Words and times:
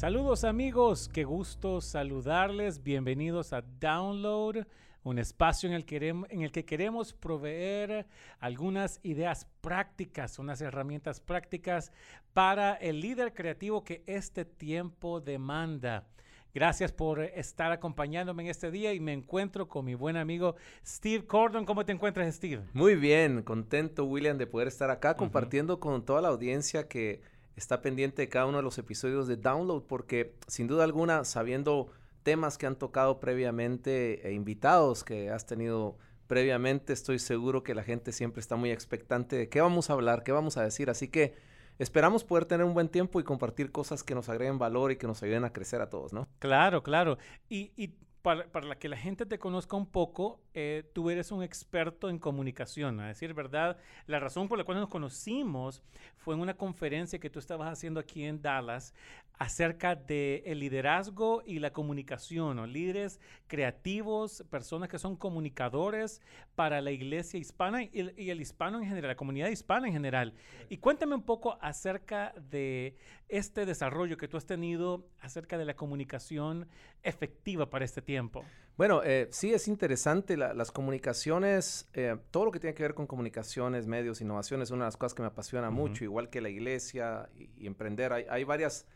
Saludos 0.00 0.44
amigos, 0.44 1.10
qué 1.12 1.24
gusto 1.24 1.82
saludarles. 1.82 2.82
Bienvenidos 2.82 3.52
a 3.52 3.60
Download, 3.60 4.66
un 5.02 5.18
espacio 5.18 5.68
en 5.68 5.74
el, 5.74 5.84
que, 5.84 5.98
en 6.08 6.40
el 6.40 6.50
que 6.52 6.64
queremos 6.64 7.12
proveer 7.12 8.06
algunas 8.38 8.98
ideas 9.02 9.46
prácticas, 9.60 10.38
unas 10.38 10.62
herramientas 10.62 11.20
prácticas 11.20 11.92
para 12.32 12.76
el 12.76 13.02
líder 13.02 13.34
creativo 13.34 13.84
que 13.84 14.02
este 14.06 14.46
tiempo 14.46 15.20
demanda. 15.20 16.06
Gracias 16.54 16.92
por 16.92 17.20
estar 17.20 17.70
acompañándome 17.70 18.44
en 18.44 18.48
este 18.48 18.70
día 18.70 18.94
y 18.94 19.00
me 19.00 19.12
encuentro 19.12 19.68
con 19.68 19.84
mi 19.84 19.96
buen 19.96 20.16
amigo 20.16 20.56
Steve 20.82 21.26
Cordon. 21.26 21.66
¿Cómo 21.66 21.84
te 21.84 21.92
encuentras, 21.92 22.34
Steve? 22.34 22.62
Muy 22.72 22.94
bien, 22.94 23.42
contento, 23.42 24.06
William, 24.06 24.38
de 24.38 24.46
poder 24.46 24.68
estar 24.68 24.90
acá 24.90 25.14
compartiendo 25.14 25.78
con 25.78 26.06
toda 26.06 26.22
la 26.22 26.28
audiencia 26.28 26.88
que 26.88 27.20
está 27.56 27.82
pendiente 27.82 28.22
de 28.22 28.28
cada 28.28 28.46
uno 28.46 28.58
de 28.58 28.62
los 28.62 28.78
episodios 28.78 29.28
de 29.28 29.36
Download, 29.36 29.82
porque 29.82 30.34
sin 30.46 30.66
duda 30.66 30.84
alguna, 30.84 31.24
sabiendo 31.24 31.90
temas 32.22 32.58
que 32.58 32.66
han 32.66 32.76
tocado 32.76 33.20
previamente 33.20 34.26
e 34.26 34.32
invitados 34.32 35.04
que 35.04 35.30
has 35.30 35.46
tenido 35.46 35.96
previamente, 36.26 36.92
estoy 36.92 37.18
seguro 37.18 37.62
que 37.62 37.74
la 37.74 37.82
gente 37.82 38.12
siempre 38.12 38.40
está 38.40 38.56
muy 38.56 38.70
expectante 38.70 39.36
de 39.36 39.48
qué 39.48 39.60
vamos 39.60 39.90
a 39.90 39.94
hablar, 39.94 40.22
qué 40.22 40.32
vamos 40.32 40.56
a 40.56 40.62
decir. 40.62 40.88
Así 40.88 41.08
que 41.08 41.34
esperamos 41.78 42.24
poder 42.24 42.44
tener 42.44 42.64
un 42.64 42.74
buen 42.74 42.88
tiempo 42.88 43.20
y 43.20 43.24
compartir 43.24 43.72
cosas 43.72 44.04
que 44.04 44.14
nos 44.14 44.28
agreguen 44.28 44.58
valor 44.58 44.92
y 44.92 44.96
que 44.96 45.06
nos 45.06 45.22
ayuden 45.22 45.44
a 45.44 45.52
crecer 45.52 45.80
a 45.80 45.90
todos, 45.90 46.12
¿no? 46.12 46.28
Claro, 46.38 46.82
claro. 46.82 47.18
Y, 47.48 47.72
y 47.76 47.94
para, 48.22 48.78
que 48.78 48.88
la 48.88 48.96
gente 48.96 49.24
te 49.24 49.38
conozca 49.38 49.76
un 49.76 49.86
poco, 49.86 50.40
eh, 50.52 50.84
tú 50.92 51.10
eres 51.10 51.32
un 51.32 51.42
experto 51.42 52.10
en 52.10 52.18
comunicación. 52.18 53.00
A 53.00 53.08
decir 53.08 53.32
verdad, 53.34 53.78
la 54.06 54.20
razón 54.20 54.48
por 54.48 54.58
la 54.58 54.64
cual 54.64 54.78
nos 54.78 54.88
conocimos 54.88 55.82
fue 56.16 56.34
en 56.34 56.40
una 56.40 56.54
conferencia 56.54 57.18
que 57.18 57.30
tú 57.30 57.38
estabas 57.38 57.72
haciendo 57.72 58.00
aquí 58.00 58.24
en 58.24 58.42
Dallas 58.42 58.94
acerca 59.38 59.94
del 59.94 60.42
el 60.44 60.58
liderazgo 60.58 61.42
y 61.46 61.60
la 61.60 61.72
comunicación, 61.72 62.70
líderes 62.70 63.20
creativos, 63.46 64.44
personas 64.50 64.90
que 64.90 64.98
son 64.98 65.16
comunicadores 65.16 66.20
para 66.54 66.82
la 66.82 66.90
iglesia 66.90 67.40
hispana 67.40 67.84
y 67.84 67.90
el, 67.94 68.14
y 68.18 68.28
el, 68.28 68.40
hispano 68.42 68.78
en 68.78 68.84
general, 68.84 69.08
la 69.08 69.16
comunidad 69.16 69.48
hispana 69.48 69.86
en 69.86 69.94
general. 69.94 70.34
Y 70.68 70.76
cuéntame 70.76 71.14
un 71.14 71.22
poco 71.22 71.56
acerca 71.62 72.34
de 72.50 72.98
este 73.30 73.64
desarrollo 73.64 74.16
que 74.16 74.28
tú 74.28 74.36
has 74.36 74.44
tenido 74.44 75.06
acerca 75.20 75.56
de 75.56 75.64
la 75.64 75.74
comunicación 75.74 76.66
efectiva 77.02 77.70
para 77.70 77.84
este 77.84 78.02
tiempo. 78.02 78.44
Bueno, 78.76 79.02
eh, 79.04 79.28
sí 79.30 79.52
es 79.52 79.68
interesante. 79.68 80.36
las 80.36 80.70
comunicaciones, 80.72 81.88
eh, 81.92 82.16
todo 82.30 82.46
lo 82.46 82.50
que 82.50 82.58
tiene 82.58 82.74
que 82.74 82.82
ver 82.82 82.94
con 82.94 83.06
comunicaciones, 83.06 83.86
medios, 83.86 84.20
innovación 84.20 84.62
es 84.62 84.70
una 84.70 84.84
de 84.84 84.88
las 84.88 84.96
cosas 84.96 85.14
que 85.14 85.22
me 85.22 85.28
apasiona 85.28 85.70
mucho, 85.70 86.04
igual 86.04 86.28
que 86.28 86.40
la 86.40 86.48
iglesia 86.48 87.28
y, 87.36 87.50
y 87.56 87.66
emprender. 87.66 88.12
Hay, 88.12 88.24
hay 88.28 88.44
varias 88.44 88.86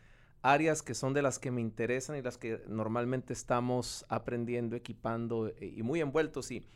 áreas 0.42 0.82
que 0.82 0.94
son 0.94 1.14
de 1.14 1.22
las 1.22 1.38
que 1.38 1.50
me 1.50 1.60
interesan 1.60 2.16
y 2.16 2.22
las 2.22 2.36
que 2.36 2.60
normalmente 2.66 3.32
estamos 3.32 4.04
aprendiendo, 4.08 4.74
equipando 4.74 5.48
eh, 5.48 5.72
y 5.76 5.82
muy 5.82 6.00
envueltos. 6.00 6.50
Y, 6.50 6.66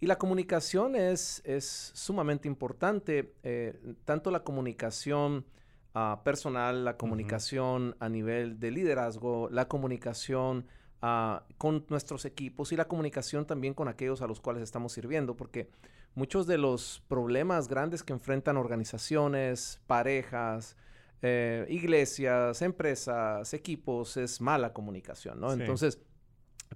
y 0.00 0.06
la 0.06 0.16
comunicación 0.16 0.96
es, 0.96 1.42
es 1.44 1.92
sumamente 1.94 2.48
importante, 2.48 3.34
tanto 4.06 4.30
la 4.30 4.42
comunicación 4.42 5.44
uh, 5.94 6.22
personal, 6.22 6.84
la 6.84 6.96
comunicación 6.96 7.96
a 8.00 8.08
nivel 8.08 8.60
de 8.60 8.70
liderazgo, 8.70 9.48
la 9.50 9.68
comunicación 9.68 10.66
uh, 11.02 11.40
con 11.58 11.84
nuestros 11.88 12.24
equipos 12.24 12.72
y 12.72 12.76
la 12.76 12.86
comunicación 12.86 13.46
también 13.46 13.74
con 13.74 13.88
aquellos 13.88 14.22
a 14.22 14.26
los 14.26 14.40
cuales 14.40 14.62
estamos 14.62 14.92
sirviendo, 14.92 15.36
porque 15.36 15.70
muchos 16.14 16.46
de 16.46 16.58
los 16.58 17.02
problemas 17.08 17.68
grandes 17.68 18.02
que 18.02 18.12
enfrentan 18.12 18.56
organizaciones, 18.56 19.80
parejas, 19.86 20.76
eh, 21.22 21.66
iglesias, 21.68 22.62
empresas, 22.62 23.52
equipos, 23.52 24.16
es 24.16 24.40
mala 24.40 24.72
comunicación, 24.72 25.38
¿no? 25.38 25.52
Entonces, 25.52 26.00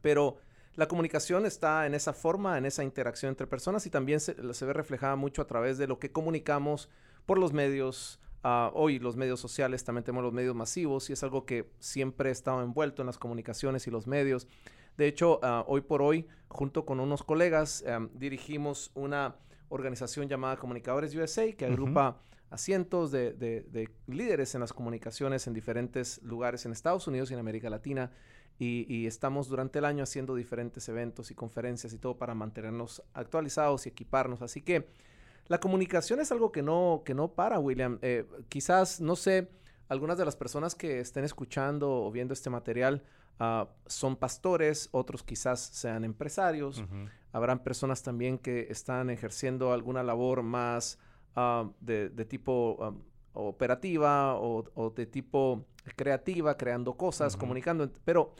pero 0.02 0.36
la 0.74 0.86
comunicación 0.86 1.46
está 1.46 1.86
en 1.86 1.94
esa 1.94 2.12
forma, 2.12 2.58
en 2.58 2.66
esa 2.66 2.84
interacción 2.84 3.30
entre 3.30 3.46
personas 3.46 3.86
y 3.86 3.90
también 3.90 4.20
se, 4.20 4.34
ve 4.34 4.72
reflejada 4.72 5.16
mucho 5.16 5.40
a 5.40 5.46
través 5.46 5.78
de 5.78 5.86
lo 5.86 5.98
que 5.98 6.12
comunicamos 6.12 6.90
por 7.26 7.38
los 7.38 7.52
medios. 7.52 8.20
Uh, 8.44 8.68
hoy 8.74 8.98
los 8.98 9.16
medios 9.16 9.40
sociales, 9.40 9.84
también 9.84 10.04
tenemos 10.04 10.22
los 10.22 10.34
medios 10.34 10.54
masivos 10.54 11.08
y 11.08 11.14
es 11.14 11.22
algo 11.22 11.46
que 11.46 11.70
siempre 11.78 12.28
he 12.28 12.32
estado 12.32 12.62
envuelto 12.62 13.00
en 13.00 13.06
las 13.06 13.16
comunicaciones 13.16 13.86
y 13.86 13.90
los 13.90 14.06
medios. 14.06 14.46
De 14.98 15.06
hecho, 15.06 15.40
uh, 15.42 15.64
hoy 15.66 15.80
por 15.80 16.02
hoy, 16.02 16.26
junto 16.48 16.84
con 16.84 17.00
unos 17.00 17.22
colegas, 17.22 17.82
um, 17.86 18.10
dirigimos 18.12 18.90
una 18.94 19.36
organización 19.70 20.28
llamada 20.28 20.58
Comunicadores 20.58 21.14
USA 21.14 21.50
que 21.52 21.64
agrupa 21.64 22.20
a 22.50 22.58
cientos 22.58 23.10
de, 23.10 23.90
líderes 24.06 24.54
en 24.54 24.60
las 24.60 24.72
comunicaciones 24.72 25.46
en 25.46 25.54
diferentes 25.54 26.22
lugares 26.22 26.66
en 26.66 26.72
Estados 26.72 27.08
Unidos 27.08 27.30
y 27.30 27.34
en 27.34 27.40
América 27.40 27.70
Latina. 27.70 28.12
Y, 28.58 29.06
estamos 29.06 29.48
durante 29.48 29.80
el 29.80 29.84
año 29.84 30.04
haciendo 30.04 30.34
diferentes 30.34 30.88
eventos 30.88 31.30
y 31.30 31.34
conferencias 31.34 31.92
y 31.92 31.98
todo 31.98 32.16
para 32.16 32.34
mantenernos 32.34 33.02
actualizados 33.14 33.86
y 33.86 33.88
equiparnos. 33.88 34.42
Así 34.42 34.60
que 34.60 34.86
la 35.46 35.60
comunicación 35.60 36.20
es 36.20 36.32
algo 36.32 36.52
que 36.52 36.62
no, 36.62 37.02
que 37.04 37.14
no 37.14 37.28
para, 37.28 37.58
William. 37.58 37.98
Eh, 38.02 38.26
quizás, 38.48 39.00
no 39.00 39.16
sé, 39.16 39.50
algunas 39.88 40.18
de 40.18 40.24
las 40.24 40.36
personas 40.36 40.74
que 40.74 41.00
estén 41.00 41.24
escuchando 41.24 41.90
o 41.90 42.10
viendo 42.10 42.32
este 42.32 42.50
material 42.50 43.02
uh, 43.40 43.66
son 43.86 44.16
pastores, 44.16 44.88
otros 44.92 45.22
quizás 45.22 45.60
sean 45.60 46.04
empresarios. 46.04 46.82
Habrán 47.32 47.62
personas 47.62 48.02
también 48.02 48.38
que 48.38 48.68
están 48.70 49.10
ejerciendo 49.10 49.72
alguna 49.72 50.02
labor 50.02 50.42
más 50.42 50.98
Um, 51.36 51.72
de, 51.80 52.24
tipo 52.26 52.76
um, 52.78 53.02
operativa 53.32 54.36
o, 54.36 54.92
de 54.94 55.04
tipo 55.06 55.66
creativa, 55.96 56.56
creando 56.56 56.94
cosas, 56.94 57.36
comunicando. 57.36 57.90
Pero 58.04 58.34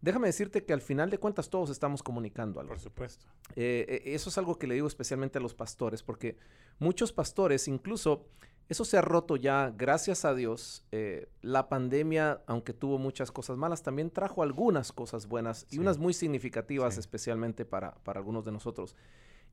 déjame 0.00 0.28
decirte 0.28 0.64
que 0.64 0.72
al 0.72 0.80
final 0.80 1.10
de 1.10 1.18
cuentas 1.18 1.50
todos 1.50 1.70
estamos 1.70 2.02
comunicando 2.02 2.60
algo. 2.60 2.72
Por 2.72 2.80
supuesto. 2.80 3.26
Eh, 3.56 3.86
eh, 3.88 4.14
eso 4.14 4.30
es 4.30 4.38
algo 4.38 4.58
que 4.58 4.66
le 4.66 4.74
digo 4.74 4.86
especialmente 4.86 5.38
a 5.38 5.40
los 5.40 5.54
pastores, 5.54 6.02
porque 6.02 6.36
muchos 6.78 7.12
pastores, 7.12 7.68
incluso 7.68 8.26
eso 8.68 8.84
se 8.84 8.96
ha 8.96 9.02
roto 9.02 9.36
ya, 9.36 9.74
gracias 9.76 10.24
a 10.24 10.34
Dios. 10.34 10.84
Eh, 10.92 11.28
la 11.42 11.68
pandemia, 11.68 12.42
aunque 12.46 12.72
tuvo 12.72 12.98
muchas 12.98 13.32
cosas 13.32 13.56
malas, 13.56 13.82
también 13.82 14.10
trajo 14.10 14.42
algunas 14.42 14.92
cosas 14.92 15.26
buenas 15.26 15.66
y 15.70 15.78
unas 15.78 15.98
muy 15.98 16.12
significativas, 16.12 16.96
especialmente 16.96 17.64
para, 17.64 17.94
para 18.04 18.20
algunos 18.20 18.44
de 18.44 18.52
nosotros. 18.52 18.94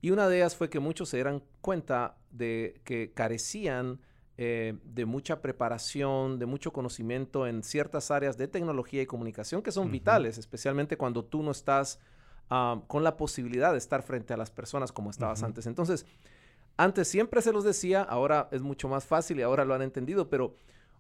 Y 0.02 0.12
una 0.12 0.30
de 0.30 0.38
ellas 0.38 0.56
fue 0.56 0.70
que 0.70 0.80
muchos 0.80 1.10
se 1.10 1.18
dieran 1.18 1.44
cuenta 1.62 2.18
de 2.30 2.80
que 2.84 3.12
carecían 3.12 4.00
eh, 4.40 4.76
de 4.84 5.06
mucha 5.06 5.42
preparación, 5.42 6.38
de 6.38 6.46
mucho 6.46 6.72
conocimiento 6.72 7.48
en 7.48 7.64
ciertas 7.64 8.12
áreas 8.12 8.38
de 8.38 8.48
tecnología 8.48 9.02
y 9.02 9.08
comunicación 9.08 9.64
que 9.64 9.72
son 9.72 9.92
vitales, 9.92 10.38
especialmente 10.38 10.96
cuando 10.96 11.26
tú 11.26 11.42
no 11.42 11.50
estás 11.50 12.00
ah, 12.52 12.82
con 12.86 13.04
la 13.04 13.18
posibilidad 13.18 13.72
de 13.72 13.80
estar 13.80 14.04
frente 14.04 14.36
a 14.36 14.38
las 14.38 14.52
personas 14.52 14.92
como 14.92 15.10
estabas 15.10 15.42
antes. 15.42 15.66
Entonces, 15.66 16.06
antes 16.78 17.08
siempre 17.08 17.42
se 17.42 17.52
los 17.52 17.64
decía, 17.64 18.04
ahora 18.04 18.48
es 18.52 18.62
mucho 18.62 18.88
más 18.88 19.06
fácil 19.06 19.40
y 19.40 19.42
ahora 19.42 19.66
lo 19.66 19.74
han 19.74 19.82
entendido, 19.82 20.30
pero 20.30 20.56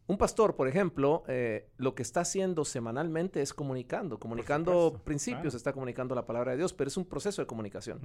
un 0.07 0.18
pastor, 0.18 0.56
por 0.56 0.69
ejemplo, 0.69 1.23
eh, 1.28 1.68
lo 1.75 1.94
que 1.94 2.01
está 2.01 2.22
haciendo 2.22 2.63
semanalmente 2.63 3.41
es 3.41 3.53
comunicando, 3.53 4.18
comunicando 4.18 5.01
principios, 5.03 5.53
está 5.53 5.73
comunicando 5.73 6.16
la 6.16 6.25
palabra 6.25 6.51
de 6.51 6.59
Dios, 6.59 6.73
pero 6.73 6.88
es 6.88 6.95
un 6.95 7.03
proceso 7.03 7.41
de 7.41 7.45
comunicación. 7.45 8.00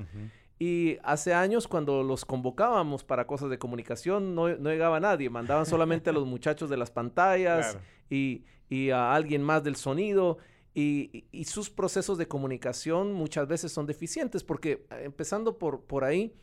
Y 0.58 0.98
hace 1.04 1.32
años 1.32 1.68
cuando 1.68 2.02
los 2.02 2.24
convocábamos 2.24 3.04
para 3.04 3.28
cosas 3.28 3.50
de 3.50 3.58
comunicación, 3.58 4.34
no, 4.34 4.48
llegaba 4.48 4.98
nadie, 4.98 5.30
mandaban 5.30 5.64
solamente 5.64 6.10
a 6.10 6.12
los 6.12 6.26
muchachos 6.26 6.68
de 6.68 6.76
las 6.76 6.90
pantallas 6.90 7.78
y, 8.10 8.44
a 8.90 9.14
alguien 9.14 9.42
más 9.42 9.62
del 9.62 9.76
sonido. 9.76 10.38
Y, 10.74 11.26
y, 11.30 11.44
sus 11.44 11.70
procesos 11.70 12.18
de 12.18 12.26
comunicación 12.26 13.12
muchas 13.12 13.46
veces 13.46 13.70
son 13.70 13.84
deficientes 13.86 14.42
porque 14.42 14.86
eh, 14.90 15.02
empezando 15.04 15.58
por, 15.58 15.82
por 15.82 16.02
ahí, 16.02 16.34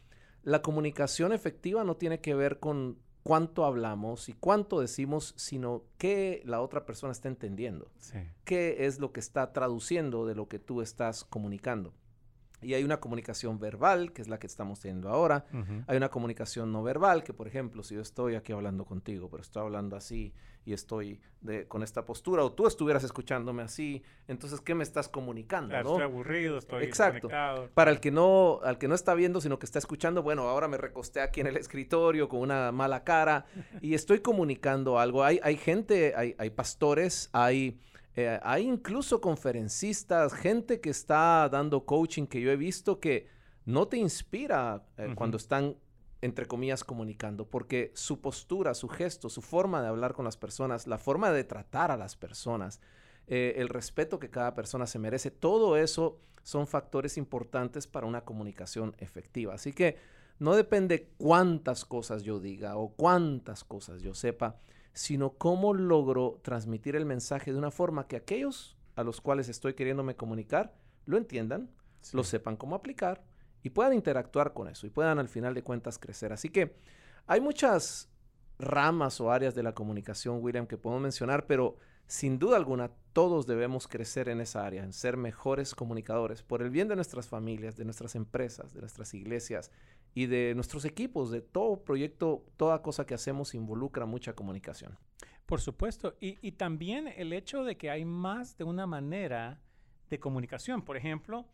la 0.43 0.61
comunicación 0.61 1.33
efectiva 1.33 1.83
no 1.83 1.97
tiene 1.97 2.21
que 2.21 2.35
ver 2.35 2.59
con 2.59 2.99
cuánto 3.23 3.65
hablamos 3.65 4.29
y 4.29 4.33
cuánto 4.33 4.79
decimos, 4.79 5.33
sino 5.37 5.83
qué 5.97 6.41
la 6.45 6.61
otra 6.61 6.85
persona 6.85 7.11
está 7.11 7.27
entendiendo. 7.27 7.91
¿Qué 8.43 8.85
es 8.85 8.99
lo 8.99 9.11
que 9.11 9.19
está 9.19 9.53
traduciendo 9.53 10.25
de 10.25 10.35
lo 10.35 10.47
que 10.47 10.59
tú 10.59 10.81
estás 10.81 11.23
comunicando? 11.23 11.93
Y 12.61 12.73
hay 12.73 12.83
una 12.83 12.99
comunicación 12.99 13.59
verbal, 13.59 14.11
que 14.11 14.21
es 14.21 14.27
la 14.27 14.39
que 14.39 14.47
estamos 14.47 14.79
teniendo 14.79 15.09
ahora. 15.09 15.45
Hay 15.87 15.97
una 15.97 16.09
comunicación 16.09 16.71
no 16.71 16.83
verbal, 16.83 17.23
que 17.23 17.33
por 17.33 17.47
ejemplo, 17.47 17.83
si 17.83 17.95
yo 17.95 18.01
estoy 18.01 18.35
aquí 18.35 18.51
hablando 18.51 18.85
contigo, 18.85 19.29
pero 19.29 19.41
estoy 19.41 19.63
hablando 19.63 19.95
así 19.95 20.33
y 20.65 20.73
estoy 20.73 21.21
de, 21.41 21.67
con 21.67 21.83
esta 21.83 22.05
postura, 22.05 22.43
o 22.43 22.51
tú 22.51 22.67
estuvieras 22.67 23.03
escuchándome 23.03 23.63
así, 23.63 24.03
entonces, 24.27 24.61
¿qué 24.61 24.75
me 24.75 24.83
estás 24.83 25.07
comunicando? 25.07 25.75
Estoy 25.75 26.01
aburrido, 26.01 26.57
estoy 26.57 26.83
Exacto. 26.83 27.29
Para 27.73 27.91
el 27.91 27.99
que, 27.99 28.11
no, 28.11 28.59
al 28.63 28.77
que 28.77 28.87
no 28.87 28.95
está 28.95 29.13
viendo, 29.13 29.41
sino 29.41 29.57
que 29.57 29.65
está 29.65 29.79
escuchando, 29.79 30.21
bueno, 30.21 30.43
ahora 30.43 30.67
me 30.67 30.77
recosté 30.77 31.21
aquí 31.21 31.41
en 31.41 31.47
el 31.47 31.57
escritorio 31.57 32.27
con 32.27 32.41
una 32.41 32.71
mala 32.71 33.03
cara 33.03 33.45
y 33.81 33.93
estoy 33.93 34.19
comunicando 34.19 34.99
algo. 34.99 35.23
Hay, 35.23 35.39
hay 35.43 35.57
gente, 35.57 36.13
hay, 36.15 36.35
hay 36.37 36.49
pastores, 36.49 37.29
hay 37.31 37.79
eh, 38.19 38.39
hay 38.43 38.67
incluso 38.67 39.21
conferencistas, 39.21 40.33
gente 40.33 40.81
que 40.81 40.89
está 40.89 41.47
dando 41.49 41.85
coaching 41.85 42.25
que 42.25 42.41
yo 42.41 42.51
he 42.51 42.57
visto 42.57 42.99
que 42.99 43.27
no 43.65 43.87
te 43.87 43.97
inspira 43.97 44.83
eh, 44.97 45.13
cuando 45.15 45.37
están 45.37 45.77
entre 46.21 46.47
comillas, 46.47 46.83
comunicando, 46.83 47.45
porque 47.49 47.91
su 47.95 48.19
postura, 48.19 48.73
su 48.73 48.89
gesto, 48.89 49.29
su 49.29 49.41
forma 49.41 49.81
de 49.81 49.87
hablar 49.87 50.13
con 50.13 50.25
las 50.25 50.35
personas, 50.35 50.85
la 50.85 50.97
forma 50.97 51.31
de 51.31 51.45
tratar 51.45 51.91
a 51.91 51.97
las 51.97 52.17
personas, 52.17 52.81
eh, 53.27 53.53
el 53.57 53.69
respeto 53.69 54.19
que 54.19 54.29
cada 54.29 54.53
persona 54.53 54.85
se 54.85 54.99
merece, 54.99 55.31
todo 55.31 55.77
eso 55.77 56.19
son 56.43 56.67
factores 56.67 57.17
importantes 57.17 57.87
para 57.87 58.05
una 58.05 58.25
comunicación 58.25 58.95
efectiva. 58.97 59.53
Así 59.53 59.71
que 59.71 59.95
no 60.39 60.55
depende 60.55 61.13
cuántas 61.17 61.85
cosas 61.85 62.23
yo 62.23 62.41
diga 62.41 62.75
o 62.75 62.89
cuántas 62.89 63.63
cosas 63.63 64.01
yo 64.01 64.13
sepa, 64.13 64.59
sino 64.93 65.31
cómo 65.31 65.73
logro 65.73 66.39
transmitir 66.41 66.95
el 66.95 67.05
mensaje 67.05 67.51
de 67.51 67.57
una 67.57 67.71
forma 67.71 68.07
que 68.07 68.15
aquellos 68.15 68.77
a 68.95 69.03
los 69.03 69.21
cuales 69.21 69.49
estoy 69.49 69.73
queriéndome 69.73 70.15
comunicar 70.15 70.75
lo 71.05 71.17
entiendan, 71.17 71.69
lo 72.13 72.23
sepan 72.23 72.55
cómo 72.55 72.75
aplicar 72.75 73.23
y 73.63 73.69
puedan 73.69 73.93
interactuar 73.93 74.53
con 74.53 74.67
eso 74.67 74.87
y 74.87 74.89
puedan 74.89 75.19
al 75.19 75.29
final 75.29 75.53
de 75.53 75.63
cuentas 75.63 75.97
crecer. 75.97 76.33
Así 76.33 76.49
que 76.49 76.75
hay 77.27 77.41
muchas 77.41 78.09
ramas 78.57 79.19
o 79.21 79.31
áreas 79.31 79.55
de 79.55 79.63
la 79.63 79.73
comunicación, 79.73 80.39
William, 80.41 80.67
que 80.67 80.77
podemos 80.77 81.01
mencionar, 81.01 81.47
pero 81.47 81.77
sin 82.07 82.39
duda 82.39 82.57
alguna 82.57 82.91
todos 83.13 83.47
debemos 83.47 83.87
crecer 83.87 84.29
en 84.29 84.41
esa 84.41 84.65
área, 84.65 84.83
en 84.83 84.93
ser 84.93 85.15
mejores 85.15 85.75
comunicadores, 85.75 86.43
por 86.43 86.61
el 86.61 86.69
bien 86.69 86.87
de 86.87 86.95
nuestras 86.95 87.27
familias, 87.27 87.77
de 87.77 87.85
nuestras 87.85 88.15
empresas, 88.15 88.73
de 88.73 88.81
nuestras 88.81 89.13
iglesias 89.13 89.71
y 90.19 90.25
de 90.25 90.53
nuestros 90.53 90.83
equipos, 90.83 91.31
de 91.31 91.39
todo 91.39 91.81
proyecto, 91.81 92.45
toda 92.57 92.81
cosa 92.81 93.05
que 93.05 93.13
hacemos 93.13 93.55
involucra 93.55 94.05
mucha 94.05 94.33
comunicación. 94.33 94.97
Por 95.45 95.61
supuesto, 95.61 96.17
y, 96.19 96.37
y 96.45 96.51
también 96.51 97.07
el 97.07 97.31
hecho 97.31 97.63
de 97.63 97.77
que 97.77 97.89
hay 97.89 98.03
más 98.03 98.57
de 98.57 98.65
una 98.65 98.85
manera 98.85 99.61
de 100.09 100.19
comunicación. 100.19 100.81
Por 100.81 100.97
ejemplo, 100.97 101.45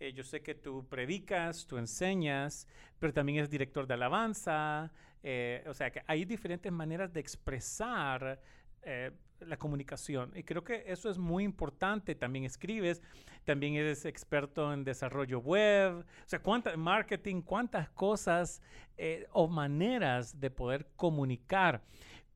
eh, 0.00 0.14
yo 0.14 0.24
sé 0.24 0.40
que 0.40 0.54
tú 0.54 0.86
predicas, 0.88 1.66
tú 1.66 1.76
enseñas, 1.76 2.66
pero 2.98 3.12
también 3.12 3.38
eres 3.38 3.50
director 3.50 3.86
de 3.86 3.92
alabanza. 3.92 4.90
Eh, 5.22 5.62
o 5.66 5.74
sea, 5.74 5.90
que 5.90 6.02
hay 6.06 6.24
diferentes 6.24 6.72
maneras 6.72 7.12
de 7.12 7.20
expresar 7.20 8.40
eh, 8.84 9.10
la 9.40 9.56
comunicación. 9.56 10.32
Y 10.34 10.42
creo 10.42 10.64
que 10.64 10.84
eso 10.86 11.10
es 11.10 11.18
muy 11.18 11.44
importante. 11.44 12.14
También 12.14 12.44
escribes, 12.44 13.02
también 13.44 13.74
eres 13.74 14.04
experto 14.04 14.72
en 14.72 14.84
desarrollo 14.84 15.40
web, 15.40 15.98
o 15.98 16.04
sea, 16.26 16.40
cuánta, 16.40 16.76
marketing, 16.76 17.42
cuántas 17.42 17.90
cosas 17.90 18.62
o 19.32 19.48
maneras 19.48 20.40
de 20.40 20.50
poder 20.50 20.86
comunicar. 20.96 21.82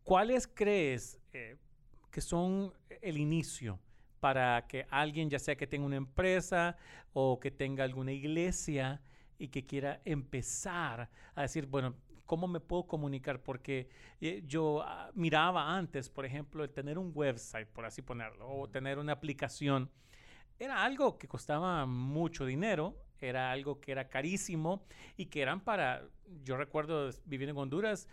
¿Cuáles 0.03 0.47
crees 0.47 1.21
que 1.31 2.21
son 2.21 2.73
el 3.01 3.17
inicio 3.17 3.79
para 4.21 4.67
que 4.67 4.87
alguien, 4.91 5.31
ya 5.31 5.39
sea 5.39 5.57
que 5.57 5.67
tenga 5.67 5.87
una 5.87 5.97
empresa 5.97 6.77
o 7.13 7.39
que 7.39 7.51
tenga 7.51 7.85
alguna 7.85 8.13
iglesia 8.13 9.01
y 9.39 9.49
que 9.49 9.65
quiera 9.65 10.01
empezar 10.05 11.09
a 11.35 11.43
decir, 11.43 11.67
bueno, 11.67 11.95
¿cómo 12.29 12.47
me 12.47 12.61
puedo 12.61 12.87
comunicar? 12.87 13.43
Porque 13.43 13.89
eh, 14.21 14.45
yo 14.47 14.83
ah, 14.83 15.11
miraba 15.15 15.75
antes, 15.77 16.11
por 16.11 16.27
ejemplo, 16.27 16.63
el 16.63 16.71
tener 16.71 16.99
un 16.99 17.11
website, 17.15 17.67
por 17.67 17.87
así 17.87 18.03
ponerlo, 18.03 18.47
o 18.47 18.69
tener 18.69 18.99
una 18.99 19.15
aplicación. 19.15 19.91
Era 20.59 20.85
algo 20.85 21.19
que 21.19 21.27
costaba 21.27 21.87
mucho 21.87 22.45
dinero, 22.45 22.95
era 23.19 23.51
algo 23.51 23.81
que 23.81 23.93
era 23.93 24.09
carísimo 24.09 24.85
y 25.17 25.27
que 25.27 25.41
eran 25.41 25.61
para, 25.61 26.05
yo 26.45 26.59
recuerdo 26.59 27.11
vivir 27.25 27.49
en 27.49 27.57
Honduras, 27.57 28.07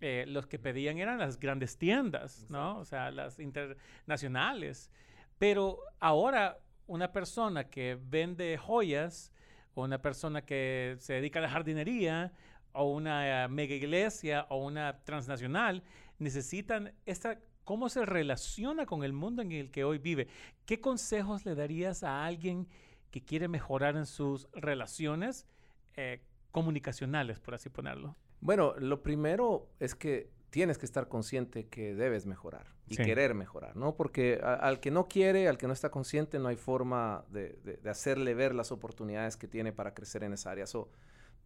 eh, 0.00 0.26
los 0.28 0.46
que 0.46 0.58
pedían 0.58 0.98
eran 0.98 1.18
las 1.18 1.40
grandes 1.40 1.78
tiendas, 1.78 2.50
¿no? 2.50 2.78
O 2.78 2.84
sea, 2.84 3.10
las 3.10 3.40
internacionales. 3.40 4.90
Pero 5.38 5.78
ahora 6.00 6.58
una 6.86 7.12
persona 7.12 7.70
que 7.70 7.98
vende 7.98 8.58
joyas 8.58 9.32
o 9.72 9.84
una 9.84 10.02
persona 10.02 10.42
que 10.42 10.96
se 10.98 11.14
dedica 11.14 11.38
a 11.38 11.42
la 11.42 11.48
jardinería 11.48 12.32
o 12.74 12.84
una 12.90 13.44
eh, 13.44 13.48
mega 13.48 13.74
iglesia 13.74 14.46
o 14.50 14.64
una 14.64 15.04
transnacional 15.04 15.82
necesitan 16.18 16.92
esta 17.06 17.38
cómo 17.64 17.88
se 17.88 18.04
relaciona 18.04 18.86
con 18.86 19.04
el 19.04 19.12
mundo 19.12 19.42
en 19.42 19.52
el 19.52 19.70
que 19.70 19.84
hoy 19.84 19.98
vive. 19.98 20.28
¿Qué 20.66 20.80
consejos 20.80 21.44
le 21.44 21.54
darías 21.54 22.02
a 22.02 22.24
alguien 22.24 22.68
que 23.10 23.24
quiere 23.24 23.48
mejorar 23.48 23.96
en 23.96 24.06
sus 24.06 24.48
relaciones 24.52 25.46
eh, 25.96 26.20
comunicacionales, 26.50 27.40
por 27.40 27.54
así 27.54 27.70
ponerlo? 27.70 28.16
Bueno, 28.40 28.74
lo 28.78 29.02
primero 29.02 29.70
es 29.80 29.94
que 29.94 30.30
tienes 30.50 30.78
que 30.78 30.86
estar 30.86 31.08
consciente 31.08 31.66
que 31.66 31.94
debes 31.94 32.26
mejorar 32.26 32.74
y 32.86 32.96
querer 32.96 33.34
mejorar, 33.34 33.76
¿no? 33.76 33.96
Porque 33.96 34.40
al 34.42 34.78
que 34.78 34.90
no 34.90 35.08
quiere, 35.08 35.48
al 35.48 35.58
que 35.58 35.66
no 35.66 35.72
está 35.72 35.90
consciente, 35.90 36.38
no 36.38 36.48
hay 36.48 36.56
forma 36.56 37.24
de, 37.30 37.80
hacerle 37.90 38.34
ver 38.34 38.54
las 38.54 38.70
oportunidades 38.70 39.36
que 39.36 39.48
tiene 39.48 39.72
para 39.72 39.94
crecer 39.94 40.22
en 40.22 40.34
esa 40.34 40.52
área. 40.52 40.66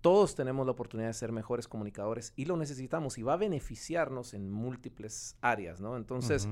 Todos 0.01 0.35
tenemos 0.35 0.65
la 0.65 0.73
oportunidad 0.73 1.09
de 1.09 1.15
ser 1.15 1.33
mejores 1.33 1.67
comunicadores 1.67 2.33
y 2.37 2.45
lo 2.45 2.57
necesitamos 2.57 3.19
y 3.19 3.23
va 3.23 3.35
a 3.35 3.37
beneficiarnos 3.37 4.35
en 4.35 4.51
múltiples 4.51 5.37
áreas, 5.41 5.81
¿no? 5.81 5.97
Entonces, 5.97 6.49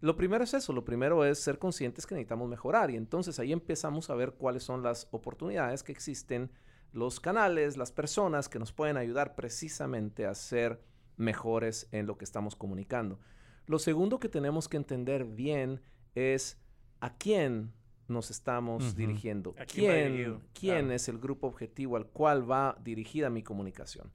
lo 0.00 0.16
primero 0.16 0.44
es 0.44 0.52
eso, 0.52 0.72
lo 0.72 0.84
primero 0.84 1.24
es 1.24 1.38
ser 1.38 1.58
conscientes 1.58 2.06
que 2.06 2.14
necesitamos 2.14 2.48
mejorar 2.48 2.90
y 2.90 2.96
entonces 2.96 3.38
ahí 3.38 3.52
empezamos 3.52 4.10
a 4.10 4.14
ver 4.14 4.32
cuáles 4.32 4.62
son 4.62 4.82
las 4.82 5.08
oportunidades 5.10 5.82
que 5.82 5.92
existen, 5.92 6.50
los 6.92 7.20
canales, 7.20 7.76
las 7.76 7.92
personas 7.92 8.48
que 8.48 8.58
nos 8.58 8.72
pueden 8.72 8.96
ayudar 8.96 9.34
precisamente 9.34 10.26
a 10.26 10.34
ser 10.34 10.82
mejores 11.16 11.88
en 11.92 12.06
lo 12.06 12.18
que 12.18 12.24
estamos 12.24 12.56
comunicando. 12.56 13.18
Lo 13.66 13.78
segundo 13.78 14.18
que 14.18 14.28
tenemos 14.28 14.68
que 14.68 14.76
entender 14.76 15.24
bien 15.24 15.80
es 16.14 16.58
a 17.00 17.16
quién 17.16 17.72
nos 18.12 18.30
estamos 18.30 18.94
dirigiendo. 18.94 19.54
¿Quién, 19.66 20.40
quién 20.52 20.92
es 20.92 21.08
el 21.08 21.18
grupo 21.18 21.46
objetivo 21.46 21.96
al 21.96 22.06
cual 22.06 22.48
va 22.48 22.78
dirigida 22.82 23.30
mi 23.30 23.42
comunicación? 23.42 24.12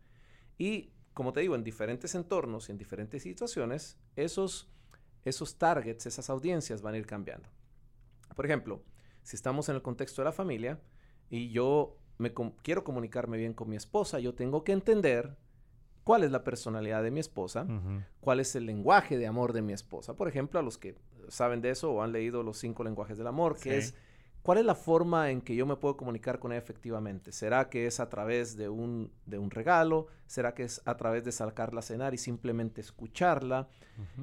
Y 0.57 0.91
como 1.13 1.33
te 1.33 1.39
digo, 1.41 1.55
en 1.55 1.63
diferentes 1.63 2.13
entornos 2.15 2.69
y 2.69 2.71
en 2.71 2.77
diferentes 2.77 3.23
situaciones, 3.23 3.97
esos, 4.15 4.69
esos 5.25 5.57
targets, 5.57 6.05
esas 6.05 6.29
audiencias 6.29 6.81
van 6.81 6.93
a 6.93 6.97
ir 6.97 7.07
cambiando. 7.07 7.49
Por 8.35 8.45
ejemplo, 8.45 8.83
si 9.23 9.35
estamos 9.35 9.67
en 9.67 9.75
el 9.75 9.81
contexto 9.81 10.21
de 10.21 10.25
la 10.25 10.31
familia 10.31 10.79
y 11.29 11.49
yo 11.49 11.97
me 12.19 12.31
quiero 12.61 12.83
comunicarme 12.83 13.37
bien 13.37 13.53
con 13.53 13.67
mi 13.67 13.75
esposa, 13.75 14.19
yo 14.19 14.35
tengo 14.35 14.63
que 14.63 14.73
entender 14.73 15.35
cuál 16.03 16.23
es 16.23 16.31
la 16.31 16.43
personalidad 16.43 17.03
de 17.03 17.11
mi 17.11 17.19
esposa, 17.19 17.67
cuál 18.19 18.39
es 18.39 18.55
el 18.55 18.65
lenguaje 18.65 19.17
de 19.17 19.27
amor 19.27 19.53
de 19.53 19.61
mi 19.61 19.73
esposa. 19.73 20.15
Por 20.15 20.27
ejemplo, 20.27 20.59
a 20.59 20.63
los 20.63 20.77
que 20.77 20.95
saben 21.29 21.61
de 21.61 21.71
eso 21.71 21.91
o 21.91 22.01
han 22.01 22.11
leído 22.11 22.43
los 22.43 22.57
cinco 22.57 22.83
lenguajes 22.83 23.17
del 23.17 23.27
amor, 23.27 23.57
que 23.59 23.77
es 23.77 23.93
cuál 24.41 24.59
es 24.59 24.65
la 24.65 24.75
forma 24.75 25.29
en 25.29 25.41
que 25.41 25.55
yo 25.55 25.65
me 25.65 25.75
puedo 25.75 25.97
comunicar 25.97 26.39
con 26.39 26.51
ella 26.51 26.59
efectivamente. 26.59 27.31
¿Será 27.31 27.69
que 27.69 27.85
es 27.85 27.99
a 27.99 28.07
través 28.07 28.55
de 28.55 28.69
un, 28.69 29.11
de 29.25 29.37
un 29.37 29.51
regalo? 29.51 30.07
¿Será 30.25 30.53
que 30.53 30.63
es 30.63 30.81
a 30.85 30.95
través 30.95 31.25
de 31.25 31.31
sacarla 31.31 31.79
a 31.79 31.83
cenar 31.83 32.13
y 32.13 32.17
simplemente 32.17 32.79
escucharla? 32.79 33.67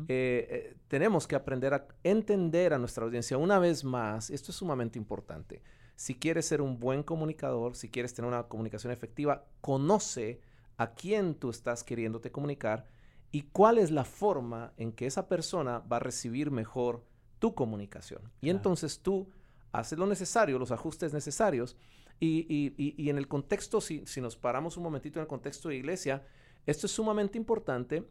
Eh, 0.08 0.46
eh, 0.48 0.76
tenemos 0.88 1.26
que 1.26 1.36
aprender 1.36 1.74
a 1.74 1.86
entender 2.02 2.72
a 2.72 2.78
nuestra 2.78 3.04
audiencia 3.04 3.36
una 3.36 3.58
vez 3.58 3.84
más. 3.84 4.30
Esto 4.30 4.50
es 4.50 4.56
sumamente 4.56 4.98
importante. 4.98 5.62
Si 5.96 6.14
quieres 6.14 6.46
ser 6.46 6.60
un 6.60 6.80
buen 6.80 7.02
comunicador, 7.02 7.76
si 7.76 7.90
quieres 7.90 8.14
tener 8.14 8.28
una 8.28 8.44
comunicación 8.44 8.92
efectiva, 8.92 9.44
conoce 9.60 10.40
a 10.76 10.94
quién 10.94 11.34
tú 11.34 11.50
estás 11.50 11.84
queriéndote 11.84 12.32
comunicar 12.32 12.86
y 13.34 13.42
cuál 13.50 13.78
es 13.78 13.90
la 13.90 14.04
forma 14.04 14.72
en 14.76 14.92
que 14.92 15.06
esa 15.06 15.26
persona 15.26 15.80
va 15.80 15.96
a 15.96 15.98
recibir 15.98 16.52
mejor 16.52 17.02
tu 17.40 17.52
comunicación. 17.52 18.22
Y 18.40 18.48
entonces 18.48 19.00
tú 19.00 19.28
haces 19.72 19.98
lo 19.98 20.06
necesario, 20.06 20.56
los 20.56 20.70
ajustes 20.70 21.12
necesarios. 21.12 21.76
Y, 22.20 23.10
en 23.10 23.18
el 23.18 23.26
contexto, 23.26 23.80
si, 23.80 24.06
si, 24.06 24.20
nos 24.20 24.36
paramos 24.36 24.76
un 24.76 24.84
momentito 24.84 25.18
en 25.18 25.22
el 25.22 25.26
contexto 25.26 25.68
de 25.68 25.74
iglesia, 25.74 26.24
esto 26.64 26.86
es 26.86 26.92
sumamente 26.92 27.36
importante, 27.36 28.08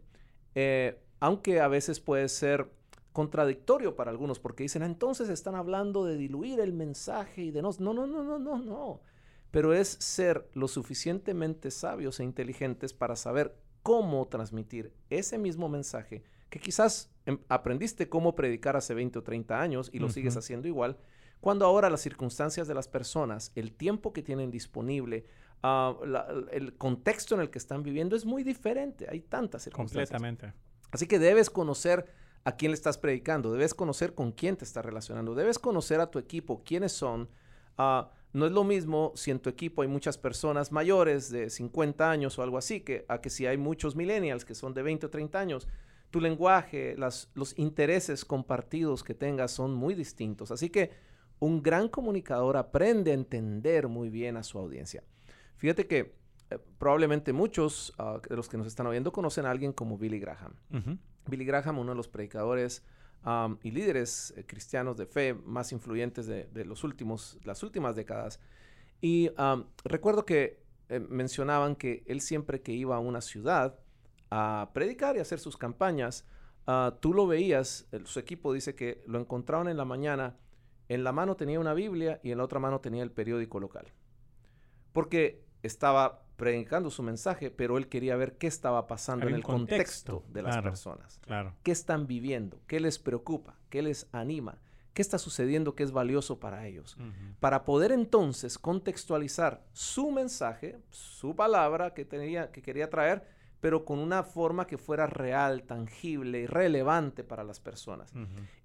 eh, 0.56 1.02
aunque 1.22 1.62
a 1.62 1.70
veces 1.70 2.02
puede 2.02 2.28
ser 2.28 2.70
contradictorio 3.14 3.96
para 3.96 4.12
algunos, 4.12 4.42
porque 4.42 4.64
dicen, 4.64 4.84
entonces 4.84 5.30
están 5.30 5.56
hablando 5.56 6.04
de 6.04 6.18
diluir 6.18 6.60
el 6.60 6.74
mensaje 6.74 7.44
y 7.44 7.52
de 7.52 7.62
no, 7.62 7.72
no, 7.80 7.94
no, 7.94 8.06
no, 8.08 8.24
no, 8.24 8.40
no, 8.40 8.58
no 8.58 9.02
pero 9.54 9.72
es 9.72 9.88
ser 10.00 10.50
lo 10.56 10.68
suficientemente 10.68 11.70
sabios 11.70 12.20
e 12.20 12.24
inteligentes 12.24 12.92
para 12.92 13.16
saber 13.16 13.56
cómo 13.84 14.28
transmitir 14.28 14.94
ese 15.10 15.38
mismo 15.38 15.70
mensaje 15.70 16.24
que 16.50 16.60
quizás 16.60 17.12
em, 17.26 17.38
aprendiste 17.50 18.10
cómo 18.10 18.36
predicar 18.36 18.76
hace 18.76 18.94
20 18.94 19.20
o 19.20 19.24
30 19.24 19.60
años 19.60 19.90
y 19.92 20.00
lo 20.00 20.10
sigues 20.10 20.38
haciendo 20.38 20.68
igual, 20.68 20.98
cuando 21.42 21.66
ahora 21.66 21.90
las 21.90 22.02
circunstancias 22.02 22.68
de 22.68 22.74
las 22.74 22.88
personas, 22.88 23.52
el 23.56 23.74
tiempo 23.74 24.14
que 24.14 24.22
tienen 24.22 24.52
disponible, 24.52 25.26
ah, 25.62 25.96
el 26.52 26.78
contexto 26.78 27.36
en 27.36 27.42
el 27.42 27.50
que 27.50 27.58
están 27.58 27.84
viviendo 27.84 28.16
es 28.16 28.24
muy 28.24 28.44
diferente. 28.44 29.08
Hay 29.10 29.22
tantas 29.22 29.64
circunstancias. 29.64 30.10
Completamente. 30.10 30.54
Así 30.92 31.08
que 31.08 31.20
debes 31.20 31.50
conocer 31.50 32.06
a 32.46 32.56
quién 32.56 32.72
le 32.72 32.76
estás 32.76 32.98
predicando, 32.98 33.52
debes 33.52 33.74
conocer 33.74 34.14
con 34.14 34.32
quién 34.32 34.56
te 34.56 34.64
estás 34.64 34.86
relacionando, 34.86 35.34
debes 35.34 35.60
conocer 35.60 36.00
a 36.00 36.12
tu 36.12 36.20
equipo, 36.20 36.64
quiénes 36.64 36.92
son. 36.92 37.30
Uh, 37.78 38.04
no 38.34 38.48
es 38.48 38.52
lo 38.52 38.64
mismo 38.64 39.14
si 39.16 39.30
en 39.32 39.40
tu 39.40 39.50
equipo 39.50 39.84
hay 39.84 39.88
muchas 39.88 40.18
personas 40.18 40.72
mayores 40.72 41.30
de 41.30 41.52
50 41.52 42.10
años 42.10 42.38
o 42.38 42.44
algo 42.44 42.58
así, 42.58 42.82
que 42.82 43.06
a 43.08 43.22
que 43.22 43.30
si 43.30 43.46
hay 43.46 43.58
muchos 43.58 43.96
millennials 43.96 44.44
que 44.44 44.56
son 44.56 44.74
de 44.74 44.82
20 44.82 45.06
o 45.06 45.10
30 45.10 45.40
años. 45.40 45.68
Tu 46.10 46.20
lenguaje, 46.20 46.96
las, 46.98 47.32
los 47.34 47.58
intereses 47.58 48.26
compartidos 48.26 49.04
que 49.04 49.14
tengas 49.14 49.52
son 49.52 49.74
muy 49.74 49.96
distintos. 49.96 50.52
Así 50.52 50.70
que 50.70 50.92
un 51.40 51.62
gran 51.62 51.90
comunicador 51.90 52.58
aprende 52.58 53.12
a 53.12 53.14
entender 53.16 53.88
muy 53.88 54.10
bien 54.10 54.38
a 54.38 54.44
su 54.44 54.58
audiencia. 54.58 55.04
Fíjate 55.58 55.88
que 55.88 56.16
eh, 56.50 56.60
probablemente 56.78 57.34
muchos 57.34 57.94
ah, 57.98 58.20
de 58.28 58.36
los 58.36 58.50
que 58.50 58.58
nos 58.58 58.68
están 58.68 58.88
oyendo 58.88 59.12
conocen 59.12 59.46
a 59.46 59.52
alguien 59.52 59.74
como 59.74 59.98
Billy 59.98 60.20
Graham. 60.20 60.54
Billy 61.28 61.46
Graham, 61.46 61.80
uno 61.80 61.92
de 61.92 61.98
los 61.98 62.08
predicadores 62.08 62.84
y 63.62 63.72
líderes 63.72 64.34
eh, 64.36 64.46
cristianos 64.46 64.98
de 64.98 65.06
fe 65.06 65.34
más 65.34 65.72
influyentes 65.72 66.28
de, 66.28 66.66
los 66.66 66.84
últimos, 66.84 67.40
las 67.44 67.64
últimas 67.64 67.96
décadas. 67.96 68.40
Y 69.02 69.30
recuerdo 69.86 70.26
que 70.26 70.62
eh, 70.90 71.00
mencionaban 71.00 71.76
que 71.76 72.04
él 72.06 72.22
siempre 72.22 72.62
que 72.62 72.74
iba 72.74 72.96
a 72.96 73.00
una 73.00 73.22
ciudad 73.22 73.80
a 74.30 74.72
predicar 74.74 75.16
y 75.16 75.20
hacer 75.20 75.40
sus 75.40 75.58
campañas, 75.58 76.26
ah, 76.68 76.98
tú 77.02 77.14
lo 77.14 77.28
veías, 77.28 77.88
su 78.06 78.20
equipo 78.20 78.54
dice 78.54 78.76
que 78.76 79.04
lo 79.08 79.20
encontraron 79.20 79.70
en 79.70 79.78
la 79.78 79.86
mañana, 79.86 80.38
en 80.90 81.04
la 81.04 81.12
mano 81.12 81.36
tenía 81.36 81.60
una 81.60 81.74
Biblia 81.74 82.20
y 82.24 82.32
en 82.32 82.38
la 82.38 82.44
otra 82.44 82.60
mano 82.60 82.82
tenía 82.82 83.04
el 83.04 83.12
periódico 83.12 83.60
local. 83.60 83.94
Porque 84.92 85.46
estaba 85.64 86.23
predicando 86.36 86.90
su 86.90 87.04
mensaje, 87.04 87.52
pero 87.52 87.78
él 87.78 87.88
quería 87.88 88.16
ver 88.16 88.38
qué 88.38 88.48
estaba 88.48 88.88
pasando 88.88 89.28
en 89.28 89.36
el 89.36 89.44
contexto, 89.44 90.24
de 90.30 90.42
las 90.42 90.62
personas. 90.62 91.20
Claro. 91.20 91.54
¿Qué 91.64 91.72
están 91.72 92.08
viviendo? 92.08 92.60
¿Qué 92.68 92.80
les 92.80 93.00
preocupa? 93.00 93.56
¿Qué 93.70 93.82
les 93.82 94.08
anima? 94.12 94.58
¿Qué 94.94 95.02
está 95.02 95.18
sucediendo 95.18 95.76
que 95.76 95.84
es 95.84 95.92
valioso 95.92 96.40
para 96.40 96.68
ellos? 96.68 96.98
Para 97.40 97.66
poder 97.66 97.92
entonces 97.92 98.60
contextualizar 98.60 99.64
su 99.74 100.12
mensaje, 100.12 100.78
su 100.92 101.36
palabra 101.36 101.94
que, 101.94 102.06
tenía, 102.06 102.52
que 102.52 102.62
quería 102.62 102.90
traer, 102.90 103.28
pero 103.60 103.86
con 103.86 103.98
una 103.98 104.24
forma 104.24 104.68
que 104.68 104.78
fuera 104.78 105.08
real, 105.08 105.64
tangible 105.64 106.42
y 106.42 106.46
relevante 106.46 107.24
para 107.24 107.44
las 107.44 107.60
personas. 107.60 108.14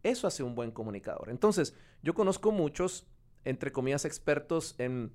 Eso 0.02 0.26
hace 0.26 0.42
un 0.42 0.54
buen 0.54 0.70
comunicador. 0.70 1.30
Entonces, 1.30 1.74
yo 2.02 2.14
conozco 2.14 2.52
muchos, 2.52 3.06
entre 3.44 3.72
comillas, 3.72 4.04
expertos 4.04 4.74
en 4.78 5.12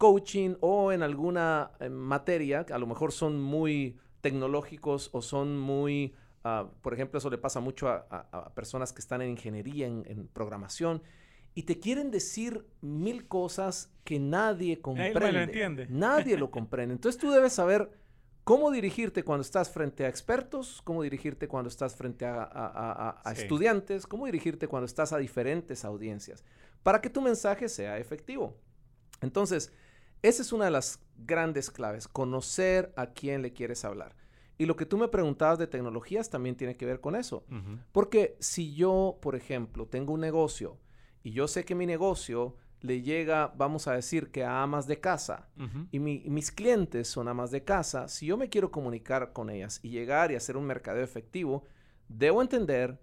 coaching 0.00 0.54
o 0.60 0.92
en 0.92 1.02
alguna 1.02 1.72
eh, 1.78 1.90
materia, 1.90 2.64
que 2.64 2.72
a 2.72 2.78
lo 2.78 2.86
mejor 2.86 3.12
son 3.12 3.38
muy 3.38 3.98
tecnológicos 4.22 5.10
o 5.12 5.20
son 5.20 5.58
muy, 5.58 6.14
ah, 6.42 6.70
por 6.80 6.94
ejemplo, 6.94 7.18
eso 7.18 7.28
le 7.28 7.36
pasa 7.36 7.60
mucho 7.60 7.86
a, 7.86 8.50
personas 8.54 8.94
que 8.94 9.00
están 9.00 9.20
en 9.20 9.28
ingeniería, 9.28 9.86
en, 9.86 10.26
programación, 10.32 11.02
y 11.54 11.64
te 11.64 11.78
quieren 11.78 12.10
decir 12.10 12.64
mil 12.80 13.28
cosas 13.28 13.92
que 14.02 14.18
nadie 14.18 14.80
comprende. 14.80 15.32
lo 15.32 15.40
entiende. 15.40 15.86
Nadie 15.90 16.38
lo 16.38 16.50
comprende. 16.58 16.94
Entonces 16.94 17.20
tú 17.20 17.30
debes 17.30 17.52
saber 17.52 17.90
cómo 18.42 18.70
dirigirte 18.70 19.22
cuando 19.22 19.42
estás 19.42 19.68
frente 19.68 20.06
a 20.06 20.08
expertos, 20.08 20.80
cómo 20.82 21.02
dirigirte 21.02 21.46
cuando 21.46 21.68
estás 21.68 21.94
frente 21.94 22.24
a, 22.24 23.20
estudiantes, 23.36 24.06
cómo 24.06 24.24
dirigirte 24.24 24.66
cuando 24.66 24.86
estás 24.86 25.12
a 25.12 25.18
diferentes 25.18 25.84
audiencias, 25.84 26.42
para 26.82 27.02
que 27.02 27.10
tu 27.10 27.20
mensaje 27.20 27.68
sea 27.68 27.98
efectivo. 27.98 28.56
Entonces, 29.20 29.74
esa 30.22 30.42
es 30.42 30.52
una 30.52 30.66
de 30.66 30.70
las 30.70 31.00
grandes 31.16 31.70
claves, 31.70 32.08
conocer 32.08 32.92
a 32.96 33.06
quién 33.06 33.42
le 33.42 33.52
quieres 33.52 33.84
hablar. 33.84 34.14
Y 34.58 34.66
lo 34.66 34.76
que 34.76 34.84
tú 34.84 34.98
me 34.98 35.08
preguntabas 35.08 35.58
de 35.58 35.66
tecnologías 35.66 36.28
también 36.28 36.54
tiene 36.54 36.76
que 36.76 36.84
ver 36.84 37.00
con 37.00 37.16
eso. 37.16 37.44
Porque 37.92 38.36
si 38.40 38.74
yo, 38.74 39.18
por 39.22 39.34
ejemplo, 39.34 39.86
tengo 39.86 40.12
un 40.12 40.20
negocio 40.20 40.76
y 41.22 41.30
yo 41.32 41.48
sé 41.48 41.64
que 41.64 41.74
mi 41.74 41.86
negocio 41.86 42.56
le 42.82 43.02
llega, 43.02 43.52
vamos 43.56 43.86
a 43.88 43.92
decir, 43.92 44.30
que 44.30 44.44
a 44.44 44.62
amas 44.62 44.86
de 44.86 45.00
casa 45.00 45.48
y, 45.90 45.98
mis 45.98 46.52
clientes 46.52 47.08
son 47.08 47.28
amas 47.28 47.50
de 47.50 47.64
casa, 47.64 48.08
si 48.08 48.26
yo 48.26 48.36
me 48.36 48.48
quiero 48.48 48.70
comunicar 48.70 49.32
con 49.32 49.50
ellas 49.50 49.80
y 49.82 49.90
llegar 49.90 50.30
y 50.30 50.34
hacer 50.34 50.56
un 50.56 50.66
mercadeo 50.66 51.04
efectivo, 51.04 51.64
debo 52.08 52.42
entender 52.42 52.98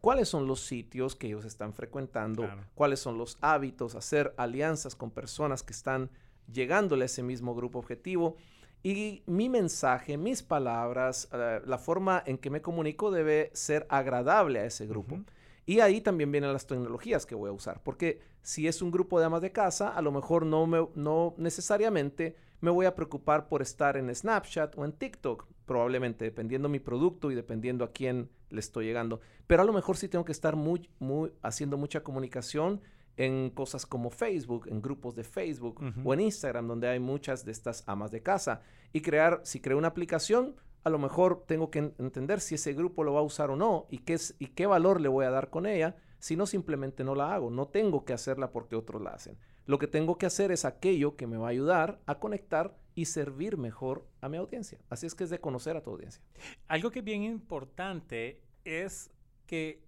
cuáles 0.00 0.28
son 0.28 0.46
los 0.46 0.60
sitios 0.60 1.16
que 1.16 1.28
ellos 1.28 1.44
están 1.44 1.72
frecuentando, 1.72 2.48
cuáles 2.74 3.00
son 3.00 3.18
los 3.18 3.38
hábitos, 3.40 3.94
hacer 3.94 4.34
alianzas 4.36 4.94
con 4.94 5.10
personas 5.10 5.62
que 5.62 5.72
están 5.72 6.10
llegándole 6.52 7.04
a 7.04 7.06
ese 7.06 7.22
mismo 7.22 7.54
grupo 7.54 7.78
objetivo. 7.78 8.36
Y 8.82 9.22
mi 9.26 9.48
mensaje, 9.48 10.16
mis 10.16 10.42
palabras, 10.42 11.28
eh, 11.32 11.60
la 11.66 11.78
forma 11.78 12.22
en 12.26 12.38
que 12.38 12.50
me 12.50 12.62
comunico 12.62 13.10
debe 13.10 13.50
ser 13.52 13.86
agradable 13.88 14.60
a 14.60 14.64
ese 14.64 14.86
grupo. 14.86 15.18
Y 15.66 15.80
ahí 15.80 16.00
también 16.00 16.32
vienen 16.32 16.52
las 16.52 16.66
tecnologías 16.66 17.26
que 17.26 17.34
voy 17.34 17.50
a 17.50 17.52
usar, 17.52 17.82
porque 17.82 18.20
si 18.40 18.66
es 18.66 18.80
un 18.80 18.90
grupo 18.90 19.20
de 19.20 19.26
amas 19.26 19.42
de 19.42 19.52
casa, 19.52 19.90
a 19.90 20.00
lo 20.00 20.10
mejor 20.10 20.46
no, 20.46 20.66
me, 20.66 20.88
no 20.94 21.34
necesariamente 21.36 22.36
me 22.60 22.70
voy 22.70 22.86
a 22.86 22.94
preocupar 22.94 23.48
por 23.48 23.60
estar 23.60 23.98
en 23.98 24.14
Snapchat 24.14 24.78
o 24.78 24.86
en 24.86 24.92
TikTok, 24.92 25.46
probablemente 25.66 26.24
dependiendo 26.24 26.70
mi 26.70 26.78
producto 26.78 27.30
y 27.30 27.34
dependiendo 27.34 27.84
a 27.84 27.92
quién 27.92 28.30
le 28.48 28.60
estoy 28.60 28.86
llegando. 28.86 29.20
Pero 29.46 29.62
a 29.62 29.66
lo 29.66 29.74
mejor 29.74 29.98
sí 29.98 30.08
tengo 30.08 30.24
que 30.24 30.32
estar 30.32 30.56
muy, 30.56 30.88
muy 30.98 31.32
haciendo 31.42 31.76
mucha 31.76 32.02
comunicación 32.02 32.80
en 33.18 33.50
cosas 33.50 33.84
como 33.84 34.10
Facebook, 34.10 34.68
en 34.68 34.80
grupos 34.80 35.14
de 35.16 35.24
Facebook 35.24 35.82
o 36.04 36.14
en 36.14 36.20
Instagram, 36.20 36.68
donde 36.68 36.88
hay 36.88 37.00
muchas 37.00 37.44
de 37.44 37.52
estas 37.52 37.82
amas 37.86 38.12
de 38.12 38.22
casa. 38.22 38.62
Y 38.92 39.02
crear, 39.02 39.40
si 39.42 39.60
creo 39.60 39.76
una 39.76 39.88
aplicación, 39.88 40.54
a 40.84 40.88
lo 40.90 40.98
mejor 40.98 41.44
tengo 41.46 41.70
que 41.70 41.92
entender 41.98 42.40
si 42.40 42.54
ese 42.54 42.72
grupo 42.72 43.02
lo 43.02 43.12
va 43.12 43.20
a 43.20 43.24
usar 43.24 43.50
o 43.50 43.56
no 43.56 43.86
y 43.90 43.98
qué, 43.98 44.14
es, 44.14 44.36
y 44.38 44.46
qué 44.46 44.66
valor 44.66 45.00
le 45.00 45.08
voy 45.08 45.26
a 45.26 45.30
dar 45.30 45.50
con 45.50 45.66
ella, 45.66 45.96
si 46.20 46.36
no 46.36 46.46
simplemente 46.46 47.02
no 47.02 47.16
la 47.16 47.34
hago. 47.34 47.50
No 47.50 47.66
tengo 47.66 48.04
que 48.04 48.12
hacerla 48.12 48.52
porque 48.52 48.76
otros 48.76 49.02
la 49.02 49.10
hacen. 49.10 49.36
Lo 49.66 49.78
que 49.78 49.88
tengo 49.88 50.16
que 50.16 50.26
hacer 50.26 50.52
es 50.52 50.64
aquello 50.64 51.16
que 51.16 51.26
me 51.26 51.36
va 51.36 51.48
a 51.48 51.50
ayudar 51.50 52.00
a 52.06 52.20
conectar 52.20 52.78
y 52.94 53.06
servir 53.06 53.58
mejor 53.58 54.06
a 54.20 54.28
mi 54.28 54.36
audiencia. 54.36 54.78
Así 54.90 55.06
es 55.06 55.16
que 55.16 55.24
es 55.24 55.30
de 55.30 55.40
conocer 55.40 55.76
a 55.76 55.82
tu 55.82 55.90
audiencia. 55.90 56.22
Algo 56.68 56.92
que 56.92 57.00
es 57.00 57.04
bien 57.04 57.24
importante 57.24 58.40
es 58.64 59.10
que 59.46 59.87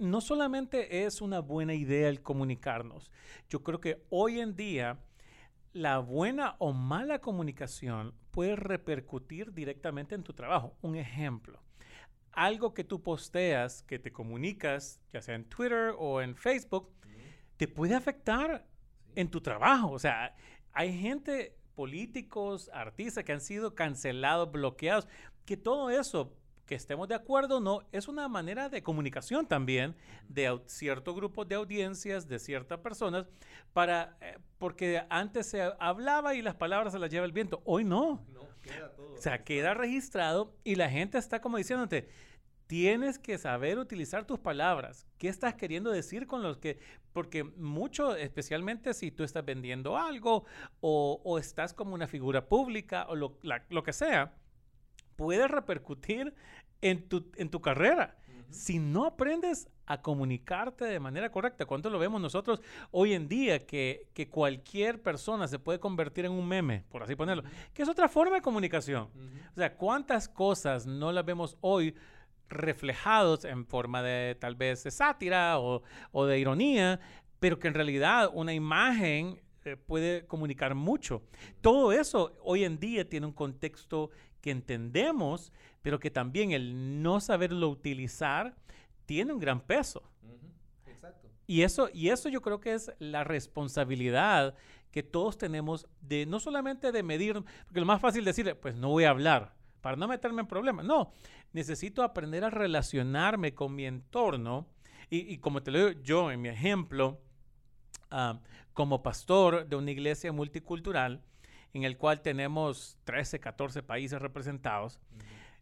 no 0.00 0.20
solamente 0.20 1.04
es 1.04 1.20
una 1.20 1.40
buena 1.40 1.74
idea 1.74 2.08
el 2.08 2.22
comunicarnos, 2.22 3.10
yo 3.48 3.62
creo 3.62 3.80
que 3.80 4.02
hoy 4.10 4.40
en 4.40 4.56
día 4.56 4.98
la 5.72 5.98
buena 5.98 6.56
o 6.58 6.72
mala 6.72 7.20
comunicación 7.20 8.14
puede 8.30 8.56
repercutir 8.56 9.52
directamente 9.52 10.14
en 10.14 10.22
tu 10.22 10.32
trabajo. 10.32 10.76
Un 10.82 10.96
ejemplo, 10.96 11.62
algo 12.32 12.74
que 12.74 12.82
tú 12.82 13.02
posteas, 13.02 13.82
que 13.82 13.98
te 13.98 14.12
comunicas, 14.12 15.00
ya 15.12 15.22
sea 15.22 15.34
en 15.34 15.44
Twitter 15.44 15.94
o 15.98 16.22
en 16.22 16.34
Facebook, 16.34 16.90
te 17.56 17.68
puede 17.68 17.94
afectar 17.94 18.66
en 19.14 19.30
tu 19.30 19.40
trabajo. 19.40 19.90
O 19.90 19.98
sea, 19.98 20.34
hay 20.72 20.98
gente, 20.98 21.56
políticos, 21.74 22.70
artistas 22.72 23.24
que 23.24 23.32
han 23.32 23.40
sido 23.40 23.74
cancelados, 23.74 24.50
bloqueados, 24.50 25.06
que 25.44 25.56
todo 25.56 25.90
eso 25.90 26.36
que 26.70 26.76
estemos 26.76 27.08
de 27.08 27.16
acuerdo 27.16 27.56
o 27.56 27.60
no, 27.60 27.82
es 27.90 28.06
una 28.06 28.28
manera 28.28 28.68
de 28.68 28.80
comunicación 28.80 29.44
también 29.44 29.96
de 30.28 30.56
cierto 30.66 31.16
grupo 31.16 31.44
de 31.44 31.56
audiencias, 31.56 32.28
de 32.28 32.38
ciertas 32.38 32.78
personas, 32.78 33.26
para, 33.72 34.16
eh, 34.20 34.38
porque 34.56 35.02
antes 35.10 35.46
se 35.46 35.62
hablaba 35.80 36.36
y 36.36 36.42
las 36.42 36.54
palabras 36.54 36.92
se 36.92 37.00
las 37.00 37.10
lleva 37.10 37.26
el 37.26 37.32
viento, 37.32 37.60
hoy 37.64 37.82
no. 37.82 38.24
no 38.28 38.42
queda 38.62 38.94
todo 38.94 39.14
o 39.14 39.16
sea, 39.16 39.42
queda 39.42 39.74
registrado 39.74 40.54
y 40.62 40.76
la 40.76 40.88
gente 40.88 41.18
está 41.18 41.40
como 41.40 41.56
diciéndote, 41.56 42.08
tienes 42.68 43.18
que 43.18 43.36
saber 43.36 43.80
utilizar 43.80 44.24
tus 44.24 44.38
palabras. 44.38 45.08
¿Qué 45.18 45.26
estás 45.26 45.56
queriendo 45.56 45.90
decir 45.90 46.28
con 46.28 46.44
los 46.44 46.58
que...? 46.58 46.78
Porque 47.12 47.42
mucho, 47.42 48.14
especialmente 48.14 48.94
si 48.94 49.10
tú 49.10 49.24
estás 49.24 49.44
vendiendo 49.44 49.96
algo 49.96 50.44
o, 50.80 51.36
estás 51.40 51.74
como 51.74 51.94
una 51.94 52.06
figura 52.06 52.46
pública 52.46 53.06
o 53.08 53.16
lo, 53.16 53.40
lo 53.42 53.82
que 53.82 53.92
sea, 53.92 54.36
puede 55.20 55.46
repercutir 55.48 56.32
en 56.80 57.06
tu, 57.06 57.30
en 57.36 57.50
tu 57.50 57.60
carrera. 57.60 58.16
Si 58.48 58.78
no 58.78 59.04
aprendes 59.04 59.68
a 59.84 60.00
comunicarte 60.00 60.86
de 60.86 60.98
manera 60.98 61.30
correcta, 61.30 61.66
¿cuánto 61.66 61.90
lo 61.90 61.98
vemos 61.98 62.22
nosotros 62.22 62.62
hoy 62.90 63.12
en 63.12 63.28
día 63.28 63.66
que, 63.66 64.08
cualquier 64.30 65.02
persona 65.02 65.46
se 65.46 65.58
puede 65.58 65.78
convertir 65.78 66.24
en 66.24 66.32
un 66.32 66.48
meme, 66.48 66.84
por 66.88 67.02
así 67.02 67.16
ponerlo, 67.16 67.44
que 67.74 67.82
es 67.82 67.88
otra 67.90 68.08
forma 68.08 68.36
de 68.36 68.40
comunicación? 68.40 69.10
O 69.52 69.56
sea, 69.56 69.76
¿cuántas 69.76 70.26
cosas 70.26 70.86
no 70.86 71.12
las 71.12 71.26
vemos 71.26 71.58
hoy 71.60 71.94
reflejados 72.48 73.44
en 73.44 73.66
forma 73.66 74.02
de 74.02 74.36
tal 74.40 74.54
vez 74.54 74.84
de 74.84 74.90
sátira 74.90 75.58
o, 75.60 75.82
de 76.24 76.38
ironía, 76.38 76.98
pero 77.40 77.58
que 77.58 77.68
en 77.68 77.74
realidad 77.74 78.30
una 78.32 78.54
imagen 78.54 79.38
eh, 79.66 79.76
puede 79.76 80.26
comunicar 80.26 80.74
mucho. 80.74 81.22
Todo 81.60 81.92
eso 81.92 82.32
hoy 82.42 82.64
en 82.64 82.78
día 82.78 83.06
tiene 83.06 83.26
un 83.26 83.34
contexto 83.34 84.10
que 84.40 84.50
entendemos, 84.50 85.52
pero 85.82 85.98
que 85.98 86.10
también 86.10 86.52
el 86.52 87.02
no 87.02 87.20
saberlo 87.20 87.68
utilizar 87.68 88.56
tiene 89.06 89.32
un 89.32 89.40
gran 89.40 89.60
peso. 89.60 90.02
Exacto. 90.86 91.28
Y 91.46 91.62
eso, 91.62 91.88
y 91.92 92.08
eso 92.08 92.28
yo 92.28 92.42
creo 92.42 92.60
que 92.60 92.74
es 92.74 92.92
la 92.98 93.24
responsabilidad 93.24 94.54
que 94.90 95.02
todos 95.02 95.38
tenemos 95.38 95.86
de 96.00 96.26
no 96.26 96.40
solamente 96.40 96.92
de 96.92 97.02
medir, 97.02 97.42
porque 97.64 97.80
lo 97.80 97.86
más 97.86 98.00
fácil 98.00 98.24
decir, 98.24 98.56
pues 98.60 98.74
no 98.74 98.88
voy 98.88 99.04
a 99.04 99.10
hablar 99.10 99.54
para 99.80 99.96
no 99.96 100.08
meterme 100.08 100.42
en 100.42 100.46
problemas. 100.46 100.84
No, 100.84 101.12
necesito 101.52 102.02
aprender 102.02 102.44
a 102.44 102.50
relacionarme 102.50 103.54
con 103.54 103.74
mi 103.74 103.86
entorno. 103.86 104.66
Y, 105.12 105.38
como 105.38 105.60
te 105.62 105.72
lo 105.72 105.78
digo 105.78 106.00
yo 106.02 106.30
en 106.30 106.40
mi 106.40 106.50
ejemplo, 106.50 107.20
ah, 108.10 108.38
como 108.74 109.02
pastor 109.02 109.66
de 109.66 109.74
una 109.74 109.90
iglesia 109.90 110.30
multicultural, 110.30 111.20
en 111.74 111.84
el 111.84 111.96
cual 111.96 112.20
tenemos 112.20 112.98
13, 113.04 113.40
14 113.40 113.82
países 113.82 114.20
representados, 114.20 115.00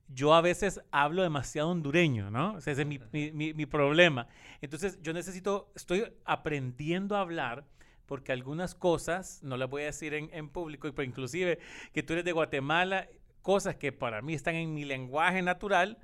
yo 0.09 0.35
a 0.35 0.41
veces 0.41 0.81
hablo 0.91 1.23
demasiado 1.23 1.69
hondureño, 1.69 2.31
¿no? 2.31 2.59
ese 2.59 2.73
es 2.73 2.87
mi, 2.87 2.99
mi, 3.13 3.53
mi, 3.53 3.67
problema. 3.67 4.27
Entonces 4.63 4.99
yo 5.03 5.13
necesito, 5.13 5.71
estoy 5.75 6.05
aprendiendo 6.25 7.17
a 7.17 7.21
hablar 7.21 7.65
porque 8.07 8.33
algunas 8.33 8.75
cosas, 8.75 9.43
no 9.43 9.59
las 9.59 9.69
voy 9.69 9.83
a 9.83 9.87
decir 9.87 10.15
en, 10.15 10.31
en 10.33 10.49
público, 10.49 10.91
pero 10.95 11.07
inclusive 11.07 11.59
que 11.93 12.03
tú 12.03 12.15
eres 12.15 12.25
de 12.25 12.33
Guatemala, 12.33 13.07
cosas 13.43 13.77
que 13.77 13.93
para 13.93 14.23
mí 14.23 14.33
están 14.33 14.55
en 14.55 14.73
mi 14.73 14.87
lenguaje 14.87 15.43
natural, 15.43 15.99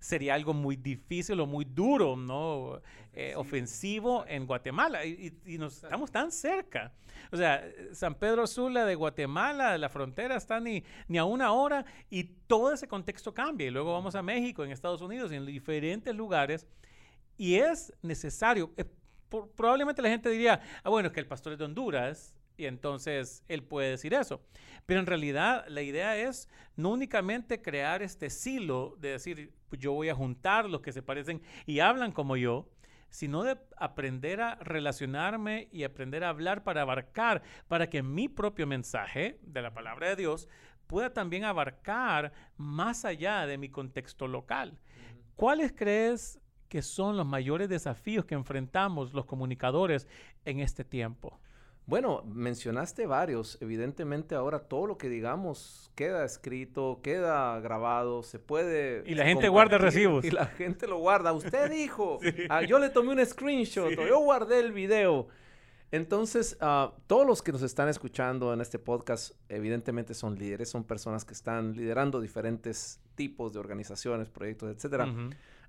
sería 0.00 0.34
algo 0.34 0.54
muy 0.54 0.76
difícil 0.76 1.38
o 1.40 1.46
muy 1.46 1.66
duro, 1.66 2.16
¿no? 2.16 2.80
Eh, 3.12 3.34
ofensivo 3.36 4.24
en 4.26 4.46
Guatemala. 4.46 5.04
Y, 5.04 5.32
nos 5.58 5.84
estamos 5.84 6.10
tan 6.10 6.32
cerca. 6.32 6.92
O 7.30 7.36
sea, 7.36 7.62
San 7.92 8.14
Pedro 8.14 8.46
Sula 8.46 8.86
de 8.86 8.94
Guatemala, 8.94 9.76
la 9.76 9.90
frontera 9.90 10.36
está 10.36 10.58
ni, 10.58 10.82
ni 11.06 11.18
a 11.18 11.24
una 11.24 11.52
hora 11.52 11.84
y 12.08 12.24
todo 12.24 12.72
ese 12.72 12.88
contexto 12.88 13.34
cambia. 13.34 13.66
Y 13.66 13.70
luego 13.70 13.92
vamos 13.92 14.14
a 14.14 14.22
México, 14.22 14.64
en 14.64 14.70
Estados 14.70 15.02
Unidos, 15.02 15.30
en 15.32 15.44
diferentes 15.44 16.14
lugares. 16.14 16.66
Y 17.36 17.56
es 17.56 17.92
necesario. 18.02 18.72
Eh, 18.78 18.86
probablemente 19.54 20.00
la 20.00 20.08
gente 20.08 20.30
diría, 20.30 20.60
ah, 20.82 20.88
bueno, 20.88 21.08
es 21.08 21.12
que 21.12 21.20
el 21.20 21.26
pastor 21.26 21.52
es 21.52 21.58
de 21.58 21.66
Honduras 21.66 22.34
y 22.60 22.66
entonces 22.66 23.42
él 23.48 23.62
puede 23.62 23.90
decir 23.90 24.12
eso. 24.12 24.42
Pero 24.84 25.00
en 25.00 25.06
realidad 25.06 25.64
la 25.68 25.80
idea 25.80 26.16
es 26.16 26.46
no 26.76 26.90
únicamente 26.90 27.62
crear 27.62 28.02
este 28.02 28.28
silo 28.28 28.96
de 28.98 29.12
decir, 29.12 29.54
pues 29.70 29.80
yo 29.80 29.92
voy 29.92 30.10
a 30.10 30.14
juntar 30.14 30.68
los 30.68 30.82
que 30.82 30.92
se 30.92 31.02
parecen 31.02 31.40
y 31.64 31.80
hablan 31.80 32.12
como 32.12 32.36
yo, 32.36 32.68
sino 33.08 33.42
de 33.44 33.56
aprender 33.78 34.42
a 34.42 34.56
relacionarme 34.56 35.68
y 35.72 35.84
aprender 35.84 36.22
a 36.22 36.28
hablar 36.28 36.62
para 36.62 36.82
abarcar, 36.82 37.42
para 37.66 37.88
que 37.88 38.02
mi 38.02 38.28
propio 38.28 38.66
mensaje 38.66 39.38
de 39.40 39.62
la 39.62 39.72
palabra 39.72 40.10
de 40.10 40.16
Dios 40.16 40.46
pueda 40.86 41.14
también 41.14 41.44
abarcar 41.44 42.32
más 42.58 43.06
allá 43.06 43.46
de 43.46 43.56
mi 43.56 43.70
contexto 43.70 44.28
local. 44.28 44.78
¿Cuáles 45.34 45.72
crees 45.72 46.38
que 46.68 46.82
son 46.82 47.16
los 47.16 47.26
mayores 47.26 47.70
desafíos 47.70 48.26
que 48.26 48.34
enfrentamos 48.34 49.14
los 49.14 49.24
comunicadores 49.24 50.06
en 50.44 50.60
este 50.60 50.84
tiempo? 50.84 51.40
Bueno, 51.90 52.22
mencionaste 52.24 53.08
varios. 53.08 53.58
Evidentemente 53.60 54.36
ahora 54.36 54.60
todo 54.60 54.86
lo 54.86 54.96
que 54.96 55.08
digamos 55.08 55.90
queda 55.96 56.24
escrito, 56.24 57.00
queda 57.02 57.58
grabado, 57.58 58.22
se 58.22 58.38
puede... 58.38 59.02
Y 59.06 59.16
la 59.16 59.24
gente 59.24 59.48
guarda 59.48 59.76
recibos. 59.76 60.24
Y 60.30 60.30
la 60.30 60.46
gente 60.46 60.86
lo 60.86 60.98
guarda. 60.98 61.32
Usted 61.32 61.68
dijo, 61.72 62.20
ah, 62.48 62.62
yo 62.62 62.78
le 62.78 62.90
tomé 62.90 63.12
un 63.12 63.26
screenshot, 63.26 63.90
yo 63.90 64.20
guardé 64.20 64.60
el 64.60 64.70
video. 64.70 65.26
Entonces, 65.90 66.56
uh, 66.62 66.92
todos 67.08 67.26
los 67.26 67.42
que 67.42 67.50
nos 67.50 67.62
están 67.62 67.88
escuchando 67.88 68.54
en 68.54 68.60
este 68.60 68.78
podcast, 68.78 69.34
evidentemente 69.48 70.14
son 70.14 70.38
líderes, 70.38 70.68
son 70.68 70.84
personas 70.84 71.24
que 71.24 71.32
están 71.32 71.72
liderando 71.72 72.20
diferentes 72.20 73.00
tipos 73.16 73.52
de 73.52 73.58
organizaciones, 73.58 74.28
proyectos, 74.28 74.70
etc. 74.70 75.08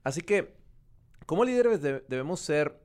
Así 0.03 0.21
que, 0.21 0.53
como 1.25 1.43
líderes 1.45 1.81
debemos 1.81 2.41
ser 2.41 2.79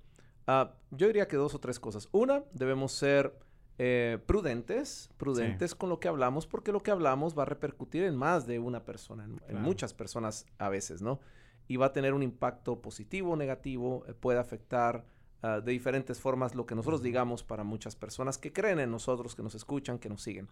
Ah, 0.47 0.75
yo 0.91 1.09
diría 1.09 1.27
que 1.29 1.37
dos 1.37 1.55
o 1.55 1.59
tres 1.59 1.81
cosas. 1.81 2.09
Una, 2.13 2.45
debemos 2.53 2.93
ser 2.93 3.37
eh, 3.79 4.19
prudentes, 4.27 5.11
prudentes 5.19 5.75
con 5.75 5.91
lo 5.91 6.01
que 6.01 6.09
hablamos, 6.09 6.47
porque 6.47 6.73
lo 6.73 6.83
que 6.83 6.91
hablamos 6.91 7.37
va 7.37 7.43
a 7.43 7.47
repercutir 7.47 8.05
en 8.05 8.17
más 8.17 8.47
de 8.47 8.59
una 8.59 8.85
persona, 8.85 9.29
en, 9.49 9.61
muchas 9.61 9.93
personas 9.93 10.47
a 10.59 10.69
veces, 10.69 11.03
¿no? 11.03 11.21
Y 11.69 11.77
va 11.77 11.87
a 11.87 11.93
tener 11.93 12.15
un 12.15 12.23
impacto 12.23 12.81
positivo 12.81 13.33
o 13.33 13.37
negativo, 13.37 14.05
eh, 14.07 14.15
puede 14.15 14.39
afectar 14.39 15.05
ah, 15.43 15.61
de 15.61 15.73
diferentes 15.73 16.21
formas 16.21 16.55
lo 16.55 16.65
que 16.65 16.75
nosotros 16.75 17.03
digamos 17.03 17.43
para 17.43 17.65
muchas 17.65 17.97
personas 17.97 18.39
que 18.39 18.53
creen 18.53 18.79
en 18.79 18.91
nosotros, 18.91 19.35
que 19.35 19.43
nos 19.43 19.55
escuchan, 19.55 19.99
que 19.99 20.09
nos 20.09 20.23
siguen. 20.23 20.49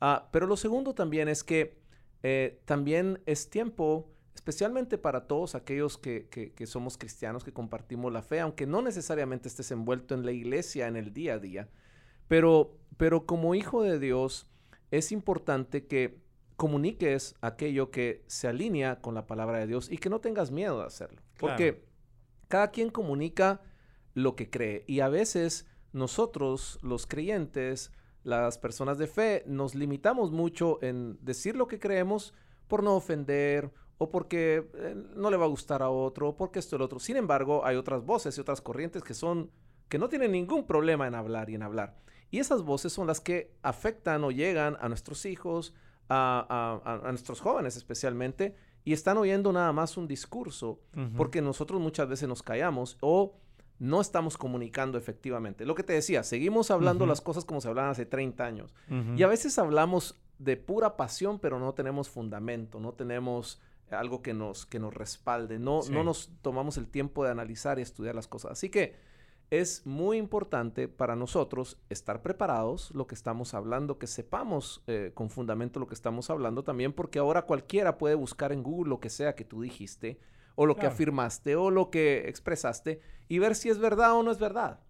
Ah, 0.00 0.28
pero 0.30 0.46
lo 0.46 0.56
segundo 0.56 0.94
también 0.94 1.28
es 1.28 1.42
que 1.42 1.80
eh, 2.22 2.60
también 2.64 3.20
es 3.26 3.50
tiempo 3.50 4.11
especialmente 4.34 4.98
para 4.98 5.26
todos 5.26 5.54
aquellos 5.54 5.98
que, 5.98 6.54
somos 6.66 6.98
cristianos, 6.98 7.44
que 7.44 7.52
compartimos 7.52 8.12
la 8.12 8.22
fe, 8.22 8.40
aunque 8.40 8.66
no 8.66 8.82
necesariamente 8.82 9.48
estés 9.48 9.70
envuelto 9.70 10.14
en 10.14 10.24
la 10.24 10.32
iglesia 10.32 10.88
en 10.88 10.96
el 10.96 11.12
día 11.12 11.34
a 11.34 11.38
día. 11.38 11.68
Pero, 12.28 12.78
pero 12.96 13.26
como 13.26 13.54
hijo 13.54 13.82
de 13.82 13.98
Dios, 13.98 14.48
es 14.90 15.12
importante 15.12 15.86
que 15.86 16.20
comuniques 16.56 17.34
aquello 17.40 17.90
que 17.90 18.24
se 18.26 18.48
alinea 18.48 19.00
con 19.00 19.14
la 19.14 19.26
palabra 19.26 19.58
de 19.58 19.66
Dios 19.66 19.90
y 19.90 19.98
que 19.98 20.10
no 20.10 20.20
tengas 20.20 20.50
miedo 20.50 20.80
de 20.80 20.86
hacerlo. 20.86 21.20
Porque 21.38 21.84
cada 22.48 22.70
quien 22.70 22.90
comunica 22.90 23.62
lo 24.14 24.36
que 24.36 24.50
cree 24.50 24.84
y 24.86 25.00
a 25.00 25.08
veces 25.08 25.66
nosotros, 25.92 26.78
los 26.82 27.06
creyentes, 27.06 27.92
las 28.24 28.58
personas 28.58 28.98
de 28.98 29.06
fe, 29.06 29.42
nos 29.46 29.74
limitamos 29.74 30.30
mucho 30.30 30.78
en 30.82 31.18
decir 31.22 31.56
lo 31.56 31.66
que 31.66 31.78
creemos 31.78 32.34
por 32.68 32.82
no 32.82 32.94
ofender 32.94 33.72
o 33.98 34.10
porque 34.10 34.68
eh, 34.74 34.96
no 35.14 35.30
le 35.30 35.36
va 35.36 35.44
a 35.44 35.48
gustar 35.48 35.82
a 35.82 35.90
otro, 35.90 36.30
o 36.30 36.36
porque 36.36 36.58
esto 36.58 36.78
lo 36.78 36.84
otro. 36.84 36.98
Sin 36.98 37.16
embargo, 37.16 37.64
hay 37.64 37.76
otras 37.76 38.04
voces 38.04 38.36
y 38.36 38.40
otras 38.40 38.60
corrientes 38.60 39.02
que 39.02 39.14
son, 39.14 39.50
que 39.88 39.98
no 39.98 40.08
tienen 40.08 40.32
ningún 40.32 40.66
problema 40.66 41.06
en 41.06 41.14
hablar 41.14 41.50
y 41.50 41.54
en 41.54 41.62
hablar. 41.62 41.96
Y 42.30 42.38
esas 42.38 42.62
voces 42.62 42.92
son 42.92 43.06
las 43.06 43.20
que 43.20 43.54
afectan 43.62 44.24
o 44.24 44.30
llegan 44.30 44.76
a 44.80 44.88
nuestros 44.88 45.26
hijos, 45.26 45.74
a, 46.08 47.02
nuestros 47.04 47.40
jóvenes 47.40 47.76
especialmente, 47.76 48.56
y 48.84 48.92
están 48.92 49.18
oyendo 49.18 49.52
nada 49.52 49.72
más 49.72 49.96
un 49.96 50.08
discurso, 50.08 50.80
porque 51.16 51.40
nosotros 51.40 51.80
muchas 51.80 52.08
veces 52.08 52.28
nos 52.28 52.42
callamos 52.42 52.96
o 53.00 53.36
no 53.78 54.00
estamos 54.00 54.38
comunicando 54.38 54.96
efectivamente. 54.96 55.66
Lo 55.66 55.74
que 55.74 55.82
te 55.82 55.92
decía, 55.92 56.22
seguimos 56.22 56.70
hablando 56.70 57.04
las 57.04 57.20
cosas 57.20 57.44
como 57.44 57.60
se 57.60 57.68
hablaban 57.68 57.90
hace 57.90 58.06
30 58.06 58.44
años. 58.44 58.74
Y 59.16 59.22
a 59.22 59.26
veces 59.26 59.58
hablamos 59.58 60.20
de 60.38 60.56
pura 60.56 60.96
pasión, 60.96 61.38
pero 61.38 61.58
no 61.58 61.74
tenemos 61.74 62.08
fundamento, 62.08 62.80
no 62.80 62.92
tenemos 62.92 63.60
algo 63.94 64.22
que 64.22 64.34
nos, 64.34 64.66
que 64.66 64.78
nos 64.78 64.94
respalde. 64.94 65.58
No, 65.58 65.80
no 65.90 66.04
nos 66.04 66.30
tomamos 66.42 66.76
el 66.78 66.88
tiempo 66.88 67.24
de 67.24 67.30
analizar 67.30 67.78
y 67.78 67.82
estudiar 67.82 68.14
las 68.14 68.28
cosas. 68.28 68.52
Así 68.52 68.68
que 68.68 68.94
es 69.52 69.84
muy 69.84 70.16
importante 70.16 70.88
para 70.88 71.14
nosotros 71.14 71.76
estar 71.90 72.22
preparados, 72.22 72.90
lo 72.94 73.06
que 73.06 73.14
estamos 73.14 73.52
hablando, 73.52 73.98
que 73.98 74.06
sepamos 74.06 74.82
eh, 74.86 75.10
con 75.12 75.28
fundamento 75.28 75.78
lo 75.78 75.86
que 75.86 75.94
estamos 75.94 76.30
hablando 76.30 76.64
también, 76.64 76.94
porque 76.94 77.18
ahora 77.18 77.42
cualquiera 77.42 77.98
puede 77.98 78.14
buscar 78.14 78.52
en 78.52 78.62
Google 78.62 78.88
lo 78.88 78.98
que 78.98 79.10
sea 79.10 79.34
que 79.34 79.44
tú 79.44 79.60
dijiste, 79.60 80.18
o 80.54 80.64
lo 80.64 80.76
que 80.76 80.86
afirmaste, 80.86 81.54
o 81.54 81.70
lo 81.70 81.90
que 81.90 82.30
expresaste, 82.30 83.00
y 83.28 83.40
ver 83.40 83.54
si 83.54 83.68
es 83.68 83.78
verdad 83.78 84.14
o 84.14 84.22
no 84.22 84.30
es 84.30 84.38
verdad. 84.38 84.80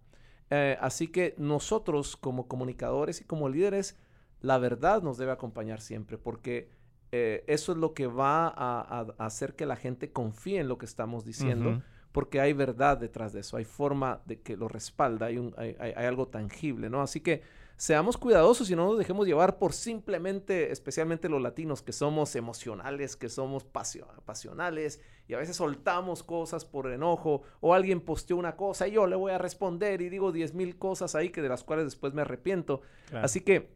Eh, 0.49 0.77
así 0.79 1.09
que 1.09 1.35
nosotros 1.37 2.15
como 2.15 2.47
comunicadores 2.47 3.19
y 3.19 3.25
como 3.25 3.49
líderes, 3.49 3.97
la 4.39 4.59
verdad 4.59 5.01
nos 5.01 5.17
debe 5.17 5.33
acompañar 5.33 5.81
siempre, 5.81 6.17
porque 6.17 6.69
eh, 7.15 7.43
eso 7.45 7.73
es 7.73 7.77
lo 7.77 7.93
que 7.93 8.07
va 8.07 8.47
a, 8.47 9.01
hacer 9.19 9.55
que 9.55 9.67
la 9.67 9.75
gente 9.75 10.11
confíe 10.11 10.59
en 10.59 10.67
lo 10.67 10.79
que 10.79 10.87
estamos 10.87 11.23
diciendo, 11.23 11.79
porque 12.11 12.41
hay 12.41 12.53
verdad 12.53 12.97
detrás 12.97 13.33
de 13.33 13.41
eso, 13.41 13.55
hay 13.55 13.65
forma 13.65 14.23
de 14.25 14.41
que 14.41 14.57
lo 14.57 14.67
respalda, 14.67 15.27
hay, 15.27 15.37
hay, 15.77 16.05
algo 16.05 16.27
tangible, 16.29 16.89
¿no? 16.89 17.03
Así 17.03 17.19
que 17.19 17.43
seamos 17.77 18.17
cuidadosos 18.17 18.67
y 18.71 18.75
no 18.75 18.87
nos 18.87 18.97
dejemos 18.97 19.27
llevar 19.27 19.59
por 19.59 19.73
simplemente, 19.73 20.71
especialmente 20.71 21.29
los 21.29 21.39
latinos, 21.39 21.83
que 21.83 21.91
somos 21.91 22.35
emocionales, 22.35 23.15
que 23.15 23.29
somos 23.29 23.63
pasionales 23.63 24.99
y 25.27 25.35
a 25.35 25.37
veces 25.37 25.55
soltamos 25.55 26.23
cosas 26.23 26.65
por 26.65 26.91
enojo 26.91 27.43
o 27.59 27.75
alguien 27.75 28.01
posteó 28.01 28.37
una 28.37 28.55
cosa 28.55 28.87
y 28.87 28.93
yo 28.93 29.05
le 29.05 29.15
voy 29.15 29.33
a 29.33 29.37
responder 29.37 30.01
y 30.01 30.09
digo 30.09 30.31
diez 30.31 30.55
mil 30.55 30.79
cosas 30.79 31.13
ahí 31.13 31.29
que 31.29 31.43
de 31.43 31.49
las 31.49 31.63
cuales 31.63 31.85
después 31.85 32.15
me 32.15 32.23
arrepiento. 32.23 32.81
Así 33.11 33.41
que 33.41 33.69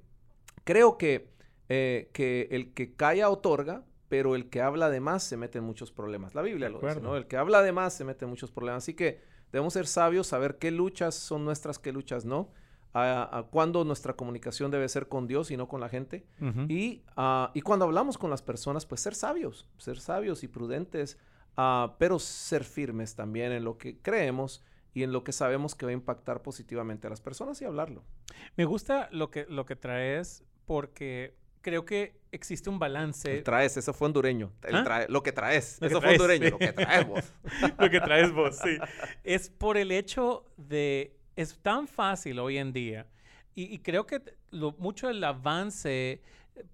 creo 0.63 0.97
que 0.97 1.36
eh, 1.69 2.09
que 2.13 2.47
el 2.51 2.73
que 2.73 2.93
calla 2.93 3.29
otorga, 3.29 3.83
pero 4.09 4.35
el 4.35 4.49
que 4.49 4.61
habla 4.61 4.89
de 4.89 4.99
más 4.99 5.23
se 5.23 5.37
mete 5.37 5.57
en 5.57 5.65
muchos 5.65 5.91
problemas. 5.91 6.33
La 6.33 6.41
Biblia 6.41 6.69
lo 6.69 6.79
dice, 6.79 7.01
¿no? 7.01 7.15
El 7.17 7.27
que 7.27 7.37
habla 7.37 7.61
de 7.61 7.71
más 7.71 7.93
se 7.93 8.05
mete 8.05 8.25
en 8.25 8.29
muchos 8.29 8.51
problemas. 8.51 8.83
Así 8.83 8.93
que 8.93 9.19
debemos 9.51 9.73
ser 9.73 9.87
sabios, 9.87 10.27
saber 10.27 10.57
qué 10.57 10.71
luchas 10.71 11.15
son 11.15 11.43
nuestras, 11.45 11.79
qué 11.79 11.91
luchas 11.91 12.25
no. 12.25 12.51
A, 12.99 13.45
cuándo 13.51 13.83
nuestra 13.83 14.13
comunicación 14.13 14.71
debe 14.71 14.89
ser 14.89 15.07
con 15.07 15.27
Dios 15.27 15.51
y 15.51 15.57
no 15.57 15.67
con 15.67 15.79
la 15.81 15.87
gente. 15.89 16.25
y, 16.67 17.03
uh, 17.15 17.49
y, 17.53 17.61
cuando 17.61 17.85
hablamos 17.85 18.17
con 18.17 18.31
las 18.31 18.41
personas, 18.41 18.87
pues 18.87 19.01
ser 19.01 19.13
sabios, 19.13 19.69
ser 19.77 19.99
sabios 19.99 20.43
y 20.43 20.47
prudentes, 20.47 21.19
uh, 21.57 21.91
pero 21.99 22.17
ser 22.17 22.63
firmes 22.63 23.13
también 23.13 23.51
en 23.51 23.63
lo 23.63 23.77
que 23.77 23.99
creemos 23.99 24.63
y 24.95 25.03
en 25.03 25.11
lo 25.11 25.23
que 25.23 25.31
sabemos 25.31 25.75
que 25.75 25.85
va 25.85 25.91
a 25.91 25.93
impactar 25.93 26.41
positivamente 26.41 27.05
a 27.05 27.11
las 27.11 27.21
personas 27.21 27.61
y 27.61 27.65
hablarlo. 27.65 28.03
Me 28.55 28.65
gusta 28.65 29.09
lo 29.11 29.29
que, 29.29 29.45
lo 29.47 29.67
que 29.67 29.75
traes 29.75 30.43
porque 30.65 31.35
creo 31.67 31.83
que 31.83 32.21
existe 32.31 32.69
un 32.69 32.79
balance. 32.79 33.41
traes, 33.41 33.75
eso 33.75 33.91
fue 33.91 34.05
hondureño. 34.05 34.53
¿Ah? 34.71 35.05
lo 35.09 35.21
que 35.21 35.33
traes, 35.33 35.77
eso 35.81 35.99
fue 35.99 36.11
hondureño, 36.11 36.51
lo 36.51 36.57
que 36.57 36.71
traes 36.71 37.05
vos. 37.05 37.33
lo 37.77 37.89
que 37.89 37.99
traes 37.99 38.31
vos, 38.31 38.57
sí. 38.63 38.77
Es 39.25 39.49
por 39.49 39.75
el 39.75 39.91
hecho 39.91 40.45
de, 40.55 41.17
es 41.35 41.59
tan 41.61 41.89
fácil 41.89 42.39
hoy 42.39 42.57
en 42.57 42.71
día, 42.71 43.05
y, 43.53 43.79
creo 43.79 44.05
que 44.05 44.21
lo, 44.51 44.75
mucho 44.77 45.07
del 45.07 45.21
avance, 45.23 46.21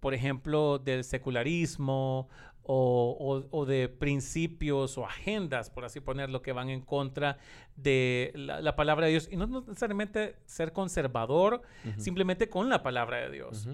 por 0.01 0.13
ejemplo, 0.13 0.77
del 0.77 1.05
secularismo 1.05 2.27
o, 2.61 3.65
de 3.65 3.87
principios 3.87 4.97
o 4.97 5.05
agendas, 5.05 5.69
por 5.69 5.85
así 5.85 6.01
ponerlo, 6.01 6.41
que 6.41 6.51
van 6.51 6.69
en 6.69 6.81
contra 6.81 7.37
de 7.77 8.31
la, 8.35 8.75
palabra 8.75 9.05
de 9.05 9.13
Dios. 9.13 9.29
Y 9.31 9.37
no 9.37 9.47
necesariamente 9.47 10.35
ser 10.45 10.73
conservador, 10.73 11.61
simplemente 11.97 12.49
con 12.49 12.69
la 12.69 12.83
palabra 12.83 13.21
de 13.21 13.31
Dios 13.31 13.67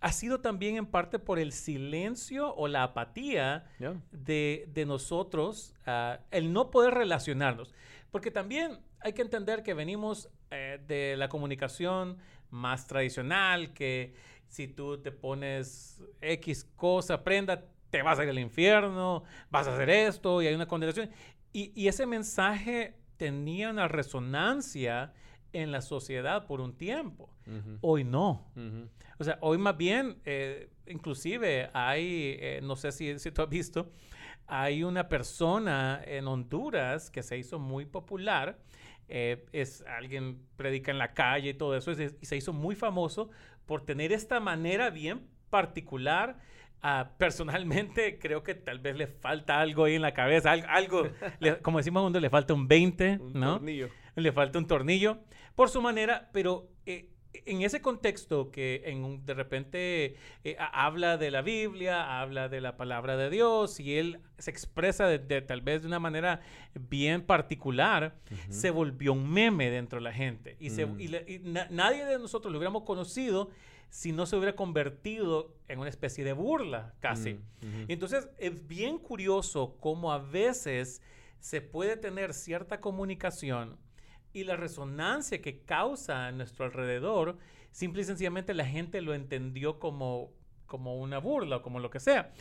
ha 0.00 0.12
sido 0.12 0.40
también 0.40 0.76
en 0.76 0.86
parte 0.86 1.18
por 1.18 1.38
el 1.38 1.52
silencio 1.52 2.54
o 2.54 2.68
la 2.68 2.82
apatía 2.82 3.66
de, 4.10 4.84
nosotros, 4.86 5.74
ah, 5.86 6.20
el 6.30 6.52
no 6.52 6.70
poder 6.70 6.94
relacionarnos. 6.94 7.74
Porque 8.10 8.30
también 8.30 8.78
hay 9.00 9.12
que 9.12 9.22
entender 9.22 9.62
que 9.62 9.74
venimos 9.74 10.30
eh, 10.50 10.80
de 10.86 11.16
la 11.16 11.28
comunicación 11.28 12.18
más 12.50 12.86
tradicional, 12.86 13.72
que 13.74 14.14
si 14.48 14.68
tú 14.68 14.98
te 15.00 15.12
pones 15.12 16.00
X 16.20 16.64
cosa, 16.76 17.22
prenda, 17.22 17.64
te 17.90 18.02
vas 18.02 18.18
a 18.18 18.24
ir 18.24 18.30
al 18.30 18.38
infierno, 18.38 19.22
vas 19.50 19.66
a 19.68 19.74
hacer 19.74 19.90
esto 19.90 20.40
y 20.40 20.46
hay 20.46 20.54
una 20.54 20.66
condenación. 20.66 21.10
Y, 21.52 21.72
y 21.74 21.88
ese 21.88 22.06
mensaje 22.06 22.96
tenía 23.16 23.70
una 23.70 23.86
resonancia 23.86 25.12
en 25.52 25.72
la 25.72 25.80
sociedad 25.80 26.46
por 26.46 26.60
un 26.60 26.76
tiempo. 26.76 27.30
Hoy 27.80 28.04
no. 28.04 28.52
O 29.18 29.24
sea, 29.24 29.38
hoy 29.40 29.58
más 29.58 29.76
bien, 29.76 30.18
eh, 30.24 30.70
inclusive 30.86 31.70
hay, 31.72 32.36
eh, 32.40 32.60
no 32.62 32.76
sé 32.76 32.92
si, 32.92 33.18
si 33.18 33.30
tú 33.30 33.42
has 33.42 33.48
visto, 33.48 33.90
hay 34.46 34.82
una 34.82 35.08
persona 35.08 36.00
en 36.04 36.26
Honduras 36.26 37.10
que 37.10 37.22
se 37.22 37.38
hizo 37.38 37.58
muy 37.58 37.86
popular. 37.86 38.58
Eh, 39.08 39.44
es 39.52 39.82
alguien 39.82 40.40
predica 40.56 40.92
en 40.92 40.98
la 40.98 41.12
calle 41.12 41.50
y 41.50 41.54
todo 41.54 41.76
eso, 41.76 41.90
y 41.90 42.24
se 42.24 42.36
hizo 42.36 42.52
muy 42.52 42.76
famoso 42.76 43.30
por 43.66 43.80
tener 43.82 44.12
esta 44.12 44.38
manera 44.38 44.90
bien 44.90 45.26
particular 45.50 46.38
Ah, 46.82 47.10
personalmente 47.18 48.18
creo 48.20 48.42
que 48.42 48.54
tal 48.54 48.78
vez 48.78 48.96
le 48.96 49.06
falta 49.06 49.60
algo 49.60 49.84
ahí 49.84 49.96
en 49.96 50.02
la 50.02 50.14
cabeza, 50.14 50.52
algo, 50.52 51.08
como 51.62 51.78
decimos 51.78 52.02
cuando 52.02 52.20
le 52.20 52.30
falta 52.30 52.54
un 52.54 52.68
20, 52.68 53.18
un 53.20 53.32
¿no? 53.34 53.54
Tornillo. 53.54 53.88
Le 54.16 54.32
falta 54.32 54.58
un 54.58 54.66
tornillo 54.66 55.18
por 55.54 55.68
su 55.68 55.82
manera, 55.82 56.30
pero 56.32 56.68
eh, 56.86 57.10
en 57.32 57.62
ese 57.62 57.80
contexto 57.80 58.50
que 58.50 58.82
en, 58.86 59.24
de 59.24 59.34
repente 59.34 60.16
eh, 60.44 60.56
habla 60.58 61.16
de 61.16 61.30
la 61.30 61.42
Biblia, 61.42 62.20
habla 62.20 62.48
de 62.48 62.60
la 62.60 62.76
palabra 62.76 63.16
de 63.16 63.30
Dios 63.30 63.80
y 63.80 63.96
él 63.96 64.20
se 64.38 64.50
expresa 64.50 65.06
de, 65.06 65.40
tal 65.42 65.60
vez 65.60 65.82
de 65.82 65.88
una 65.88 66.00
manera 66.00 66.40
bien 66.88 67.22
particular, 67.22 68.16
se 68.48 68.70
volvió 68.70 69.12
un 69.12 69.30
meme 69.30 69.70
dentro 69.70 69.98
de 69.98 70.04
la 70.04 70.12
gente 70.12 70.56
y, 70.58 70.70
se, 70.70 70.86
mm. 70.86 71.00
y, 71.00 71.40
nadie 71.70 72.04
de 72.04 72.18
nosotros 72.18 72.52
lo 72.52 72.58
hubiéramos 72.58 72.82
conocido 72.82 73.50
si 73.90 74.12
no 74.12 74.24
se 74.24 74.36
hubiera 74.36 74.54
convertido 74.54 75.54
en 75.68 75.80
una 75.80 75.88
especie 75.88 76.24
de 76.24 76.32
burla 76.32 76.94
casi. 77.00 77.34
Mm, 77.34 77.84
Entonces 77.88 78.28
es 78.38 78.66
bien 78.66 78.98
curioso 78.98 79.76
cómo 79.80 80.12
a 80.12 80.18
veces 80.18 81.02
se 81.40 81.60
puede 81.60 81.96
tener 81.96 82.34
cierta 82.34 82.80
comunicación 82.80 83.76
y 84.32 84.44
la 84.44 84.56
resonancia 84.56 85.40
que 85.42 85.60
causa 85.60 86.26
a 86.26 86.32
nuestro 86.32 86.64
alrededor, 86.64 87.36
simple 87.72 88.02
y 88.02 88.04
sencillamente 88.04 88.54
la 88.54 88.64
gente 88.64 89.00
lo 89.00 89.14
entendió 89.14 89.78
como, 89.78 90.30
como 90.66 90.98
una 90.98 91.18
burla 91.18 91.56
o 91.56 91.62
como 91.62 91.80
lo 91.80 91.90
que 91.90 92.00
sea. 92.00 92.32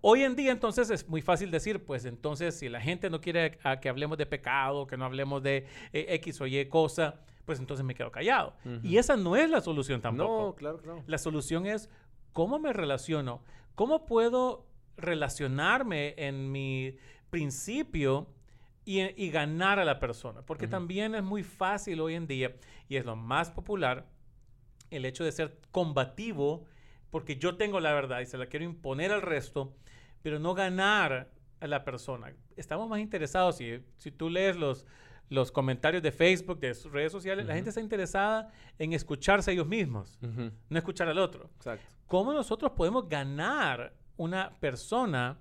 Hoy 0.00 0.22
en 0.22 0.36
día 0.36 0.52
entonces 0.52 0.90
es 0.90 1.08
muy 1.08 1.22
fácil 1.22 1.50
decir, 1.50 1.84
pues 1.84 2.04
entonces 2.04 2.58
si 2.58 2.68
la 2.68 2.80
gente 2.80 3.10
no 3.10 3.20
quiere 3.20 3.58
que 3.80 3.88
hablemos 3.88 4.18
de 4.18 4.26
pecado, 4.26 4.86
que 4.86 4.96
no 4.96 5.04
hablemos 5.04 5.42
de 5.42 5.66
eh, 5.92 6.06
X 6.10 6.40
o 6.40 6.46
Y 6.46 6.66
cosa, 6.66 7.20
pues 7.44 7.58
entonces 7.58 7.84
me 7.84 7.94
quedo 7.94 8.10
callado. 8.10 8.54
Y 8.82 8.98
esa 8.98 9.16
no 9.16 9.36
es 9.36 9.48
la 9.48 9.60
solución 9.60 10.00
tampoco. 10.02 10.48
No, 10.48 10.54
claro 10.54 10.80
no. 10.84 11.02
La 11.06 11.18
solución 11.18 11.66
es 11.66 11.88
cómo 12.32 12.58
me 12.58 12.72
relaciono, 12.72 13.42
cómo 13.74 14.04
puedo 14.04 14.66
relacionarme 14.96 16.14
en 16.18 16.50
mi 16.52 16.96
principio 17.30 18.28
y, 18.86 19.30
ganar 19.30 19.80
a 19.80 19.84
la 19.84 19.98
persona. 19.98 20.42
Porque 20.42 20.68
también 20.68 21.14
es 21.16 21.24
muy 21.24 21.42
fácil 21.42 22.00
hoy 22.00 22.14
en 22.14 22.26
día, 22.26 22.54
y 22.88 22.96
es 22.96 23.04
lo 23.04 23.16
más 23.16 23.50
popular, 23.50 24.06
el 24.90 25.04
hecho 25.04 25.24
de 25.24 25.32
ser 25.32 25.58
combativo, 25.72 26.64
porque 27.10 27.36
yo 27.36 27.56
tengo 27.56 27.80
la 27.80 27.92
verdad 27.92 28.20
y 28.20 28.26
se 28.26 28.38
la 28.38 28.46
quiero 28.46 28.64
imponer 28.64 29.10
al 29.10 29.22
resto, 29.22 29.74
pero 30.22 30.38
no 30.38 30.54
ganar 30.54 31.32
a 31.60 31.66
la 31.66 31.84
persona. 31.84 32.32
Estamos 32.56 32.88
más 32.88 33.00
interesados, 33.00 33.56
si, 33.56 33.82
si 33.96 34.12
tú 34.12 34.30
lees 34.30 34.56
los, 34.56 34.86
los 35.28 35.50
comentarios 35.50 36.02
de 36.02 36.12
Facebook, 36.12 36.60
de 36.60 36.72
sus 36.74 36.92
redes 36.92 37.10
sociales, 37.10 37.44
la 37.44 37.54
gente 37.54 37.70
está 37.70 37.80
interesada 37.80 38.52
en 38.78 38.92
escucharse 38.92 39.50
a 39.50 39.54
ellos 39.54 39.66
mismos, 39.66 40.20
no 40.20 40.78
escuchar 40.78 41.08
al 41.08 41.18
otro. 41.18 41.50
Exacto. 41.56 41.84
¿Cómo 42.06 42.32
nosotros 42.32 42.70
podemos 42.76 43.08
ganar 43.08 43.92
una 44.16 44.50
persona 44.60 45.40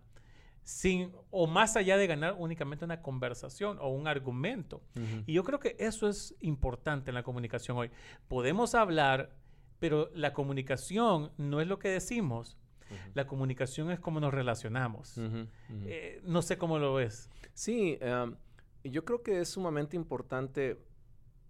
sin 0.66 1.14
o 1.30 1.46
más 1.46 1.78
allá 1.78 1.96
de 1.96 2.08
ganar 2.08 2.36
únicamente 2.40 2.84
una 2.84 3.04
conversación 3.04 3.78
o 3.80 3.90
un 3.90 4.08
argumento? 4.08 4.82
Y 5.26 5.34
yo 5.34 5.44
creo 5.44 5.60
que 5.60 5.76
eso 5.80 6.10
es 6.10 6.36
importante 6.42 7.12
en 7.12 7.16
la 7.16 7.24
comunicación 7.24 7.78
hoy. 7.78 7.92
Podemos 8.28 8.74
hablar, 8.74 9.36
pero 9.80 10.10
la 10.16 10.34
comunicación 10.34 11.32
no 11.38 11.62
es 11.62 11.68
lo 11.68 11.80
que 11.80 11.90
decimos. 11.90 12.58
La 13.14 13.28
comunicación 13.28 13.92
es 13.92 14.00
cómo 14.00 14.20
nos 14.20 14.34
relacionamos. 14.34 15.20
Eh, 15.86 16.20
no 16.24 16.42
sé 16.42 16.58
cómo 16.58 16.80
lo 16.80 16.96
ves. 16.96 17.30
Sí, 17.54 18.00
um, 18.02 18.36
yo 18.84 19.06
creo 19.06 19.22
que 19.22 19.42
es 19.42 19.50
sumamente 19.50 19.96
importante, 19.96 20.84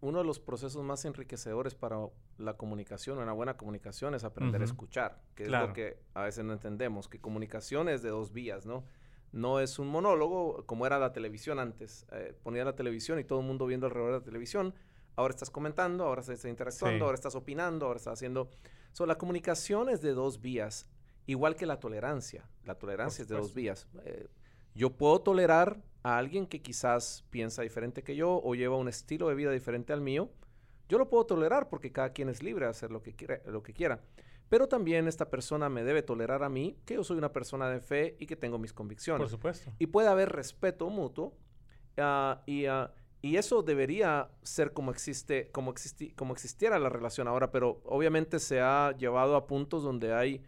uno 0.01 0.19
de 0.19 0.25
los 0.25 0.39
procesos 0.39 0.83
más 0.83 1.05
enriquecedores 1.05 1.73
para 1.73 1.97
la 2.37 2.55
comunicación, 2.57 3.17
una 3.17 3.31
buena 3.31 3.55
comunicación, 3.55 4.13
es 4.13 4.25
aprender 4.25 4.61
a 4.61 4.65
escuchar, 4.65 5.21
que 5.35 5.43
es 5.43 5.49
lo 5.49 5.71
que 5.71 5.99
a 6.13 6.23
veces 6.23 6.43
no 6.43 6.51
entendemos, 6.51 7.07
que 7.07 7.19
comunicación 7.19 7.87
es 7.87 8.01
de 8.01 8.09
dos 8.09 8.33
vías, 8.33 8.65
¿no? 8.65 8.83
No 9.35 9.59
es 9.59 9.79
un 9.79 9.89
monólogo 9.89 10.65
como 10.65 10.85
era 10.85 10.97
la 10.97 11.11
televisión 11.11 11.59
antes. 11.59 12.05
Eh, 12.13 12.33
ponía 12.41 12.63
la 12.63 12.73
televisión 12.73 13.19
y 13.19 13.25
todo 13.25 13.41
el 13.41 13.45
mundo 13.45 13.65
viendo 13.65 13.85
alrededor 13.85 14.13
de 14.13 14.19
la 14.19 14.23
televisión. 14.23 14.73
Ahora 15.17 15.33
estás 15.33 15.49
comentando, 15.49 16.05
ahora 16.05 16.21
estás 16.21 16.45
interactuando, 16.45 17.03
ahora 17.03 17.15
estás 17.15 17.35
opinando, 17.35 17.85
ahora 17.85 17.97
estás 17.97 18.13
haciendo... 18.13 18.49
So, 18.93 19.05
la 19.05 19.17
comunicación 19.17 19.89
es 19.89 20.01
de 20.01 20.13
dos 20.13 20.39
vías, 20.39 20.89
igual 21.25 21.57
que 21.57 21.65
la 21.65 21.81
tolerancia. 21.81 22.49
La 22.63 22.75
tolerancia 22.75 23.23
es 23.23 23.27
de 23.27 23.35
dos 23.35 23.53
vías. 23.53 23.89
Eh, 24.05 24.29
yo 24.73 24.91
puedo 24.91 25.19
tolerar 25.19 25.83
a 26.03 26.17
alguien 26.17 26.47
que 26.47 26.61
quizás 26.61 27.25
piensa 27.29 27.61
diferente 27.61 28.03
que 28.03 28.15
yo 28.15 28.39
o 28.41 28.55
lleva 28.55 28.77
un 28.77 28.87
estilo 28.87 29.27
de 29.27 29.35
vida 29.35 29.51
diferente 29.51 29.91
al 29.91 29.99
mío, 29.99 30.29
yo 30.87 30.97
lo 30.97 31.09
puedo 31.09 31.25
tolerar 31.25 31.67
porque 31.67 31.91
cada 31.91 32.13
quien 32.13 32.29
es 32.29 32.41
libre 32.41 32.65
de 32.65 32.71
hacer 32.71 32.89
lo 32.89 33.01
que, 33.01 33.13
quiera, 33.13 33.41
lo 33.47 33.63
que 33.63 33.73
quiera. 33.73 33.99
Pero 34.49 34.67
también 34.67 35.07
esta 35.07 35.29
persona 35.29 35.69
me 35.69 35.83
debe 35.83 36.03
tolerar 36.03 36.43
a 36.43 36.49
mí, 36.49 36.77
que 36.85 36.95
yo 36.95 37.03
soy 37.03 37.17
una 37.17 37.31
persona 37.31 37.69
de 37.69 37.79
fe 37.79 38.15
y 38.19 38.27
que 38.27 38.35
tengo 38.35 38.57
mis 38.57 38.73
convicciones. 38.73 39.21
Por 39.21 39.29
supuesto. 39.29 39.71
Y 39.79 39.87
puede 39.87 40.07
haber 40.07 40.31
respeto 40.31 40.89
mutuo 40.89 41.35
ah, 41.97 42.43
y, 42.45 42.67
uh, 42.67 42.89
y, 43.21 43.37
eso 43.37 43.63
debería 43.63 44.29
ser 44.43 44.73
como, 44.73 44.91
existe, 44.91 45.49
como, 45.51 45.71
existi 45.71 46.11
como 46.11 46.33
existiera 46.33 46.77
la 46.77 46.89
relación 46.89 47.27
ahora, 47.27 47.51
pero 47.51 47.81
obviamente 47.85 48.39
se 48.39 48.61
ha 48.61 48.95
llevado 48.97 49.35
a 49.35 49.47
puntos 49.47 49.83
donde 49.83 50.13
hay 50.13 50.43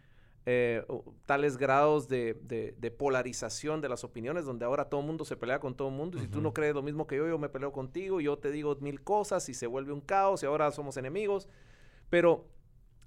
eh, 0.50 0.82
tales 1.26 1.58
grados 1.58 2.08
de, 2.08 2.94
polarización 2.96 3.82
de 3.82 3.90
las 3.90 4.02
opiniones, 4.02 4.46
donde 4.46 4.64
ahora 4.64 4.86
todo 4.88 5.02
el 5.02 5.06
mundo 5.06 5.26
se 5.26 5.36
pelea 5.36 5.60
con 5.60 5.74
todo 5.74 5.88
el 5.88 5.94
mundo, 5.94 6.16
y 6.16 6.22
si 6.22 6.28
tú 6.28 6.40
no 6.40 6.54
crees 6.54 6.74
lo 6.74 6.80
mismo 6.80 7.06
que 7.06 7.16
yo, 7.16 7.28
yo 7.28 7.36
me 7.36 7.50
peleo 7.50 7.70
contigo, 7.70 8.18
yo 8.18 8.38
te 8.38 8.50
digo 8.50 8.74
mil 8.80 9.02
cosas, 9.02 9.46
y 9.50 9.52
se 9.54 9.66
vuelve 9.66 9.92
un 9.92 10.00
caos, 10.00 10.42
y 10.42 10.46
ahora 10.46 10.70
somos 10.70 10.96
enemigos. 10.96 11.50
Pero 12.08 12.46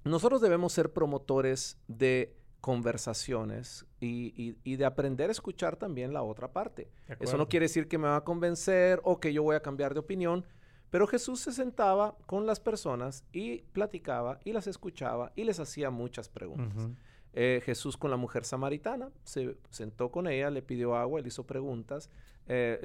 nosotros 0.04 0.40
debemos 0.40 0.72
ser 0.72 0.92
promotores 0.92 1.78
de 1.88 2.36
conversaciones 2.60 3.84
y, 4.00 4.52
de 4.76 4.84
aprender 4.84 5.28
a 5.28 5.32
escuchar 5.32 5.76
también 5.76 6.12
la 6.12 6.22
otra 6.22 6.52
parte. 6.52 6.90
Eso 7.20 7.36
no 7.36 7.48
quiere 7.48 7.64
decir 7.64 7.88
que 7.88 7.98
me 7.98 8.06
va 8.08 8.16
a 8.16 8.24
convencer 8.24 9.00
o 9.02 9.18
que 9.18 9.32
yo 9.32 9.42
voy 9.42 9.56
a 9.56 9.60
cambiar 9.60 9.94
de 9.94 10.00
opinión, 10.00 10.44
pero 10.90 11.06
Jesús 11.06 11.40
se 11.40 11.52
sentaba 11.52 12.16
con 12.26 12.46
las 12.46 12.60
personas 12.60 13.24
y 13.32 13.62
platicaba 13.72 14.38
y 14.44 14.52
las 14.52 14.66
escuchaba 14.68 15.32
y 15.34 15.44
les 15.44 15.58
hacía 15.58 15.90
muchas 15.90 16.28
preguntas. 16.28 16.88
Eh, 17.34 17.62
Jesús 17.64 17.96
con 17.96 18.10
la 18.10 18.16
mujer 18.16 18.44
samaritana, 18.44 19.10
se 19.24 19.56
sentó 19.70 20.10
con 20.10 20.26
ella, 20.28 20.50
le 20.50 20.62
pidió 20.62 20.94
agua, 20.94 21.20
le 21.20 21.28
hizo 21.28 21.46
preguntas, 21.46 22.10
eh, 22.46 22.78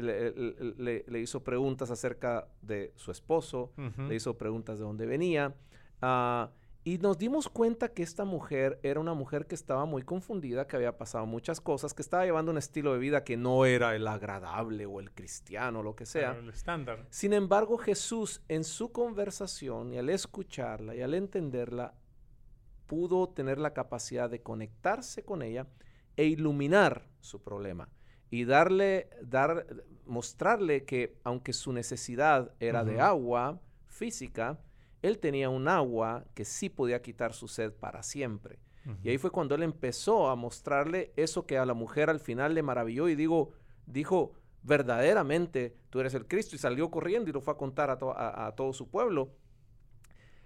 le, 0.77 1.19
hizo 1.19 1.43
preguntas 1.43 1.91
acerca 1.91 2.47
de 2.61 2.93
su 2.95 3.11
esposo, 3.11 3.73
le 4.07 4.15
hizo 4.15 4.37
preguntas 4.37 4.79
de 4.79 4.85
dónde 4.85 5.05
venía. 5.05 5.53
Ah, 6.01 6.49
y 6.87 6.99
nos 6.99 7.17
dimos 7.17 7.49
cuenta 7.49 7.89
que 7.89 8.01
esta 8.01 8.23
mujer 8.23 8.79
era 8.81 9.01
una 9.01 9.13
mujer 9.13 9.45
que 9.45 9.55
estaba 9.55 9.83
muy 9.83 10.03
confundida, 10.03 10.67
que 10.67 10.77
había 10.77 10.97
pasado 10.97 11.25
muchas 11.25 11.59
cosas, 11.59 11.93
que 11.93 12.01
estaba 12.01 12.23
llevando 12.23 12.49
un 12.49 12.57
estilo 12.57 12.93
de 12.93 12.99
vida 12.99 13.25
que 13.25 13.35
no 13.35 13.65
era 13.65 13.93
el 13.93 14.07
agradable 14.07 14.85
o 14.85 15.01
el 15.01 15.11
cristiano, 15.11 15.83
lo 15.83 15.97
que 15.97 16.05
sea. 16.05 16.31
el 16.31 16.47
estándar. 16.47 17.05
Sin 17.09 17.33
embargo, 17.33 17.77
Jesús 17.77 18.41
en 18.47 18.63
su 18.63 18.93
conversación 18.93 19.91
y 19.91 19.97
al 19.97 20.09
escucharla 20.09 20.95
y 20.95 21.01
al 21.01 21.13
entenderla, 21.13 21.93
pudo 22.85 23.27
tener 23.27 23.57
la 23.57 23.73
capacidad 23.73 24.29
de 24.29 24.41
conectarse 24.41 25.25
con 25.25 25.41
ella 25.41 25.67
e 26.15 26.23
iluminar 26.23 27.09
su 27.19 27.43
problema 27.43 27.89
y 28.29 28.45
darle, 28.45 29.09
dar, 29.23 29.67
mostrarle 30.05 30.85
que 30.85 31.19
aunque 31.25 31.51
su 31.51 31.73
necesidad 31.73 32.53
era 32.61 32.85
de 32.85 33.01
agua 33.01 33.59
física, 33.87 34.61
él 35.01 35.19
tenía 35.19 35.49
un 35.49 35.67
agua 35.67 36.25
que 36.33 36.45
sí 36.45 36.69
podía 36.69 37.01
quitar 37.01 37.33
su 37.33 37.47
sed 37.47 37.73
para 37.73 38.03
siempre. 38.03 38.59
Y 39.03 39.09
ahí 39.09 39.17
fue 39.17 39.31
cuando 39.31 39.53
él 39.53 39.63
empezó 39.63 40.29
a 40.29 40.37
mostrarle 40.37 41.11
eso 41.17 41.45
que 41.45 41.57
a 41.57 41.65
la 41.65 41.73
mujer 41.73 42.09
al 42.09 42.21
final 42.21 42.53
le 42.55 42.63
maravilló 42.63 43.09
y 43.09 43.15
digo, 43.15 43.51
dijo, 43.85 44.31
verdaderamente 44.63 45.75
tú 45.89 45.99
eres 45.99 46.13
el 46.13 46.25
Cristo 46.25 46.55
y 46.55 46.59
salió 46.59 46.89
corriendo 46.89 47.29
y 47.29 47.33
lo 47.33 47.41
fue 47.41 47.53
a 47.53 47.57
contar 47.57 47.89
a, 47.89 48.53
todo 48.55 48.71
su 48.71 48.89
pueblo. 48.89 49.33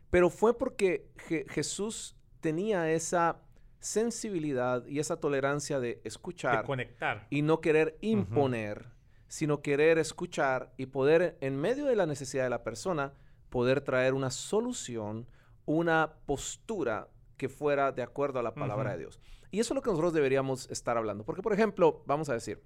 Pero 0.09 0.31
fue 0.31 0.57
porque 0.57 1.11
Jesús 1.49 2.17
tenía 2.39 2.91
esa 2.91 3.41
sensibilidad 3.79 4.85
y 4.87 4.99
esa 4.99 5.19
tolerancia 5.19 5.79
de 5.79 6.01
escuchar. 6.03 6.65
conectar. 6.65 7.27
Y 7.29 7.43
no 7.43 7.61
querer 7.61 7.97
imponer, 8.01 8.87
sino 9.27 9.61
querer 9.61 9.97
escuchar 9.97 10.73
y 10.77 10.87
poder, 10.87 11.37
en 11.41 11.57
medio 11.57 11.85
de 11.85 11.95
la 11.95 12.05
necesidad 12.05 12.43
de 12.43 12.49
la 12.49 12.63
persona, 12.63 13.13
poder 13.51 13.81
traer 13.81 14.15
una 14.15 14.31
solución, 14.31 15.27
una 15.65 16.15
postura 16.25 17.09
que 17.37 17.49
fuera 17.49 17.91
de 17.91 18.01
acuerdo 18.01 18.39
a 18.39 18.43
la 18.43 18.55
palabra 18.55 18.93
de 18.93 18.99
Dios. 18.99 19.19
Y 19.51 19.59
eso 19.59 19.73
es 19.73 19.75
lo 19.75 19.81
que 19.81 19.89
nosotros 19.89 20.13
deberíamos 20.13 20.69
estar 20.71 20.97
hablando. 20.97 21.23
Porque, 21.23 21.43
por 21.43 21.53
ejemplo, 21.53 22.01
vamos 22.07 22.29
a 22.29 22.33
decir, 22.33 22.63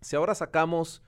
si 0.00 0.16
ahora 0.16 0.34
sacamos, 0.34 1.02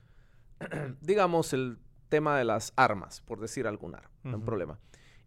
digamos, 1.01 1.53
el 1.55 1.79
tema 2.09 2.37
de 2.37 2.45
las 2.45 2.73
armas, 2.77 3.21
por 3.23 3.41
decir 3.41 3.67
algún 3.67 3.95
arma, 3.95 4.11
no 4.25 4.37
hay 4.37 4.43
problema. 4.43 4.79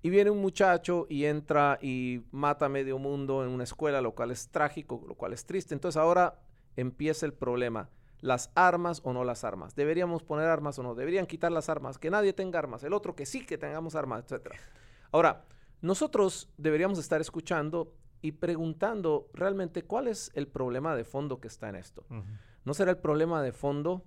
Y 0.01 0.09
viene 0.09 0.29
un 0.29 0.41
muchacho 0.41 1.07
y 1.09 1.25
entra 1.25 1.77
y 1.81 2.21
mata 2.31 2.65
a 2.65 2.69
medio 2.69 2.99
mundo 2.99 3.43
en 3.43 3.49
una 3.49 3.63
escuela, 3.63 4.01
lo 4.01 4.13
cual 4.13 4.31
es 4.31 4.49
trágico, 4.49 5.03
lo 5.07 5.15
cual 5.15 5.33
es 5.33 5.45
triste. 5.45 5.73
Entonces 5.73 5.97
ahora 5.97 6.39
empieza 6.75 7.25
el 7.25 7.33
problema. 7.33 7.89
Las 8.21 8.51
armas 8.55 9.01
o 9.03 9.13
no 9.13 9.23
las 9.23 9.43
armas. 9.43 9.75
¿Deberíamos 9.75 10.23
poner 10.23 10.47
armas 10.47 10.77
o 10.79 10.83
no? 10.83 10.95
¿Deberían 10.95 11.25
quitar 11.25 11.51
las 11.51 11.69
armas? 11.69 11.97
Que 11.97 12.09
nadie 12.09 12.33
tenga 12.33 12.59
armas. 12.59 12.83
El 12.83 12.93
otro 12.93 13.15
que 13.15 13.25
sí 13.25 13.45
que 13.45 13.57
tengamos 13.57 13.95
armas, 13.95 14.25
etc. 14.29 14.49
Ahora, 15.11 15.45
nosotros 15.81 16.49
deberíamos 16.57 16.99
estar 16.99 17.21
escuchando 17.21 17.93
y 18.21 18.33
preguntando 18.33 19.29
realmente 19.33 19.83
cuál 19.83 20.07
es 20.07 20.31
el 20.33 20.47
problema 20.47 20.95
de 20.95 21.05
fondo 21.05 21.39
que 21.39 21.47
está 21.47 21.69
en 21.69 21.75
esto. 21.75 22.05
¿No 22.65 22.73
será 22.73 22.91
el 22.91 22.97
problema 22.97 23.41
de 23.41 23.53
fondo 23.53 24.03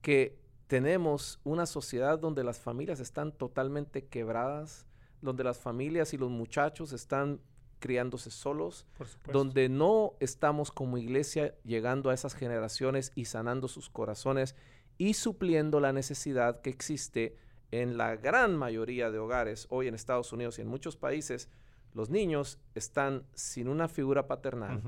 que 0.00 0.38
tenemos 0.68 1.40
una 1.44 1.66
sociedad 1.66 2.18
donde 2.18 2.44
las 2.44 2.60
familias 2.60 3.00
están 3.00 3.32
totalmente 3.32 4.06
quebradas, 4.06 4.86
donde 5.20 5.42
las 5.42 5.58
familias 5.58 6.14
y 6.14 6.18
los 6.18 6.30
muchachos 6.30 6.92
están 6.92 7.40
criándose 7.78 8.30
solos, 8.30 8.86
donde 9.32 9.68
no 9.68 10.14
estamos 10.20 10.70
como 10.70 10.98
iglesia 10.98 11.54
llegando 11.64 12.10
a 12.10 12.14
esas 12.14 12.34
generaciones 12.34 13.12
y 13.14 13.26
sanando 13.26 13.68
sus 13.68 13.90
corazones 13.90 14.54
y 14.98 15.14
supliendo 15.14 15.80
la 15.80 15.92
necesidad 15.92 16.60
que 16.60 16.70
existe 16.70 17.36
en 17.70 17.96
la 17.96 18.16
gran 18.16 18.56
mayoría 18.56 19.10
de 19.10 19.18
hogares 19.18 19.66
hoy 19.70 19.88
en 19.88 19.94
Estados 19.94 20.32
Unidos 20.32 20.58
y 20.58 20.62
en 20.62 20.68
muchos 20.68 20.96
países, 20.96 21.48
los 21.94 22.10
niños 22.10 22.58
están 22.74 23.24
sin 23.34 23.68
una 23.68 23.88
figura 23.88 24.26
paternal. 24.26 24.82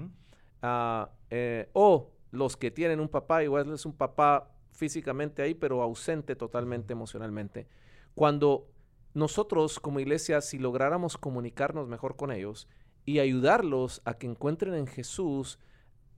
Ah, 0.62 1.10
eh, 1.30 1.68
o 1.72 2.10
los 2.30 2.56
que 2.56 2.70
tienen 2.70 3.00
un 3.00 3.08
papá, 3.08 3.42
igual 3.42 3.72
es 3.72 3.86
un 3.86 3.92
papá 3.92 4.50
físicamente 4.72 5.42
ahí, 5.42 5.54
pero 5.54 5.82
ausente 5.82 6.36
totalmente 6.36 6.92
emocionalmente. 6.92 7.66
Cuando 8.14 8.68
nosotros 9.14 9.80
como 9.80 10.00
iglesia, 10.00 10.40
si 10.40 10.58
lográramos 10.58 11.16
comunicarnos 11.16 11.88
mejor 11.88 12.16
con 12.16 12.30
ellos 12.32 12.68
y 13.04 13.18
ayudarlos 13.18 14.02
a 14.04 14.14
que 14.14 14.26
encuentren 14.26 14.74
en 14.74 14.86
Jesús 14.86 15.58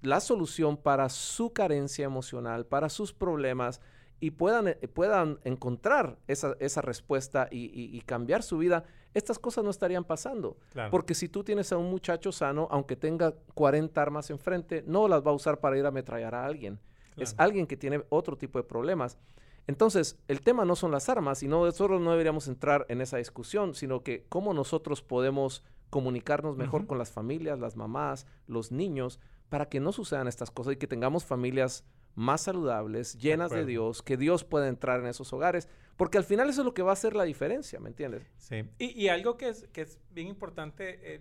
la 0.02 0.20
solución 0.20 0.76
para 0.76 1.08
su 1.08 1.52
carencia 1.52 2.04
emocional, 2.04 2.66
para 2.66 2.88
sus 2.88 3.12
problemas, 3.12 3.80
y 4.22 4.30
puedan, 4.30 4.68
eh, 4.68 4.76
puedan 4.76 5.40
encontrar 5.42 6.16
esa, 6.28 6.80
respuesta 6.80 7.48
y, 7.50 8.00
cambiar 8.02 8.44
su 8.44 8.56
vida, 8.56 8.84
estas 9.14 9.36
cosas 9.40 9.64
no 9.64 9.70
estarían 9.70 10.04
pasando. 10.04 10.56
Porque 10.92 11.14
si 11.14 11.28
tú 11.28 11.42
tienes 11.42 11.72
a 11.72 11.76
un 11.76 11.90
muchacho 11.90 12.30
sano, 12.30 12.68
aunque 12.70 12.94
tenga 12.94 13.34
40 13.54 14.00
armas 14.00 14.30
enfrente, 14.30 14.84
no 14.86 15.08
las 15.08 15.26
va 15.26 15.32
a 15.32 15.34
usar 15.34 15.58
para 15.58 15.76
ir 15.76 15.84
a 15.86 15.88
ametrallar 15.88 16.36
a 16.36 16.44
alguien. 16.44 16.78
Es 17.16 17.34
alguien 17.36 17.66
que 17.66 17.76
tiene 17.76 18.04
otro 18.10 18.38
tipo 18.38 18.60
de 18.60 18.64
problemas. 18.64 19.18
Entonces, 19.66 20.18
el 20.28 20.40
tema 20.40 20.64
no 20.64 20.76
son 20.76 20.90
las 20.90 21.08
armas, 21.08 21.42
y 21.42 21.48
nosotros 21.48 22.00
no 22.00 22.10
deberíamos 22.10 22.48
entrar 22.48 22.84
en 22.88 23.00
esa 23.00 23.18
discusión, 23.18 23.74
sino 23.74 24.02
que 24.02 24.24
cómo 24.28 24.54
nosotros 24.54 25.02
podemos 25.02 25.62
comunicarnos 25.90 26.56
mejor 26.56 26.86
con 26.86 26.98
las 26.98 27.10
familias, 27.10 27.58
las 27.58 27.76
mamás, 27.76 28.26
los 28.46 28.72
niños, 28.72 29.20
para 29.48 29.68
que 29.68 29.80
no 29.80 29.92
sucedan 29.92 30.26
estas 30.26 30.50
cosas 30.50 30.72
y 30.72 30.76
que 30.76 30.86
tengamos 30.86 31.24
familias 31.24 31.84
más 32.14 32.42
saludables, 32.42 33.18
llenas 33.18 33.50
de, 33.50 33.64
Dios, 33.64 34.02
que 34.02 34.16
Dios 34.16 34.44
pueda 34.44 34.68
entrar 34.68 35.00
en 35.00 35.06
esos 35.06 35.32
hogares, 35.32 35.68
porque 35.96 36.18
al 36.18 36.24
final 36.24 36.48
eso 36.48 36.62
es 36.62 36.64
lo 36.64 36.74
que 36.74 36.82
va 36.82 36.90
a 36.90 36.92
hacer 36.94 37.14
la 37.14 37.24
diferencia, 37.24 37.78
¿me 37.78 37.88
entiendes? 37.88 38.22
Sí, 38.38 38.64
y, 38.78 39.08
algo 39.08 39.36
que 39.36 39.48
es, 39.48 39.68
que 39.72 39.82
es 39.82 39.98
bien 40.10 40.28
importante, 40.28 41.14
eh, 41.14 41.20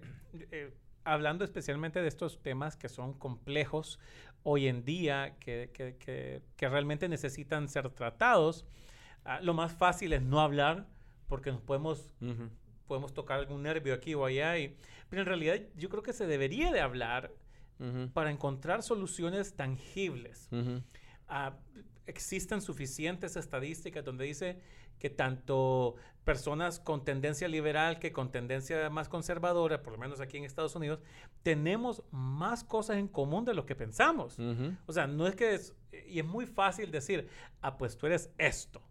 eh, 0.52 0.74
hablando 1.04 1.44
especialmente 1.44 2.02
de 2.02 2.08
estos 2.08 2.42
temas 2.42 2.76
que 2.76 2.90
son 2.90 3.14
complejos 3.14 4.00
hoy 4.44 4.68
en 4.68 4.84
día, 4.84 5.36
que, 5.40 5.70
que, 5.74 5.96
que, 6.58 6.70
realmente 6.70 7.08
necesitan 7.08 7.70
ser 7.70 7.90
tratados, 7.90 8.66
ah, 9.26 9.40
lo 9.42 9.54
más 9.54 9.72
fácil 9.72 10.14
es 10.14 10.22
no 10.22 10.40
hablar, 10.40 10.88
porque 11.28 11.52
nos 11.52 11.62
podemos... 11.62 12.14
Podemos 12.88 13.14
tocar 13.14 13.40
algún 13.40 13.64
nervio 13.64 13.94
aquí 13.94 14.16
o 14.16 14.26
allá, 14.26 14.58
y, 14.58 14.76
pero 15.08 15.22
en 15.22 15.26
realidad 15.26 15.62
yo 15.78 15.88
creo 15.88 16.04
que 16.04 16.12
se 16.12 16.28
debería 16.28 16.74
de 16.74 16.82
hablar 16.82 17.32
para 18.14 18.32
encontrar 18.32 18.84
soluciones 18.84 19.56
tangibles. 19.56 20.50
Ah, 21.30 21.56
existen 22.06 22.62
suficientes 22.62 23.38
estadísticas 23.38 24.04
donde 24.04 24.26
dice 24.26 24.60
que 25.02 25.10
tanto 25.10 25.96
personas 26.24 26.80
con 26.80 27.04
tendencia 27.04 27.48
liberal 27.48 27.98
que 27.98 28.12
con 28.12 28.32
tendencia 28.32 28.88
más 28.92 29.10
conservadora, 29.10 29.82
por 29.82 29.94
lo 29.94 30.00
menos 30.00 30.22
aquí 30.22 30.38
en 30.38 30.44
Estados 30.44 30.76
Unidos, 30.76 31.00
tenemos 31.42 32.04
más 32.12 32.64
cosas 32.64 32.98
en 32.98 33.08
común 33.08 33.44
de 33.44 33.56
lo 33.56 33.66
que 33.66 33.76
pensamos. 33.76 34.38
O 34.86 34.94
sea, 34.94 35.08
no 35.08 35.26
es 35.26 35.36
que 35.36 35.56
es, 35.56 35.76
y 36.08 36.20
es 36.20 36.26
muy 36.26 36.46
fácil 36.46 36.92
decir, 36.92 37.28
ah, 37.62 37.78
pues 37.78 37.98
tú 37.98 38.06
eres 38.06 38.32
esto. 38.38 38.82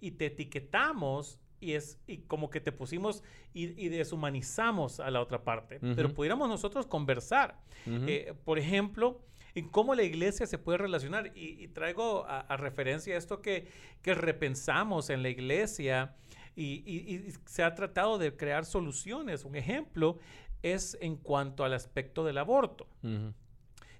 Y 0.00 0.10
te 0.12 0.26
etiquetamos 0.26 1.38
y 1.60 1.74
es 1.74 2.00
y 2.08 2.18
como 2.18 2.50
que 2.50 2.60
te 2.60 2.72
pusimos 2.72 3.22
y, 3.52 3.88
deshumanizamos 3.88 4.98
a 4.98 5.12
la 5.12 5.20
otra 5.20 5.44
parte. 5.44 5.78
Pero 5.80 6.12
pudiéramos 6.12 6.48
nosotros 6.48 6.86
conversar. 6.86 7.60
Eh, 7.86 8.34
por 8.44 8.58
ejemplo, 8.58 9.20
en 9.54 9.68
cómo 9.68 9.94
la 9.94 10.02
iglesia 10.02 10.46
se 10.46 10.58
puede 10.58 10.78
relacionar. 10.78 11.32
Y, 11.34 11.68
traigo 11.68 12.26
a, 12.26 12.56
referencia 12.56 13.16
esto 13.16 13.40
que, 13.40 13.68
que 14.02 14.14
repensamos 14.14 15.10
en 15.10 15.22
la 15.22 15.28
iglesia 15.28 16.14
y, 16.56 17.32
se 17.46 17.62
ha 17.62 17.74
tratado 17.74 18.18
de 18.18 18.36
crear 18.36 18.64
soluciones. 18.64 19.44
Un 19.44 19.56
ejemplo 19.56 20.18
es 20.62 20.96
en 21.00 21.16
cuanto 21.16 21.64
al 21.64 21.74
aspecto 21.74 22.24
del 22.24 22.38
aborto. 22.38 22.86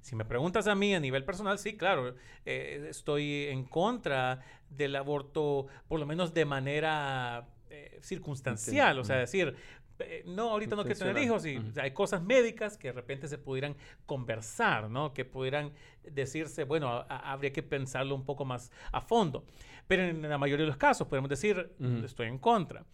Si 0.01 0.17
me 0.17 0.25
preguntas 0.25 0.67
a 0.67 0.75
mí 0.75 0.95
a 0.95 1.01
nivel 1.01 1.25
personal, 1.25 1.59
sí, 1.59 1.77
claro, 1.77 2.15
eh, 2.45 2.87
estoy 2.91 3.45
en 3.45 3.65
contra 3.65 4.41
del 4.69 4.97
aborto, 4.97 5.67
por 5.89 5.99
lo 5.99 6.05
menos 6.05 6.35
de 6.35 6.45
manera 6.45 7.49
eh, 7.71 7.99
circunstancial, 8.03 8.99
o 8.99 9.05
sea, 9.05 9.17
decir, 9.17 9.57
eh, 10.01 10.25
no, 10.27 10.51
ahorita 10.51 10.75
no 10.77 10.83
quiero 10.83 10.99
tener 10.99 11.19
hijos 11.19 11.47
y 11.47 11.61
hay 11.81 11.93
cosas 11.93 12.23
médicas 12.23 12.77
que 12.77 12.89
de 12.89 12.93
repente 12.93 13.29
se 13.29 13.39
pudieran 13.39 13.77
conversar, 14.07 14.91
¿no? 14.91 15.13
Que 15.15 15.25
pudieran 15.25 15.73
decirse, 16.03 16.65
bueno, 16.65 17.05
habría 17.09 17.53
que 17.53 17.63
pensarlo 17.63 18.15
un 18.15 18.25
poco 18.25 18.45
más 18.45 18.73
a 18.93 19.01
fondo. 19.01 19.45
Pero 19.87 20.03
en 20.05 20.23
la 20.23 20.39
mayoría 20.39 20.65
de 20.65 20.69
los 20.69 20.77
casos 20.77 21.07
podemos 21.07 21.31
decir, 21.31 21.73
estoy 22.05 22.29
en 22.29 22.39
contra. 22.39 22.85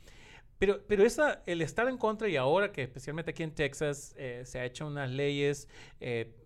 Pero, 0.59 0.81
pero 0.87 1.05
esa, 1.05 1.43
el 1.47 1.63
estar 1.63 1.89
en 1.89 1.97
contra 1.97 2.29
y 2.29 2.37
ahora 2.37 2.71
que 2.71 2.83
especialmente 2.83 3.31
aquí 3.31 3.43
en 3.43 3.55
Texas 3.55 4.15
eh, 4.19 4.43
se 4.45 4.59
ha 4.59 4.65
hecho 4.67 4.87
unas 4.87 5.09
leyes 5.11 5.69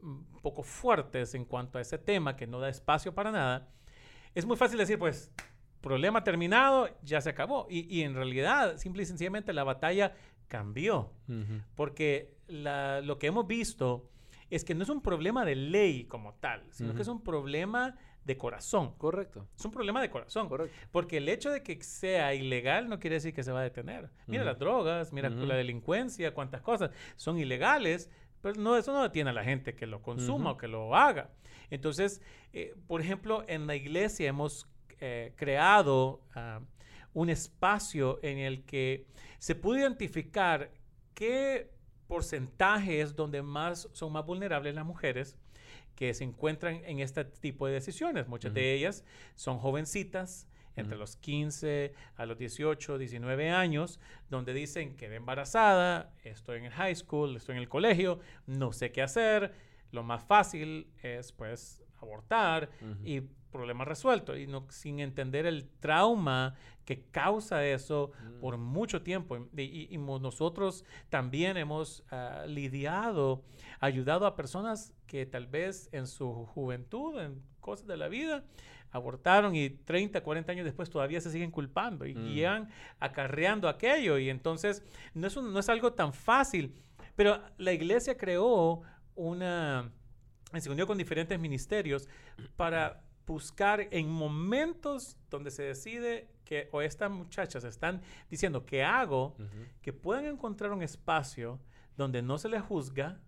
un 0.02 0.40
poco 0.40 0.62
fuertes 0.62 1.34
en 1.34 1.44
cuanto 1.44 1.78
a 1.78 1.80
ese 1.80 1.98
tema 1.98 2.36
que 2.36 2.46
no 2.46 2.60
da 2.60 2.68
espacio 2.68 3.12
para 3.12 3.32
nada, 3.32 3.68
es 4.34 4.46
muy 4.46 4.56
fácil 4.56 4.78
decir, 4.78 4.98
pues, 4.98 5.32
problema 5.84 6.24
terminado, 6.24 6.88
ya 7.02 7.20
se 7.20 7.28
acabó. 7.28 7.66
Y, 7.68 8.02
en 8.02 8.14
realidad, 8.14 8.78
simple 8.78 9.02
y 9.02 9.06
sencillamente, 9.06 9.52
la 9.52 9.64
batalla 9.64 10.14
cambió. 10.54 11.10
Porque 11.74 12.36
lo 12.46 13.18
que 13.18 13.26
hemos 13.26 13.44
visto 13.48 14.08
es 14.50 14.64
que 14.64 14.72
no 14.72 14.84
es 14.84 14.88
un 14.88 15.00
problema 15.00 15.44
de 15.44 15.56
ley 15.56 16.04
como 16.04 16.34
tal, 16.34 16.62
sino 16.70 16.94
que 16.94 17.02
es 17.02 17.08
un 17.08 17.24
problema 17.24 17.96
de 18.24 18.36
corazón. 18.38 18.94
Correcto. 18.96 19.48
Es 19.58 19.64
un 19.64 19.72
problema 19.72 20.00
de 20.00 20.10
corazón. 20.10 20.48
Correcto. 20.48 20.72
Porque 20.92 21.16
el 21.16 21.28
hecho 21.28 21.50
de 21.50 21.64
que 21.64 21.82
sea 21.82 22.34
ilegal 22.34 22.88
no 22.88 23.00
quiere 23.00 23.14
decir 23.14 23.34
que 23.34 23.42
se 23.42 23.50
va 23.50 23.60
a 23.60 23.62
detener. 23.64 24.10
Mira 24.28 24.44
las 24.44 24.56
drogas, 24.60 25.12
mira 25.12 25.28
la 25.28 25.56
delincuencia, 25.56 26.32
cuántas 26.32 26.60
cosas 26.62 26.92
son 27.16 27.36
ilegales, 27.36 28.08
pero 28.40 28.60
no, 28.60 28.76
eso 28.76 28.92
no 28.92 29.02
detiene 29.02 29.30
a 29.30 29.32
la 29.32 29.42
gente 29.42 29.74
que 29.74 29.88
lo 29.88 30.02
consuma 30.02 30.52
o 30.52 30.56
que 30.56 30.68
lo 30.68 30.94
haga. 30.94 31.30
Entonces, 31.68 32.22
eh, 32.52 32.76
por 32.86 33.00
ejemplo, 33.00 33.42
en 33.48 33.66
la 33.66 33.74
iglesia 33.74 34.28
hemos 34.28 34.68
eh, 35.00 35.32
creado 35.34 36.22
ah, 36.36 36.60
un 37.14 37.30
espacio 37.30 38.18
en 38.22 38.38
el 38.38 38.64
que 38.64 39.06
se 39.38 39.54
puede 39.54 39.80
identificar 39.80 40.70
qué 41.14 41.70
porcentaje 42.06 43.00
es 43.00 43.16
donde 43.16 43.42
más 43.42 43.88
son 43.92 44.12
más 44.12 44.26
vulnerables 44.26 44.74
las 44.74 44.84
mujeres 44.84 45.38
que 45.94 46.12
se 46.12 46.24
encuentran 46.24 46.82
en 46.84 46.98
este 47.00 47.24
tipo 47.24 47.66
de 47.66 47.72
decisiones. 47.72 48.28
Muchas 48.28 48.52
de 48.52 48.74
ellas 48.74 49.04
son 49.34 49.58
jovencitas, 49.58 50.48
entre 50.76 50.96
los 50.96 51.16
15 51.16 51.94
a 52.16 52.26
los 52.26 52.38
18, 52.38 52.98
19 52.98 53.50
años, 53.50 54.00
donde 54.28 54.52
dicen 54.52 54.96
que 54.96 55.06
embarazada, 55.14 56.12
estoy 56.24 56.58
en 56.58 56.64
el 56.66 56.72
high 56.72 56.96
school, 56.96 57.36
estoy 57.36 57.56
en 57.56 57.62
el 57.62 57.68
colegio, 57.68 58.18
no 58.46 58.72
sé 58.72 58.90
qué 58.90 59.02
hacer, 59.02 59.54
lo 59.92 60.02
más 60.02 60.24
fácil 60.24 60.88
es 61.02 61.32
pues 61.32 61.82
abortar 62.00 62.70
y 63.04 63.22
problema 63.54 63.84
resuelto 63.84 64.36
y 64.36 64.46
no, 64.46 64.66
sin 64.70 64.98
entender 65.00 65.46
el 65.46 65.68
trauma 65.80 66.54
que 66.84 67.04
causa 67.10 67.64
eso 67.64 68.10
Mm. 68.22 68.40
por 68.40 68.58
mucho 68.58 69.02
tiempo. 69.02 69.36
Y, 69.56 69.62
y- 69.62 69.88
y 69.90 69.96
mo- 69.98 70.18
nosotros 70.18 70.84
también 71.08 71.56
hemos 71.56 72.04
ah, 72.10 72.44
lidiado, 72.46 73.42
ayudado 73.80 74.26
a 74.26 74.34
personas 74.36 74.92
que 75.06 75.24
tal 75.24 75.46
vez 75.46 75.88
en 75.92 76.06
su 76.06 76.46
juventud, 76.46 77.18
en 77.20 77.40
cosas 77.60 77.86
de 77.86 77.96
la 77.96 78.08
vida, 78.08 78.44
abortaron 78.90 79.54
y 79.56 79.70
30, 79.70 80.20
40 80.22 80.52
años 80.52 80.64
después 80.64 80.90
todavía 80.90 81.20
se 81.20 81.30
siguen 81.30 81.50
culpando 81.50 82.04
y 82.06 82.14
Mm. 82.14 82.26
llegan 82.34 82.68
acarreando 83.00 83.68
aquello. 83.68 84.18
Y 84.18 84.28
entonces 84.30 84.82
no 85.14 85.26
es, 85.26 85.36
un- 85.36 85.52
no 85.52 85.58
es 85.60 85.68
algo 85.68 85.92
tan 85.92 86.12
fácil. 86.12 86.74
Pero 87.16 87.40
la 87.58 87.72
iglesia 87.72 88.16
creó 88.16 88.82
una, 89.14 89.90
se 90.58 90.68
unió 90.70 90.86
con 90.86 90.98
diferentes 90.98 91.38
ministerios 91.38 92.08
para 92.56 93.03
buscar 93.26 93.88
en 93.90 94.08
momentos 94.08 95.16
donde 95.30 95.50
se 95.50 95.62
decide 95.62 96.28
que, 96.44 96.68
o 96.72 96.82
estas 96.82 97.10
muchachas 97.10 97.64
están 97.64 98.02
diciendo, 98.30 98.66
¿qué 98.66 98.82
hago? 98.84 99.34
Ujú. 99.38 99.64
Que 99.80 99.92
puedan 99.92 100.26
encontrar 100.26 100.72
un 100.72 100.82
espacio 100.82 101.58
donde 101.96 102.22
no 102.22 102.38
se 102.38 102.48
les 102.48 102.62
juzga. 102.62 103.20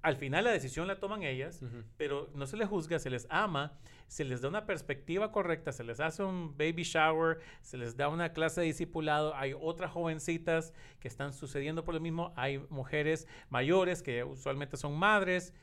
Al 0.00 0.16
final 0.16 0.44
la 0.44 0.50
decisión 0.50 0.86
la 0.86 1.00
toman 1.00 1.22
ellas, 1.22 1.62
Ujú. 1.62 1.82
pero 1.96 2.30
no 2.34 2.46
se 2.46 2.56
les 2.58 2.68
juzga, 2.68 2.98
se 2.98 3.08
les 3.08 3.26
ama, 3.30 3.72
se 4.06 4.24
les 4.24 4.42
da 4.42 4.48
una 4.48 4.66
perspectiva 4.66 5.32
correcta, 5.32 5.72
se 5.72 5.82
les 5.82 5.98
hace 5.98 6.22
un 6.22 6.56
baby 6.58 6.82
shower, 6.82 7.38
se 7.62 7.78
les 7.78 7.96
da 7.96 8.08
una 8.08 8.32
clase 8.34 8.60
de 8.60 8.66
discipulado, 8.66 9.34
hay 9.34 9.54
otras 9.58 9.90
jovencitas 9.92 10.74
que 11.00 11.08
están 11.08 11.32
sucediendo 11.32 11.84
por 11.84 11.94
lo 11.94 12.00
mismo, 12.00 12.34
hay 12.36 12.58
mujeres 12.68 13.26
mayores 13.48 14.02
que 14.02 14.24
usualmente 14.24 14.76
son 14.76 14.94
madres, 14.98 15.54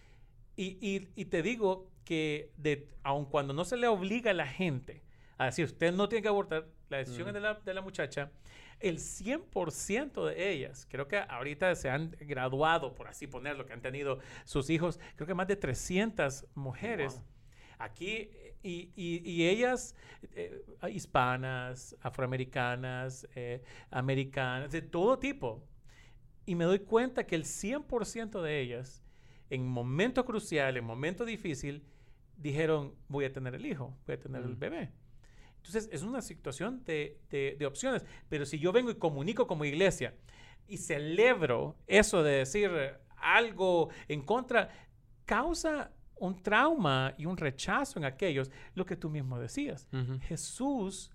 y, 0.55 0.77
y- 0.81 1.09
y 1.15 1.25
te 1.25 1.43
digo 1.43 1.90
que 2.05 2.51
de, 2.57 2.87
aun 3.03 3.25
cuando 3.25 3.53
no 3.53 3.63
se 3.65 3.77
le 3.77 3.87
obliga 3.87 4.31
a 4.31 4.33
la 4.33 4.47
gente 4.47 5.03
a 5.37 5.45
decir, 5.45 5.65
usted 5.65 5.91
no 5.93 6.07
tiene 6.09 6.21
que 6.21 6.27
abortar, 6.27 6.67
la 6.89 6.97
decisión 6.97 7.27
es 7.29 7.33
de 7.33 7.39
la, 7.39 7.55
de 7.55 7.73
la 7.73 7.81
muchacha, 7.81 8.31
el 8.79 8.97
100% 8.99 10.25
de 10.25 10.51
ellas, 10.51 10.87
creo 10.89 11.07
que 11.07 11.17
ahorita 11.17 11.73
se 11.75 11.89
han 11.89 12.15
graduado, 12.21 12.93
por 12.93 13.07
así 13.07 13.27
ponerlo, 13.27 13.65
que 13.65 13.73
han 13.73 13.81
tenido 13.81 14.19
sus 14.45 14.69
hijos, 14.69 14.99
creo 15.15 15.25
que 15.27 15.33
más 15.33 15.47
de 15.47 15.55
300 15.55 16.45
mujeres 16.55 17.15
Wow. 17.15 17.23
aquí, 17.79 18.29
y, 18.63 18.91
y- 18.95 19.21
y 19.27 19.47
ellas, 19.49 19.95
eh, 20.35 20.63
hispanas, 20.91 21.95
afroamericanas, 22.01 23.27
eh, 23.35 23.63
americanas, 23.89 24.71
de 24.71 24.81
todo 24.83 25.17
tipo. 25.17 25.63
Y 26.45 26.53
me 26.55 26.65
doy 26.65 26.79
cuenta 26.79 27.25
que 27.25 27.35
el 27.35 27.45
100% 27.45 28.41
de 28.43 28.59
ellas, 28.61 29.00
en 29.51 29.67
momento 29.67 30.25
crucial, 30.25 30.75
en 30.77 30.83
momento 30.85 31.23
difícil, 31.25 31.83
dijeron, 32.37 32.95
voy 33.07 33.25
a 33.25 33.31
tener 33.31 33.53
el 33.53 33.65
hijo, 33.67 33.95
voy 34.07 34.15
a 34.15 34.19
tener 34.19 34.41
el 34.41 34.55
Mm. 34.55 34.59
bebé. 34.59 34.91
Entonces, 35.57 35.87
es 35.91 36.01
una 36.01 36.21
situación 36.23 36.83
de, 36.85 37.19
de- 37.29 37.55
de 37.59 37.65
opciones. 37.67 38.03
Pero 38.29 38.45
si 38.47 38.57
yo 38.57 38.71
vengo 38.71 38.89
y 38.89 38.95
comunico 38.95 39.45
como 39.45 39.63
iglesia 39.63 40.15
y 40.67 40.77
celebro 40.77 41.75
eso 41.85 42.23
de 42.23 42.31
decir 42.37 42.71
algo 43.17 43.89
en 44.07 44.21
contra, 44.23 44.69
causa 45.25 45.91
un 46.15 46.41
trauma 46.41 47.13
y 47.17 47.25
un 47.27 47.37
rechazo 47.37 47.99
en 47.99 48.05
aquellos, 48.05 48.49
lo 48.73 48.85
que 48.85 48.95
tú 48.95 49.09
mismo 49.09 49.37
decías. 49.39 49.87
Jesús 50.21 51.11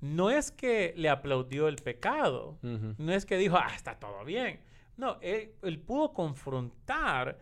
no 0.00 0.28
es 0.30 0.50
que 0.50 0.92
le 0.96 1.08
aplaudió 1.08 1.68
el 1.68 1.76
pecado, 1.76 2.58
no 2.62 3.12
es 3.12 3.24
que 3.24 3.36
dijo, 3.38 3.56
ah, 3.56 3.72
está 3.74 3.98
todo 3.98 4.24
bien. 4.24 4.60
No, 4.98 5.18
él, 5.22 5.52
él 5.62 5.78
pudo 5.78 6.12
confrontar 6.12 7.38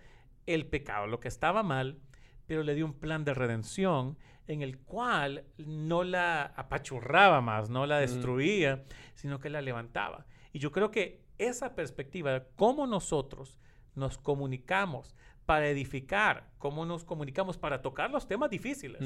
el 0.47 0.67
pecado, 0.67 1.07
lo 1.07 1.21
que 1.21 1.29
estaba 1.29 1.63
mal, 1.63 1.99
pero 2.47 2.63
le 2.63 2.75
dio 2.75 2.85
un 2.87 2.95
plan 2.95 3.25
de 3.25 3.35
redención 3.35 4.19
en 4.47 4.61
el 4.63 4.79
cual 4.79 5.45
no 5.57 6.05
la 6.05 6.43
apachurraba 6.57 7.41
más, 7.41 7.71
no 7.71 7.87
la 7.87 7.97
Mm. 7.99 8.01
destruía, 8.01 8.85
sino 9.15 9.39
que 9.41 9.49
la 9.49 9.63
levantaba. 9.63 10.27
Y 10.53 10.59
yo 10.59 10.71
creo 10.71 10.91
que 10.91 11.25
esa 11.39 11.75
perspectiva 11.75 12.33
de 12.33 12.43
cómo 12.57 12.87
nosotros 12.87 13.59
nos 13.95 14.19
comunicamos 14.19 15.15
para 15.47 15.69
edificar, 15.69 16.51
cómo 16.59 16.85
nos 16.87 17.05
comunicamos 17.05 17.57
para 17.59 17.81
tocar 17.83 18.11
los 18.11 18.27
temas 18.27 18.51
difíciles. 18.51 19.01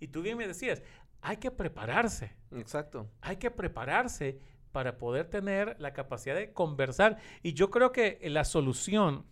Y 0.00 0.08
tú 0.08 0.22
bien 0.22 0.36
me 0.36 0.46
decías, 0.46 0.82
hay 1.22 1.36
que 1.36 1.50
prepararse 1.50 2.32
Exacto. 2.52 3.08
hay 3.20 3.36
que 3.36 3.50
prepararse 3.50 4.40
para 4.72 4.96
poder 4.98 5.26
tener 5.28 5.76
la 5.80 5.92
capacidad 5.92 6.34
de 6.36 6.52
conversar. 6.52 7.18
Y 7.42 7.52
yo 7.54 7.70
creo 7.70 7.90
que 7.92 8.18
la 8.24 8.44
solución 8.44 9.26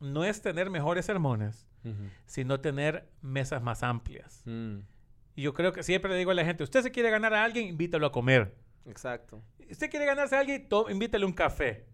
no 0.00 0.24
es 0.24 0.42
tener 0.42 0.70
mejores 0.70 1.06
sermones, 1.06 1.66
sino 2.26 2.60
tener 2.60 3.08
mesas 3.22 3.62
más 3.62 3.82
amplias. 3.84 4.42
Mm. 4.44 4.78
Y 5.36 5.42
yo 5.42 5.54
creo 5.54 5.72
que 5.72 5.82
siempre 5.82 6.10
le 6.10 6.18
digo 6.18 6.32
a 6.32 6.34
la 6.34 6.44
gente, 6.44 6.64
usted 6.64 6.82
se 6.82 6.90
quiere 6.90 7.10
ganar 7.10 7.32
a 7.32 7.44
alguien, 7.44 7.68
invítalo 7.68 8.06
a 8.06 8.12
comer. 8.12 8.56
Exacto. 8.86 9.42
Usted 9.70 9.90
quiere 9.90 10.06
ganarse 10.06 10.36
a 10.36 10.40
alguien, 10.40 10.68
invítale 10.90 11.24
un 11.24 11.32
café. 11.32 11.86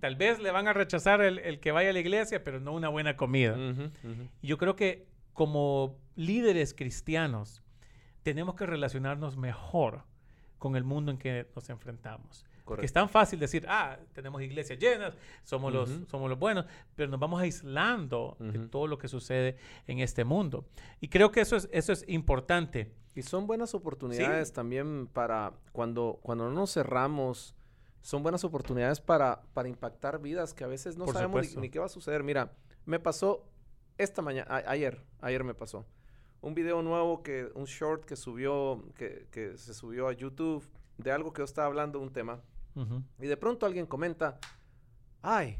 Tal 0.00 0.16
vez 0.16 0.38
le 0.38 0.50
van 0.50 0.68
a 0.68 0.72
rechazar 0.72 1.20
el, 1.20 1.38
el 1.38 1.60
que 1.60 1.72
vaya 1.72 1.90
a 1.90 1.92
la 1.92 1.98
iglesia, 1.98 2.44
pero 2.44 2.60
no 2.60 2.72
una 2.72 2.88
buena 2.88 3.16
comida. 3.16 3.56
Y 4.40 4.46
yo 4.46 4.58
creo 4.58 4.76
que 4.76 5.06
como 5.32 5.98
líderes 6.14 6.74
cristianos 6.74 7.62
tenemos 8.22 8.54
que 8.54 8.66
relacionarnos 8.66 9.36
mejor 9.36 10.04
con 10.58 10.76
el 10.76 10.84
mundo 10.84 11.10
en 11.10 11.18
que 11.18 11.46
nos 11.54 11.68
enfrentamos. 11.68 12.46
Correcto. 12.64 12.86
es 12.86 12.92
tan 12.92 13.08
fácil 13.10 13.38
decir, 13.38 13.66
ah, 13.68 13.98
tenemos 14.14 14.40
iglesias 14.40 14.78
llenas, 14.78 15.14
somos, 15.42 15.72
los, 15.72 15.90
Ujú. 15.90 16.06
somos 16.06 16.30
los 16.30 16.38
buenos, 16.38 16.64
pero 16.96 17.10
nos 17.10 17.20
vamos 17.20 17.40
aislando 17.42 18.36
de 18.40 18.58
Ujú. 18.58 18.68
todo 18.68 18.86
lo 18.86 18.96
que 18.98 19.06
sucede 19.08 19.56
en 19.86 19.98
este 19.98 20.24
mundo. 20.24 20.64
Y 21.00 21.08
creo 21.08 21.30
que 21.30 21.40
eso 21.42 21.56
es, 21.56 21.68
eso 21.72 21.92
es 21.92 22.04
importante. 22.08 22.90
Y 23.14 23.22
son 23.22 23.46
buenas 23.46 23.74
oportunidades 23.74 24.52
también 24.52 25.06
para 25.06 25.52
cuando, 25.72 26.18
cuando 26.22 26.44
no 26.46 26.52
nos 26.52 26.72
cerramos, 26.72 27.54
son 28.00 28.22
buenas 28.22 28.44
oportunidades 28.44 29.00
para, 29.00 29.42
para 29.52 29.68
impactar 29.68 30.20
vidas 30.20 30.52
que 30.54 30.64
a 30.64 30.66
veces 30.66 30.96
no 30.96 31.04
Por 31.04 31.14
sabemos 31.14 31.54
ni, 31.56 31.62
ni 31.62 31.70
qué 31.70 31.78
va 31.78 31.86
a 31.86 31.88
suceder. 31.90 32.22
Mira, 32.22 32.52
me 32.86 32.98
pasó 32.98 33.46
esta 33.98 34.20
mañana, 34.22 34.62
ayer, 34.66 35.00
ayer 35.20 35.44
me 35.44 35.54
pasó. 35.54 35.86
Un 36.40 36.54
video 36.54 36.82
nuevo 36.82 37.22
que, 37.22 37.50
un 37.54 37.64
short 37.64 38.04
que 38.04 38.16
subió, 38.16 38.82
que, 38.96 39.26
que 39.30 39.56
se 39.56 39.72
subió 39.74 40.08
a 40.08 40.12
YouTube 40.12 40.64
de 40.98 41.12
algo 41.12 41.32
que 41.32 41.40
yo 41.40 41.44
estaba 41.44 41.66
hablando, 41.66 42.00
un 42.00 42.12
tema. 42.12 42.40
Ujú. 42.74 43.02
Y 43.20 43.26
de 43.26 43.36
pronto 43.36 43.66
alguien 43.66 43.86
comenta, 43.86 44.38
ay, 45.22 45.58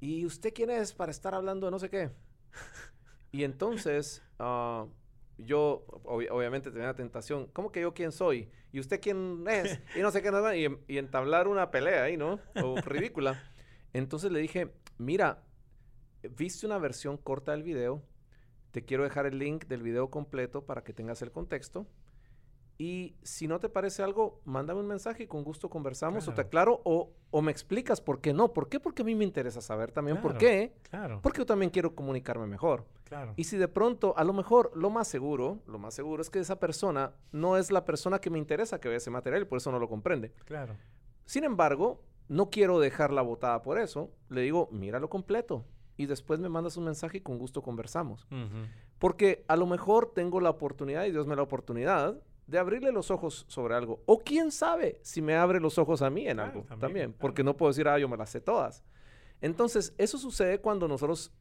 ¿y 0.00 0.26
usted 0.26 0.52
quién 0.52 0.70
es 0.70 0.92
para 0.92 1.10
estar 1.10 1.34
hablando 1.34 1.66
de 1.66 1.70
no 1.70 1.78
sé 1.78 1.88
qué? 1.90 2.10
y 3.32 3.44
entonces 3.44 4.22
ah, 4.38 4.86
yo 5.38 5.84
obvi- 6.04 6.28
obviamente 6.30 6.70
tenía 6.70 6.88
la 6.88 6.94
tentación, 6.94 7.46
¿cómo 7.52 7.72
que 7.72 7.80
yo 7.80 7.94
quién 7.94 8.12
soy? 8.12 8.50
¿Y 8.72 8.80
usted 8.80 9.00
quién 9.00 9.44
es? 9.48 9.80
Y 9.96 10.00
no 10.00 10.10
sé 10.10 10.22
qué, 10.22 10.30
nada, 10.30 10.56
y, 10.56 10.66
y 10.88 10.98
entablar 10.98 11.46
una 11.48 11.70
pelea 11.70 12.04
ahí, 12.04 12.16
¿no? 12.16 12.40
O 12.62 12.76
ridícula. 12.84 13.42
Entonces 13.92 14.32
le 14.32 14.40
dije, 14.40 14.72
mira, 14.98 15.42
viste 16.36 16.66
una 16.66 16.78
versión 16.78 17.16
corta 17.18 17.52
del 17.52 17.62
video, 17.62 18.02
te 18.70 18.84
quiero 18.84 19.04
dejar 19.04 19.26
el 19.26 19.38
link 19.38 19.66
del 19.66 19.82
video 19.82 20.10
completo 20.10 20.64
para 20.64 20.82
que 20.84 20.94
tengas 20.94 21.20
el 21.22 21.30
contexto. 21.32 21.86
Y 22.78 23.14
si 23.22 23.46
no 23.46 23.60
te 23.60 23.68
parece 23.68 24.02
algo, 24.02 24.40
mándame 24.44 24.80
un 24.80 24.86
mensaje 24.88 25.22
y 25.24 25.26
con 25.26 25.44
gusto 25.44 25.68
conversamos 25.70 26.26
o 26.26 26.30
te 26.32 26.46
Claro. 26.46 26.46
aclaro 26.74 26.80
o, 26.84 27.10
o 27.30 27.42
me 27.42 27.52
explicas 27.52 28.00
por 28.00 28.20
qué 28.20 28.32
no. 28.32 28.52
¿Por 28.52 28.68
qué? 28.68 28.80
Porque 28.80 29.02
a 29.02 29.04
mí 29.04 29.14
me 29.14 29.24
interesa 29.24 29.60
saber 29.60 29.92
también 29.92 30.16
por 30.20 30.32
Claro. 30.32 30.38
qué. 30.40 30.72
Claro, 30.90 31.20
Porque 31.22 31.38
yo 31.38 31.46
también 31.46 31.70
quiero 31.70 31.94
comunicarme 31.94 32.46
mejor. 32.46 32.84
claro. 33.04 33.34
Y 33.36 33.44
si 33.44 33.56
de 33.56 33.68
pronto, 33.68 34.14
a 34.16 34.24
lo 34.24 34.32
mejor, 34.32 34.72
lo 34.74 34.90
más 34.90 35.06
seguro, 35.06 35.60
lo 35.66 35.78
más 35.78 35.94
seguro 35.94 36.22
es 36.22 36.30
que 36.30 36.38
esa 36.40 36.58
persona 36.58 37.12
no 37.30 37.56
es 37.56 37.70
la 37.70 37.84
persona 37.84 38.18
que 38.20 38.30
me 38.30 38.38
interesa 38.38 38.80
que 38.80 38.88
vea 38.88 38.96
ese 38.96 39.10
material 39.10 39.42
y 39.42 39.44
por 39.44 39.58
eso 39.58 39.70
no 39.70 39.78
lo 39.78 39.88
comprende. 39.88 40.32
claro. 40.44 40.74
Sin 41.24 41.44
embargo, 41.44 42.02
no 42.28 42.50
quiero 42.50 42.80
dejarla 42.80 43.22
botada 43.22 43.62
por 43.62 43.78
eso. 43.78 44.10
Le 44.28 44.40
digo, 44.40 44.68
míralo 44.72 45.08
completo. 45.08 45.64
Y 45.96 46.06
después 46.06 46.40
me 46.40 46.48
mandas 46.48 46.76
un 46.76 46.84
mensaje 46.84 47.18
y 47.18 47.20
con 47.20 47.38
gusto 47.38 47.62
conversamos. 47.62 48.24
Ujú. 48.24 48.66
Porque 48.98 49.44
a 49.46 49.56
lo 49.56 49.66
mejor 49.66 50.12
tengo 50.14 50.40
la 50.40 50.50
oportunidad, 50.50 51.04
y 51.04 51.10
Dios 51.12 51.26
me 51.26 51.36
la 51.36 51.42
oportunidad, 51.42 52.20
de 52.46 52.58
abrirle 52.58 52.92
los 52.92 53.10
ojos 53.10 53.44
sobre 53.48 53.74
algo. 53.74 54.02
O 54.06 54.18
quién 54.20 54.50
sabe 54.50 54.98
si 55.02 55.22
me 55.22 55.36
abre 55.36 55.60
los 55.60 55.78
ojos 55.78 56.02
a 56.02 56.10
mí 56.10 56.26
en 56.28 56.36
Claro, 56.36 56.50
algo 56.50 56.60
también, 56.62 56.80
también. 56.80 57.06
claro. 57.12 57.20
Porque 57.20 57.44
no 57.44 57.56
puedo 57.56 57.70
decir, 57.70 57.88
ah, 57.88 57.98
yo 57.98 58.08
me 58.08 58.16
las 58.16 58.30
sé 58.30 58.40
todas. 58.40 58.82
Entonces, 59.40 59.94
eso 59.98 60.18
sucede 60.18 60.60
cuando 60.60 60.86
nosotros 60.88 61.32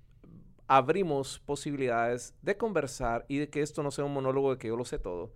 abrimos 0.67 1.39
posibilidades 1.39 2.33
de 2.41 2.55
conversar 2.57 3.25
y 3.27 3.37
de 3.39 3.49
que 3.49 3.61
esto 3.61 3.83
no 3.83 3.91
sea 3.91 4.05
un 4.05 4.13
monólogo 4.13 4.51
de 4.51 4.57
que 4.57 4.69
yo 4.69 4.77
lo 4.77 4.85
sé 4.85 4.99
todo. 4.99 5.33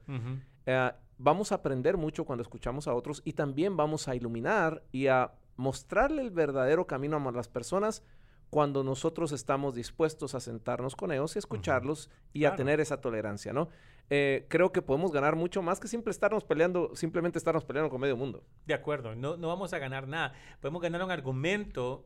Eh, 0.65 0.91
vamos 1.17 1.51
a 1.51 1.55
aprender 1.55 1.97
mucho 1.97 2.25
cuando 2.25 2.41
escuchamos 2.41 2.87
a 2.87 2.93
otros 2.93 3.21
y 3.25 3.33
también 3.33 3.75
vamos 3.75 4.07
a 4.07 4.15
iluminar 4.15 4.83
y 4.91 5.07
a 5.07 5.33
mostrarle 5.57 6.21
el 6.21 6.31
verdadero 6.31 6.87
camino 6.87 7.17
a 7.17 7.31
las 7.31 7.47
personas 7.49 8.03
cuando 8.49 8.83
nosotros 8.83 9.31
estamos 9.31 9.75
dispuestos 9.75 10.35
a 10.35 10.39
sentarnos 10.39 10.95
con 10.95 11.11
ellos 11.11 11.35
y 11.35 11.39
escucharlos 11.39 12.09
y 12.31 12.45
a 12.45 12.55
tener 12.55 12.79
esa 12.79 13.01
tolerancia, 13.01 13.51
¿no? 13.51 13.69
Eh, 14.09 14.45
creo 14.49 14.71
que 14.71 14.81
podemos 14.81 15.11
ganar 15.11 15.35
mucho 15.35 15.61
más 15.61 15.79
que 15.79 15.87
simple 15.87 16.11
estarnos 16.11 16.43
peleando, 16.43 16.95
simplemente 16.95 17.37
estarnos 17.37 17.65
peleando 17.65 17.89
con 17.89 17.99
medio 17.99 18.15
mundo. 18.15 18.43
De 18.65 18.73
acuerdo, 18.73 19.15
no, 19.15 19.37
no 19.37 19.47
vamos 19.47 19.73
a 19.73 19.79
ganar 19.79 20.07
nada. 20.07 20.33
Podemos 20.59 20.81
ganar 20.81 21.03
un 21.03 21.11
argumento, 21.11 22.05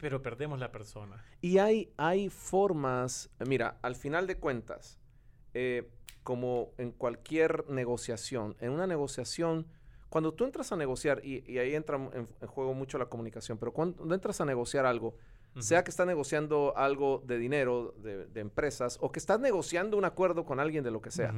pero 0.00 0.22
perdemos 0.22 0.58
la 0.58 0.70
persona. 0.70 1.24
Y 1.40 1.58
hay, 1.58 1.92
hay 1.96 2.28
formas, 2.28 3.30
mira, 3.46 3.78
al 3.82 3.96
final 3.96 4.26
de 4.26 4.36
cuentas, 4.36 4.98
eh, 5.54 5.90
como 6.22 6.72
en 6.78 6.92
cualquier 6.92 7.68
negociación, 7.68 8.56
en 8.60 8.70
una 8.70 8.86
negociación, 8.86 9.66
cuando 10.08 10.34
tú 10.34 10.44
entras 10.44 10.70
a 10.72 10.76
negociar, 10.76 11.24
y, 11.24 11.58
ahí 11.58 11.74
entra 11.74 11.96
en, 11.96 12.28
juego 12.46 12.74
mucho 12.74 12.98
la 12.98 13.06
comunicación, 13.06 13.58
pero 13.58 13.72
cuando 13.72 14.14
entras 14.14 14.40
a 14.40 14.44
negociar 14.44 14.86
algo, 14.86 15.16
sea 15.58 15.84
que 15.84 15.90
estás 15.90 16.06
negociando 16.06 16.74
algo 16.76 17.22
de 17.26 17.38
dinero, 17.38 17.94
de, 17.98 18.40
empresas, 18.40 18.98
o 19.00 19.12
que 19.12 19.18
estás 19.18 19.40
negociando 19.40 19.96
un 19.96 20.04
acuerdo 20.04 20.44
con 20.44 20.60
alguien 20.60 20.84
de 20.84 20.90
lo 20.90 21.02
que 21.02 21.10
sea, 21.10 21.34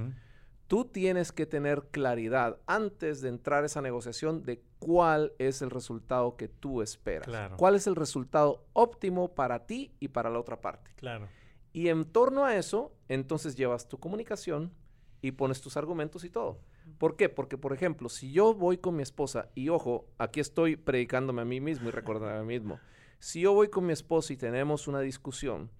tú 0.66 0.84
tienes 0.84 1.32
que 1.32 1.46
tener 1.46 1.88
claridad 1.90 2.58
antes 2.66 3.20
de 3.20 3.28
entrar 3.28 3.64
a 3.64 3.66
esa 3.66 3.82
negociación 3.82 4.44
de 4.44 4.62
cuál 4.78 5.32
es 5.38 5.62
el 5.62 5.70
resultado 5.70 6.36
que 6.36 6.48
tú 6.48 6.82
esperas. 6.82 7.52
Cuál 7.56 7.74
es 7.74 7.86
el 7.86 7.96
resultado 7.96 8.66
óptimo 8.72 9.34
para 9.34 9.66
ti 9.66 9.92
y 10.00 10.08
para 10.08 10.30
la 10.30 10.38
otra 10.38 10.60
parte. 10.60 10.92
Claro. 10.96 11.28
Y 11.72 11.88
en 11.88 12.04
torno 12.04 12.44
a 12.44 12.56
eso, 12.56 12.94
entonces 13.08 13.56
llevas 13.56 13.88
tu 13.88 13.98
comunicación 13.98 14.72
y 15.20 15.32
pones 15.32 15.60
tus 15.60 15.76
argumentos 15.76 16.24
y 16.24 16.30
todo. 16.30 16.60
¿Por 16.98 17.16
qué? 17.16 17.28
Porque, 17.28 17.58
por 17.58 17.72
ejemplo, 17.72 18.08
si 18.08 18.30
yo 18.30 18.54
voy 18.54 18.78
con 18.78 18.94
mi 18.94 19.02
esposa, 19.02 19.48
y 19.54 19.70
ojo, 19.70 20.06
aquí 20.18 20.40
estoy 20.40 20.76
predicándome 20.76 21.42
a 21.42 21.44
mí 21.44 21.60
mismo 21.60 21.88
y 21.88 21.92
recordando 21.92 22.38
a 22.38 22.42
mí 22.42 22.46
mismo, 22.46 22.78
si 23.24 23.40
yo 23.40 23.54
voy 23.54 23.68
con 23.68 23.86
mi 23.86 23.94
esposa 23.94 24.34
y 24.34 24.36
tenemos 24.36 24.86
una 24.86 25.00
discusión, 25.00 25.70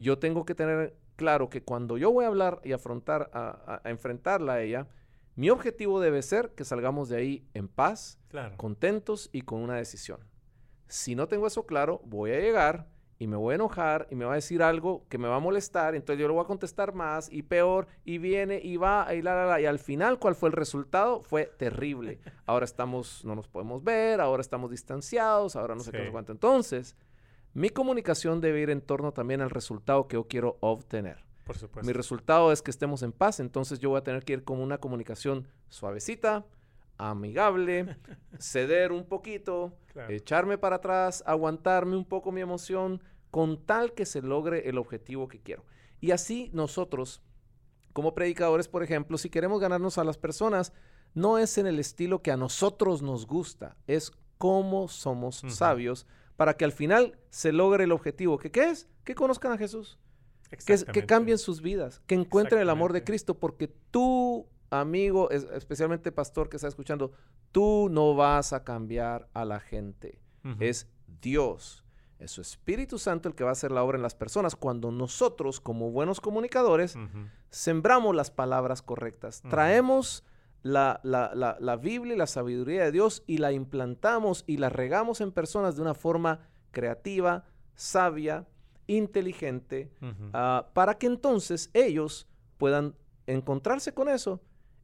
yo 0.00 0.18
tengo 0.18 0.44
que 0.44 0.54
tener 0.54 0.98
claro 1.16 1.48
que 1.48 1.62
cuando 1.62 1.96
yo 1.96 2.12
voy 2.12 2.26
a 2.26 2.28
hablar 2.28 2.60
y 2.62 2.72
afrontar, 2.72 3.30
a, 3.32 3.80
enfrentarla 3.86 4.52
a 4.52 4.60
ella, 4.60 4.86
mi 5.34 5.48
objetivo 5.48 5.98
debe 5.98 6.20
ser 6.20 6.50
que 6.50 6.66
salgamos 6.66 7.08
de 7.08 7.16
ahí 7.16 7.48
en 7.54 7.68
paz, 7.68 8.18
contentos 8.58 9.30
y 9.32 9.40
con 9.40 9.62
una 9.62 9.76
decisión. 9.76 10.20
Si 10.88 11.14
no 11.14 11.26
tengo 11.26 11.46
eso 11.46 11.64
claro, 11.64 12.02
voy 12.04 12.32
a 12.32 12.40
llegar 12.40 12.86
y 13.20 13.26
me 13.26 13.36
voy 13.36 13.52
a 13.52 13.54
enojar 13.56 14.08
y 14.10 14.14
me 14.14 14.24
va 14.24 14.32
a 14.32 14.36
decir 14.36 14.62
algo 14.62 15.04
que 15.10 15.18
me 15.18 15.28
va 15.28 15.36
a 15.36 15.40
molestar, 15.40 15.94
entonces 15.94 16.18
yo 16.18 16.26
le 16.26 16.32
voy 16.32 16.42
a 16.42 16.46
contestar 16.46 16.94
más 16.94 17.30
y 17.30 17.42
peor 17.42 17.86
y 18.02 18.16
viene 18.16 18.58
y 18.64 18.78
va 18.78 19.14
y 19.14 19.20
la 19.20 19.34
la 19.34 19.44
la 19.44 19.60
y 19.60 19.66
al 19.66 19.78
final 19.78 20.18
cuál 20.18 20.34
fue 20.34 20.48
el 20.48 20.54
resultado 20.54 21.20
fue 21.20 21.44
terrible. 21.58 22.18
Ahora 22.46 22.64
estamos 22.64 23.22
no 23.26 23.34
nos 23.34 23.46
podemos 23.46 23.84
ver, 23.84 24.22
ahora 24.22 24.40
estamos 24.40 24.70
distanciados, 24.70 25.54
ahora 25.54 25.74
no 25.74 25.82
sé 25.82 25.92
qué 25.92 26.02
nos 26.02 26.12
cuánto. 26.12 26.32
Entonces, 26.32 26.96
mi 27.52 27.68
comunicación 27.68 28.40
debe 28.40 28.62
ir 28.62 28.70
en 28.70 28.80
torno 28.80 29.12
también 29.12 29.42
al 29.42 29.50
resultado 29.50 30.08
que 30.08 30.14
yo 30.14 30.24
quiero 30.26 30.56
obtener. 30.60 31.22
Por 31.44 31.58
supuesto. 31.58 31.86
Mi 31.86 31.92
resultado 31.92 32.52
es 32.52 32.62
que 32.62 32.70
estemos 32.70 33.02
en 33.02 33.12
paz, 33.12 33.38
entonces 33.38 33.80
yo 33.80 33.90
voy 33.90 33.98
a 33.98 34.02
tener 34.02 34.24
que 34.24 34.32
ir 34.32 34.44
con 34.44 34.60
una 34.60 34.78
comunicación 34.78 35.46
suavecita, 35.68 36.46
amigable, 37.08 37.96
ceder 38.38 38.92
un 38.92 39.04
poquito, 39.04 39.72
echarme 40.08 40.58
para 40.58 40.76
atrás, 40.76 41.22
aguantarme 41.26 41.96
un 41.96 42.04
poco 42.04 42.32
mi 42.32 42.40
emoción, 42.40 43.02
con 43.30 43.64
tal 43.64 43.94
que 43.94 44.06
se 44.06 44.22
logre 44.22 44.68
el 44.68 44.78
objetivo 44.78 45.28
que 45.28 45.40
quiero. 45.40 45.64
Y 46.00 46.10
así 46.10 46.50
nosotros, 46.52 47.22
como 47.92 48.14
predicadores, 48.14 48.68
por 48.68 48.82
ejemplo, 48.82 49.18
si 49.18 49.30
queremos 49.30 49.60
ganarnos 49.60 49.98
a 49.98 50.04
las 50.04 50.18
personas, 50.18 50.72
no 51.14 51.38
es 51.38 51.58
en 51.58 51.66
el 51.66 51.78
estilo 51.78 52.22
que 52.22 52.30
a 52.30 52.36
nosotros 52.36 53.02
nos 53.02 53.26
gusta, 53.26 53.76
es 53.86 54.12
cómo 54.38 54.88
somos 54.88 55.42
sabios 55.48 56.06
para 56.36 56.56
que 56.56 56.64
al 56.64 56.72
final 56.72 57.18
se 57.28 57.52
logre 57.52 57.84
el 57.84 57.92
objetivo. 57.92 58.38
¿Que, 58.38 58.50
¿Qué 58.50 58.70
es? 58.70 58.88
Que 59.04 59.14
conozcan 59.14 59.52
a 59.52 59.58
Jesús. 59.58 59.98
Que, 60.48 60.84
que, 60.84 61.06
cambien 61.06 61.38
sus 61.38 61.60
vidas, 61.60 62.02
que 62.06 62.16
encuentren 62.16 62.60
el 62.60 62.70
amor 62.70 62.92
de 62.92 63.04
Cristo, 63.04 63.38
porque 63.38 63.68
tú 63.68 64.48
amigo, 64.70 65.30
especialmente 65.30 66.12
pastor 66.12 66.48
que 66.48 66.56
está 66.56 66.68
escuchando, 66.68 67.12
tú 67.52 67.88
no 67.90 68.14
vas 68.14 68.52
a 68.52 68.64
cambiar 68.64 69.28
a 69.34 69.44
la 69.44 69.60
gente. 69.60 70.20
Es 70.58 70.88
Dios. 71.20 71.84
Es 72.18 72.30
su 72.30 72.40
Espíritu 72.40 72.98
Santo 72.98 73.28
el 73.28 73.34
que 73.34 73.44
va 73.44 73.50
a 73.50 73.52
hacer 73.52 73.72
la 73.72 73.82
obra 73.82 73.96
en 73.96 74.02
las 74.02 74.14
personas 74.14 74.56
cuando 74.56 74.90
nosotros, 74.90 75.60
como 75.60 75.90
buenos 75.90 76.20
comunicadores, 76.20 76.96
sembramos 77.50 78.14
las 78.14 78.30
palabras 78.30 78.82
correctas. 78.82 79.42
Traemos 79.48 80.24
la, 80.62 81.00
la, 81.02 81.76
Biblia 81.76 82.14
y 82.14 82.18
la 82.18 82.26
sabiduría 82.26 82.84
de 82.84 82.92
Dios 82.92 83.22
y 83.26 83.38
la 83.38 83.52
implantamos 83.52 84.44
y 84.46 84.58
la 84.58 84.68
regamos 84.68 85.20
en 85.20 85.32
personas 85.32 85.76
de 85.76 85.82
una 85.82 85.94
forma 85.94 86.40
creativa, 86.70 87.44
sabia, 87.74 88.46
inteligente, 88.86 89.90
ah, 90.32 90.68
para 90.74 90.98
que 90.98 91.06
entonces 91.06 91.70
ellos 91.74 92.28
puedan 92.58 92.94
encontrarse 93.26 93.94
con 93.94 94.08
eso 94.08 94.40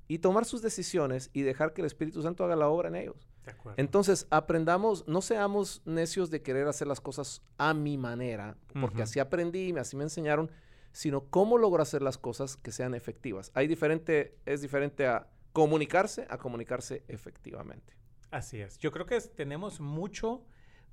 y 0.09 0.19
tomar 0.19 0.45
sus 0.45 0.63
decisiones 0.63 1.31
y 1.33 1.43
dejar 1.43 1.73
que 1.73 1.83
el 1.83 1.87
Espíritu 1.87 2.23
Santo 2.23 2.45
haga 2.45 2.57
la 2.57 2.69
obra 2.69 2.89
en 2.89 2.97
ellos. 2.97 3.29
Entonces, 3.77 4.27
aprendamos, 4.31 5.07
no 5.07 5.21
seamos 5.23 5.83
necios 5.85 6.31
de 6.31 6.43
querer 6.43 6.67
hacer 6.67 6.89
las 6.89 7.01
cosas 7.01 7.43
a 7.59 7.75
mi 7.75 7.97
manera, 7.97 8.57
porque 8.81 9.03
así 9.03 9.21
aprendí, 9.21 9.73
así 9.79 9.97
me 9.97 10.05
enseñaron, 10.05 10.51
sino 10.93 11.27
cómo 11.27 11.59
logro 11.59 11.83
hacer 11.83 12.03
las 12.03 12.19
cosas 12.19 12.57
que 12.57 12.73
sean 12.73 12.95
efectivas. 12.95 13.53
Hay 13.55 13.69
diferente, 13.69 14.39
es 14.47 14.63
diferente 14.63 15.07
a 15.07 15.29
comunicarse 15.57 16.27
a 16.29 16.37
comunicarse 16.37 17.03
efectivamente. 17.09 17.95
Así 18.31 18.61
es. 18.61 18.79
Yo 18.79 18.93
creo 18.93 19.07
que 19.07 19.19
tenemos 19.21 19.81
mucho 19.81 20.45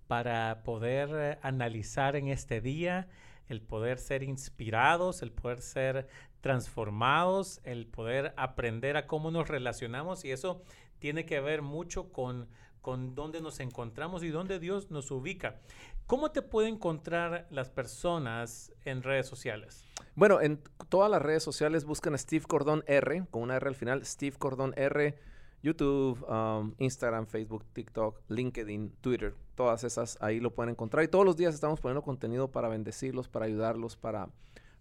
para 0.08 0.64
poder 0.64 1.10
eh, 1.12 1.40
analizar 1.42 2.16
en 2.16 2.30
este 2.30 2.62
día, 2.62 3.10
el 3.48 3.62
poder 3.62 4.00
ser 4.00 4.24
inspirados, 4.24 5.22
el 5.22 5.34
poder 5.34 5.62
ser 5.62 6.08
transformados, 6.44 7.62
el 7.64 7.88
poder 7.88 8.34
aprender 8.36 8.98
a 8.98 9.08
cómo 9.08 9.32
nos 9.32 9.48
relacionamos 9.48 10.26
y 10.26 10.32
eso 10.32 10.62
tiene 11.00 11.26
que 11.26 11.40
ver 11.40 11.62
mucho 11.62 12.12
con, 12.12 12.50
con 12.82 13.16
dónde 13.16 13.40
nos 13.40 13.62
encontramos 13.62 14.24
y 14.24 14.28
dónde 14.28 14.60
Dios 14.60 14.92
nos 14.92 15.10
ubica. 15.10 15.62
¿Cómo 16.06 16.32
te 16.32 16.42
pueden 16.42 16.76
encontrar 16.76 17.48
las 17.50 17.70
personas 17.70 18.74
en 18.84 19.04
redes 19.04 19.26
sociales? 19.26 19.86
Bueno, 20.16 20.42
en 20.42 20.60
todas 20.90 21.10
las 21.10 21.22
redes 21.22 21.44
sociales 21.44 21.86
buscan 21.86 22.14
a 22.14 22.18
Steve 22.18 22.44
Cordón 22.46 22.84
R, 22.88 23.26
con 23.32 23.42
una 23.42 23.56
R 23.56 23.70
al 23.70 23.76
final, 23.76 24.06
Steve 24.06 24.36
Cordón 24.38 24.74
R, 24.76 25.18
YouTube, 25.62 26.22
um, 26.30 26.76
Instagram, 26.78 27.26
Facebook, 27.26 27.64
TikTok, 27.72 28.20
LinkedIn, 28.28 28.98
Twitter, 29.00 29.34
todas 29.56 29.86
esas 29.86 30.18
ahí 30.22 30.42
lo 30.42 30.54
pueden 30.54 30.72
encontrar. 30.72 31.06
Y 31.06 31.08
todos 31.08 31.24
los 31.24 31.38
días 31.38 31.56
estamos 31.56 31.80
poniendo 31.80 32.02
contenido 32.02 32.52
para 32.52 32.68
bendecirlos, 32.68 33.30
para 33.30 33.46
ayudarlos, 33.46 33.96
para 33.96 34.28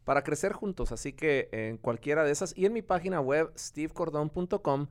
para 0.05 0.23
crecer 0.23 0.53
juntos. 0.53 0.93
Así 0.93 1.13
que 1.13 1.49
en 1.53 1.79
cualquiera 1.79 2.25
de 2.25 2.33
esas 2.33 2.57
y 2.57 2.67
en 2.67 2.73
mi 2.73 2.83
página 2.83 3.21
web 3.21 3.53
stevecordon.com, 3.57 4.89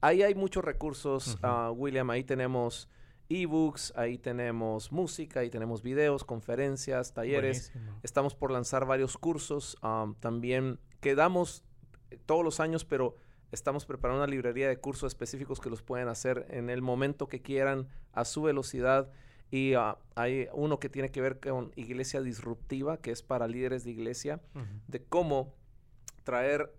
ahí 0.00 0.22
hay 0.22 0.34
muchos 0.34 0.64
recursos, 0.64 1.38
ah, 1.42 1.70
William. 1.74 2.10
Ahí 2.10 2.24
tenemos 2.24 2.88
ebooks, 3.30 3.92
ahí 3.96 4.18
tenemos 4.18 4.90
música, 4.90 5.40
ahí 5.40 5.50
tenemos 5.50 5.82
videos, 5.82 6.24
conferencias, 6.24 7.14
talleres. 7.14 7.72
Estamos 8.02 8.34
por 8.34 8.50
lanzar 8.50 8.84
varios 8.86 9.16
cursos 9.16 9.78
también 10.18 10.78
que 11.00 11.14
damos 11.14 11.64
eh, 12.10 12.18
todos 12.26 12.44
los 12.44 12.60
años, 12.60 12.84
pero 12.84 13.16
estamos 13.52 13.86
preparando 13.86 14.22
una 14.22 14.30
librería 14.30 14.68
de 14.68 14.78
cursos 14.78 15.08
específicos 15.08 15.60
que 15.60 15.70
los 15.70 15.82
pueden 15.82 16.08
hacer 16.08 16.46
en 16.50 16.70
el 16.70 16.82
momento 16.82 17.28
que 17.28 17.40
quieran, 17.40 17.88
a 18.12 18.24
su 18.24 18.42
velocidad. 18.42 19.10
Y 19.50 19.74
ah, 19.74 19.98
hay 20.14 20.48
uno 20.52 20.78
que 20.78 20.88
tiene 20.88 21.10
que 21.10 21.20
ver 21.20 21.40
con 21.40 21.72
iglesia 21.76 22.20
disruptiva, 22.20 22.98
que 22.98 23.10
es 23.10 23.22
para 23.22 23.48
líderes 23.48 23.84
de 23.84 23.90
iglesia, 23.90 24.40
de 24.86 25.02
cómo 25.02 25.54
traer 26.22 26.72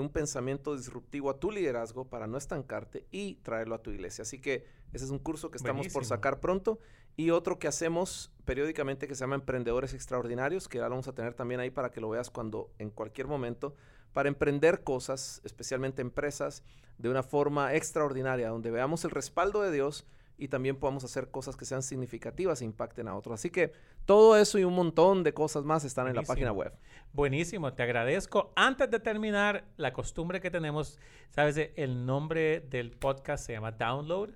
un 0.00 0.08
pensamiento 0.08 0.76
disruptivo 0.76 1.30
a 1.30 1.38
tu 1.38 1.50
liderazgo 1.50 2.08
para 2.08 2.26
no 2.26 2.38
estancarte 2.38 3.06
y 3.10 3.34
traerlo 3.36 3.74
a 3.74 3.82
tu 3.82 3.90
iglesia. 3.90 4.22
Así 4.22 4.40
que 4.40 4.64
ese 4.92 5.04
es 5.04 5.10
un 5.10 5.18
curso 5.18 5.50
que 5.50 5.58
estamos 5.58 5.88
por 5.88 6.04
sacar 6.04 6.40
pronto. 6.40 6.78
Y 7.14 7.30
otro 7.30 7.58
que 7.58 7.68
hacemos 7.68 8.32
periódicamente 8.46 9.06
que 9.06 9.14
se 9.14 9.20
llama 9.20 9.34
Emprendedores 9.34 9.92
Extraordinarios, 9.92 10.66
que 10.66 10.78
ahora 10.78 10.90
vamos 10.90 11.08
a 11.08 11.14
tener 11.14 11.34
también 11.34 11.60
ahí 11.60 11.70
para 11.70 11.90
que 11.90 12.00
lo 12.00 12.08
veas 12.08 12.30
cuando 12.30 12.70
en 12.78 12.88
cualquier 12.90 13.26
momento, 13.26 13.74
para 14.14 14.28
emprender 14.28 14.82
cosas, 14.82 15.42
especialmente 15.44 16.00
empresas, 16.00 16.62
de 16.96 17.10
una 17.10 17.22
forma 17.22 17.74
extraordinaria, 17.74 18.48
donde 18.48 18.70
veamos 18.70 19.04
el 19.04 19.10
respaldo 19.10 19.60
de 19.60 19.72
Dios 19.72 20.06
y 20.42 20.48
también 20.48 20.74
podamos 20.74 21.04
hacer 21.04 21.30
cosas 21.30 21.56
que 21.56 21.64
sean 21.64 21.84
significativas 21.84 22.60
e 22.62 22.64
impacten 22.64 23.06
a 23.06 23.14
otros. 23.14 23.34
Así 23.34 23.48
que 23.48 23.72
todo 24.06 24.36
eso 24.36 24.58
y 24.58 24.64
un 24.64 24.74
montón 24.74 25.22
de 25.22 25.32
cosas 25.32 25.62
más 25.62 25.84
están 25.84 26.08
en 26.08 26.16
la 26.16 26.22
página 26.22 26.50
web. 26.50 26.72
Buenísimo, 27.12 27.72
te 27.74 27.84
agradezco. 27.84 28.52
Antes 28.56 28.90
de 28.90 28.98
terminar, 28.98 29.64
la 29.76 29.92
costumbre 29.92 30.40
que 30.40 30.50
tenemos, 30.50 30.98
sabes, 31.30 31.70
el 31.76 32.04
nombre 32.04 32.58
del 32.58 32.90
podcast 32.90 33.46
se 33.46 33.52
llama 33.52 33.70
Download 33.70 34.30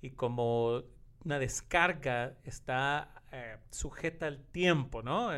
y 0.00 0.12
como 0.12 0.82
una 1.26 1.38
descarga 1.38 2.38
está 2.44 3.22
eh, 3.30 3.58
sujeta 3.68 4.28
al 4.28 4.42
tiempo, 4.42 5.02
¿no? 5.02 5.30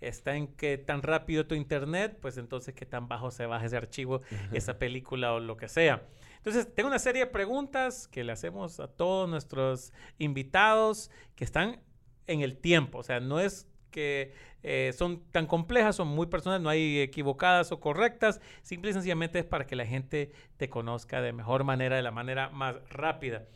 Está 0.00 0.36
en 0.36 0.48
que 0.48 0.78
tan 0.78 1.02
rápido 1.02 1.46
tu 1.46 1.54
internet, 1.54 2.18
pues 2.20 2.36
entonces 2.36 2.74
qué 2.74 2.86
tan 2.86 3.08
bajo 3.08 3.30
se 3.30 3.46
baja 3.46 3.66
ese 3.66 3.76
archivo, 3.76 4.20
esa 4.52 4.78
película 4.78 5.32
o 5.32 5.40
lo 5.40 5.56
que 5.56 5.68
sea. 5.68 6.02
Entonces, 6.36 6.74
tengo 6.74 6.88
una 6.88 6.98
serie 6.98 7.24
de 7.24 7.30
preguntas 7.30 8.06
que 8.06 8.22
le 8.22 8.30
hacemos 8.30 8.78
a 8.78 8.88
todos 8.88 9.28
nuestros 9.28 9.94
invitados 10.18 11.10
que 11.36 11.44
están 11.44 11.80
en 12.26 12.42
el 12.42 12.58
tiempo. 12.58 12.98
O 12.98 13.02
sea, 13.02 13.18
no 13.18 13.40
es 13.40 13.66
que 13.90 14.34
eh, 14.62 14.92
son 14.94 15.22
tan 15.30 15.46
complejas, 15.46 15.96
son 15.96 16.08
muy 16.08 16.26
personales, 16.26 16.62
no 16.62 16.68
hay 16.68 17.00
equivocadas 17.00 17.72
o 17.72 17.80
correctas. 17.80 18.42
Simple 18.62 18.90
y 18.90 18.92
sencillamente 18.92 19.38
es 19.38 19.44
para 19.46 19.66
que 19.66 19.76
la 19.76 19.86
gente 19.86 20.32
te 20.58 20.68
conozca 20.68 21.22
de 21.22 21.32
mejor 21.32 21.64
manera, 21.64 21.96
de 21.96 22.02
la 22.02 22.10
manera 22.10 22.50
más 22.50 22.76
rápida. 22.90 23.46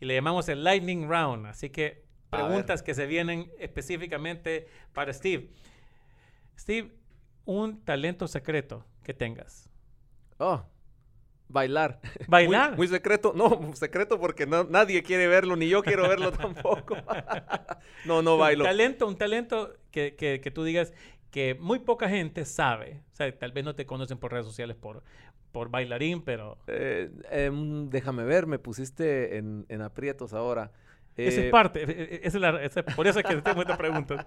Y 0.00 0.06
le 0.06 0.14
llamamos 0.14 0.48
el 0.48 0.64
Lightning 0.64 1.08
Round. 1.10 1.46
Así 1.46 1.68
que 1.68 2.04
preguntas 2.30 2.82
que 2.82 2.94
se 2.94 3.06
vienen 3.06 3.50
específicamente 3.58 4.66
para 4.94 5.12
Steve. 5.12 5.50
Steve, 6.60 6.90
un 7.46 7.82
talento 7.84 8.28
secreto 8.28 8.84
que 9.02 9.14
tengas. 9.14 9.70
Oh, 10.36 10.62
bailar. 11.48 12.00
¿Bailar? 12.28 12.70
Muy, 12.72 12.76
muy 12.76 12.88
secreto. 12.88 13.32
No, 13.34 13.72
secreto 13.74 14.20
porque 14.20 14.44
no, 14.46 14.64
nadie 14.64 15.02
quiere 15.02 15.26
verlo, 15.26 15.56
ni 15.56 15.68
yo 15.70 15.82
quiero 15.82 16.06
verlo 16.06 16.32
tampoco. 16.44 16.96
no, 18.04 18.20
no 18.20 18.36
bailo. 18.36 18.64
Un 18.64 18.68
talento, 18.70 19.08
un 19.08 19.16
talento 19.16 19.72
que, 19.90 20.14
que, 20.16 20.42
que 20.42 20.50
tú 20.50 20.62
digas 20.64 20.92
que 21.30 21.54
muy 21.54 21.78
poca 21.78 22.10
gente 22.10 22.44
sabe. 22.44 23.00
O 23.14 23.16
sea, 23.16 23.38
tal 23.38 23.52
vez 23.52 23.64
no 23.64 23.74
te 23.74 23.86
conocen 23.86 24.18
por 24.18 24.30
redes 24.32 24.44
sociales 24.44 24.76
por, 24.76 25.02
por 25.52 25.70
bailarín, 25.70 26.20
pero... 26.22 26.58
Eh, 26.66 27.10
em, 27.30 27.88
déjame 27.88 28.24
ver, 28.24 28.46
me 28.46 28.58
pusiste 28.58 29.38
en, 29.38 29.64
en 29.70 29.80
aprietos 29.80 30.34
ahora. 30.34 30.72
Esa 31.16 31.40
es 31.40 31.46
Eh, 31.46 31.50
parte, 31.50 31.82
e- 31.84 32.14
e- 32.16 32.20
esa 32.24 32.36
es 32.36 32.40
la- 32.42 32.62
esa- 32.62 32.82
por 32.84 33.06
eso 33.06 33.18
es 33.20 33.24
que 33.26 33.36
tengo 33.40 33.62
esta 33.62 33.78
pregunta. 33.78 34.26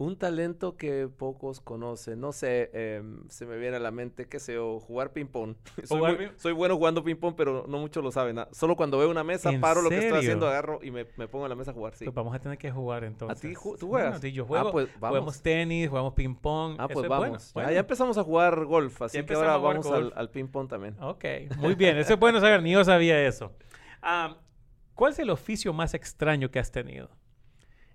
Un 0.00 0.16
talento 0.16 0.78
que 0.78 1.08
pocos 1.14 1.60
conocen. 1.60 2.20
No 2.20 2.32
sé, 2.32 2.70
em, 2.72 3.28
se 3.28 3.44
me 3.44 3.58
viene 3.58 3.76
a 3.76 3.80
la 3.80 3.90
mente, 3.90 4.26
qué 4.28 4.40
sé 4.40 4.54
yo, 4.54 4.80
jugar 4.80 5.12
ping-pong. 5.12 5.56
soy, 6.38 6.52
bueno 6.52 6.76
jugando 6.76 7.04
ping-pong, 7.04 7.34
pero 7.36 7.66
no 7.68 7.78
muchos 7.78 8.02
lo 8.02 8.10
saben. 8.10 8.38
ah. 8.38 8.48
Solo 8.50 8.76
cuando 8.76 8.96
veo 8.96 9.10
una 9.10 9.24
mesa, 9.24 9.50
¿En 9.50 9.60
paro 9.60 9.82
lo 9.82 9.90
que 9.90 9.98
estoy 9.98 10.20
haciendo, 10.20 10.48
agarro 10.48 10.80
y 10.82 10.90
me, 10.90 11.06
me 11.18 11.28
pongo 11.28 11.44
en 11.44 11.50
la 11.50 11.54
mesa 11.54 11.72
a 11.72 11.74
jugar. 11.74 11.94
Sí. 11.96 12.06
Pues 12.06 12.14
vamos 12.14 12.34
a 12.34 12.38
tener 12.38 12.56
que 12.56 12.70
jugar 12.70 13.04
entonces. 13.04 13.42
ju- 13.54 13.76
tú 13.78 13.88
Bueno, 13.88 14.06
juegas? 14.06 14.20
sí, 14.22 14.32
yo 14.32 14.44
Ah, 14.44 14.46
juego. 14.46 14.72
pues, 14.72 14.88
vamos. 14.98 15.18
Jugamos 15.18 15.42
tenis, 15.42 15.88
jugamos 15.90 16.14
ping-pong. 16.14 16.76
Ah, 16.78 16.88
pues 16.88 17.04
es 17.04 17.08
vamos. 17.10 17.28
bueno, 17.28 17.38
Ya- 17.38 17.50
bueno. 17.52 17.70
Ya, 17.72 17.78
empezamos 17.80 18.16
a 18.16 18.24
jugar 18.24 18.64
golf, 18.64 19.02
así 19.02 19.22
que 19.22 19.34
ahora 19.34 19.52
a 19.54 19.58
vamos 19.58 19.86
golf. 19.86 20.12
al 20.16 20.30
ping-pong 20.30 20.66
también. 20.66 20.96
Ok, 21.02 21.24
muy 21.58 21.74
bien. 21.74 21.98
Eso 21.98 22.14
es 22.14 22.18
bueno 22.18 22.40
saber. 22.40 22.62
Ni 22.62 22.72
yo 22.72 22.82
sabía 22.84 23.20
eso. 23.26 23.52
Ah, 24.02 24.38
¿Cuál 24.94 25.12
es 25.12 25.18
el 25.18 25.28
oficio 25.28 25.74
más 25.74 25.92
extraño 25.92 26.50
que 26.50 26.58
has 26.58 26.72
tenido? 26.72 27.10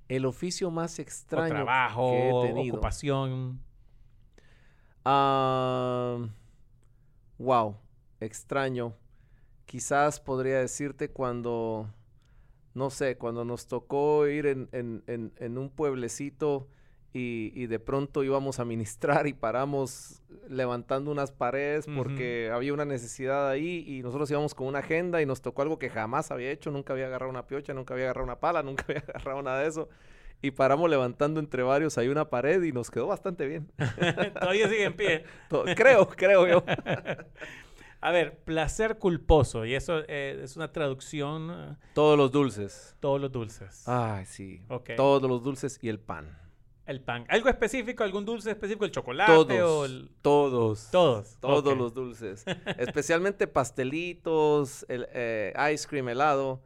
El 0.08 0.26
oficio 0.26 0.72
más 0.72 1.00
O 1.00 1.02
extraño 1.02 1.50
trabajo, 1.50 2.10
que 2.12 2.30
he 2.30 2.48
tenido. 2.48 2.76
ocupación. 2.76 3.60
Ah, 5.04 6.18
wow, 7.38 7.76
extraño. 8.20 8.94
Quizás 9.66 10.20
podría 10.20 10.60
decirte 10.60 11.10
cuando, 11.12 11.90
no 12.74 12.90
sé, 12.90 13.18
cuando 13.18 13.46
nos 13.46 13.68
tocó 13.68 14.28
ir 14.28 14.46
en, 14.48 14.70
en- 14.72 15.04
en- 15.08 15.34
en 15.38 15.58
un 15.58 15.70
pueblecito 15.70 16.68
y, 17.18 17.54
y 17.56 17.68
de 17.68 17.80
pronto 17.80 18.24
íbamos 18.26 18.60
a 18.60 18.66
ministrar 18.66 19.26
y 19.26 19.32
paramos 19.34 20.22
levantando 20.50 21.12
unas 21.12 21.32
paredes 21.32 21.86
porque 21.96 22.52
había 22.54 22.74
una 22.74 22.84
necesidad 22.84 23.48
ahí 23.50 23.86
y 23.88 24.02
nosotros 24.04 24.30
íbamos 24.30 24.54
con 24.54 24.68
una 24.68 24.80
agenda 24.80 25.22
y 25.22 25.26
nos 25.26 25.42
tocó 25.42 25.62
algo 25.62 25.80
que 25.80 25.90
jamás 25.90 26.30
había 26.32 26.52
hecho, 26.52 26.72
nunca 26.72 26.92
había 26.92 27.06
agarrado 27.08 27.30
una 27.32 27.48
piocha, 27.48 27.74
nunca 27.74 27.94
había 27.94 28.08
agarrado 28.08 28.26
una 28.26 28.40
pala, 28.42 28.62
nunca 28.64 28.84
había 28.90 29.00
agarrado 29.00 29.42
nada 29.42 29.62
de 29.62 29.68
eso. 29.70 29.88
Y 30.42 30.52
paramos 30.52 30.90
levantando 30.90 31.40
entre 31.40 31.64
varios 31.64 31.98
ahí 31.98 32.10
una 32.10 32.30
pared 32.30 32.62
y 32.62 32.74
nos 32.74 32.92
quedó 32.92 33.08
bastante 33.08 33.48
bien. 33.48 33.72
Todavía 34.40 34.68
sigue 34.68 34.84
en 34.84 34.94
pie. 34.98 35.24
Creo, 35.78 36.08
creo 36.10 36.46
yo. 36.46 36.64
A 38.02 38.12
ver, 38.12 38.38
placer 38.44 38.98
culposo. 39.00 39.66
Y 39.66 39.74
eso 39.74 40.02
eh, 40.10 40.42
es 40.44 40.58
una 40.58 40.72
traducción. 40.74 41.50
eh, 41.52 41.76
Todos 41.94 42.18
los 42.18 42.32
dulces. 42.32 42.96
todos 43.00 43.20
los 43.22 43.32
dulces. 43.32 43.88
Ay, 43.88 44.26
sí. 44.26 44.62
Todos 44.98 45.24
los 45.24 45.42
dulces 45.42 45.80
y 45.82 45.88
el 45.90 46.00
pan. 46.00 46.38
El 46.86 47.02
pan. 47.02 47.26
¿Algo 47.30 47.50
específico? 47.50 48.04
¿Algún 48.04 48.26
dulce 48.26 48.52
específico? 48.52 48.86
¿El 48.86 48.92
chocolate 48.92 49.32
Todos. 49.32 49.60
o 49.72 49.86
el- 49.86 50.10
Todos. 50.22 50.90
Todos. 50.92 51.38
Todos 51.40 51.76
los 51.78 51.94
dulces. 51.94 52.46
Especialmente 52.78 53.48
pastelitos, 53.48 54.86
el, 54.88 55.08
eh, 55.12 55.54
ice 55.74 55.88
cream, 55.88 56.10
helado, 56.10 56.62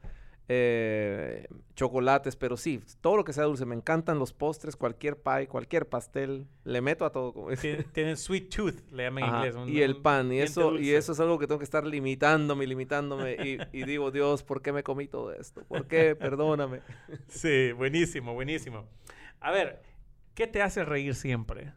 eh, 0.51 1.47
chocolates, 1.75 2.35
pero 2.35 2.57
sí, 2.57 2.81
todo 3.01 3.15
lo 3.17 3.23
que 3.23 3.31
sea 3.33 3.45
dulce. 3.45 3.65
Me 3.65 3.75
encantan 3.75 4.19
los 4.19 4.33
postres, 4.33 4.75
cualquier 4.75 5.15
pie, 5.21 5.47
cualquier 5.47 5.87
pastel. 5.87 6.47
Le 6.65 6.81
meto 6.81 7.05
a 7.05 7.11
todo. 7.11 7.31
como 7.33 7.49
Tienen 7.93 8.17
sweet 8.17 8.49
tooth, 8.53 8.91
le 8.91 9.03
llaman 9.03 9.23
en 9.23 9.35
inglés. 9.35 9.55
un- 9.55 9.69
y 9.69 9.81
el 9.81 9.97
pan, 10.01 10.33
y 10.33 10.39
eso, 10.41 10.77
y 10.77 10.89
eso 10.91 11.11
es 11.13 11.19
algo 11.21 11.39
que 11.39 11.47
tengo 11.47 11.59
que 11.59 11.63
estar 11.65 11.85
limitándome, 11.85 12.65
limitándome, 12.67 13.33
y, 13.35 13.57
y 13.71 13.83
digo, 13.85 14.11
Dios, 14.11 14.43
¿por 14.43 14.61
qué 14.61 14.73
me 14.73 14.83
comí 14.83 15.07
todo 15.07 15.31
esto? 15.31 15.63
¿Por 15.67 15.87
qué? 15.87 16.15
Perdóname. 16.19 16.81
Sí, 17.27 17.71
buenísimo, 17.71 18.33
buenísimo. 18.33 18.85
A 19.41 19.51
ver, 19.51 19.81
¿qué 20.39 20.47
te 20.47 20.61
hace 20.61 20.85
reír 20.85 21.15
siempre? 21.15 21.73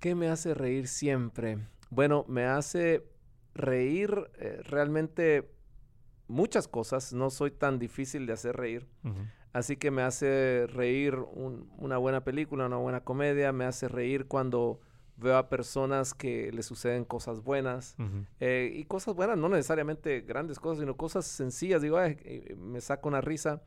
¿Qué 0.00 0.14
me 0.14 0.28
hace 0.28 0.52
reír 0.52 0.86
siempre? 0.86 1.58
Bueno, 1.88 2.26
me 2.28 2.44
hace 2.44 3.06
reír 3.54 4.30
eh, 4.38 4.60
realmente 4.64 5.50
muchas 6.28 6.68
cosas. 6.68 7.14
No 7.14 7.30
soy 7.30 7.50
tan 7.50 7.78
difícil 7.78 8.26
de 8.26 8.34
hacer 8.34 8.56
reír. 8.56 8.86
Así 9.54 9.78
que 9.78 9.90
me 9.90 10.02
hace 10.02 10.66
reír 10.66 11.14
un- 11.14 11.70
una 11.78 11.96
buena 11.96 12.22
película, 12.22 12.66
una 12.66 12.76
buena 12.76 13.00
comedia. 13.02 13.50
Me 13.52 13.64
hace 13.64 13.88
reír 13.88 14.26
cuando 14.26 14.80
veo 15.16 15.38
a 15.38 15.48
personas 15.48 16.12
que 16.12 16.52
le 16.52 16.62
suceden 16.62 17.04
cosas 17.06 17.42
buenas. 17.42 17.94
Eh, 18.40 18.72
y 18.74 18.84
cosas 18.84 19.14
buenas, 19.14 19.38
no 19.38 19.48
necesariamente 19.48 20.20
grandes 20.20 20.58
cosas, 20.58 20.80
sino 20.80 20.98
cosas 20.98 21.24
sencillas. 21.26 21.80
Digo, 21.80 21.96
"Ay, 21.96 22.18
eh, 22.24 22.56
me 22.58 22.80
saca 22.82 23.08
una 23.08 23.22
risa. 23.22 23.62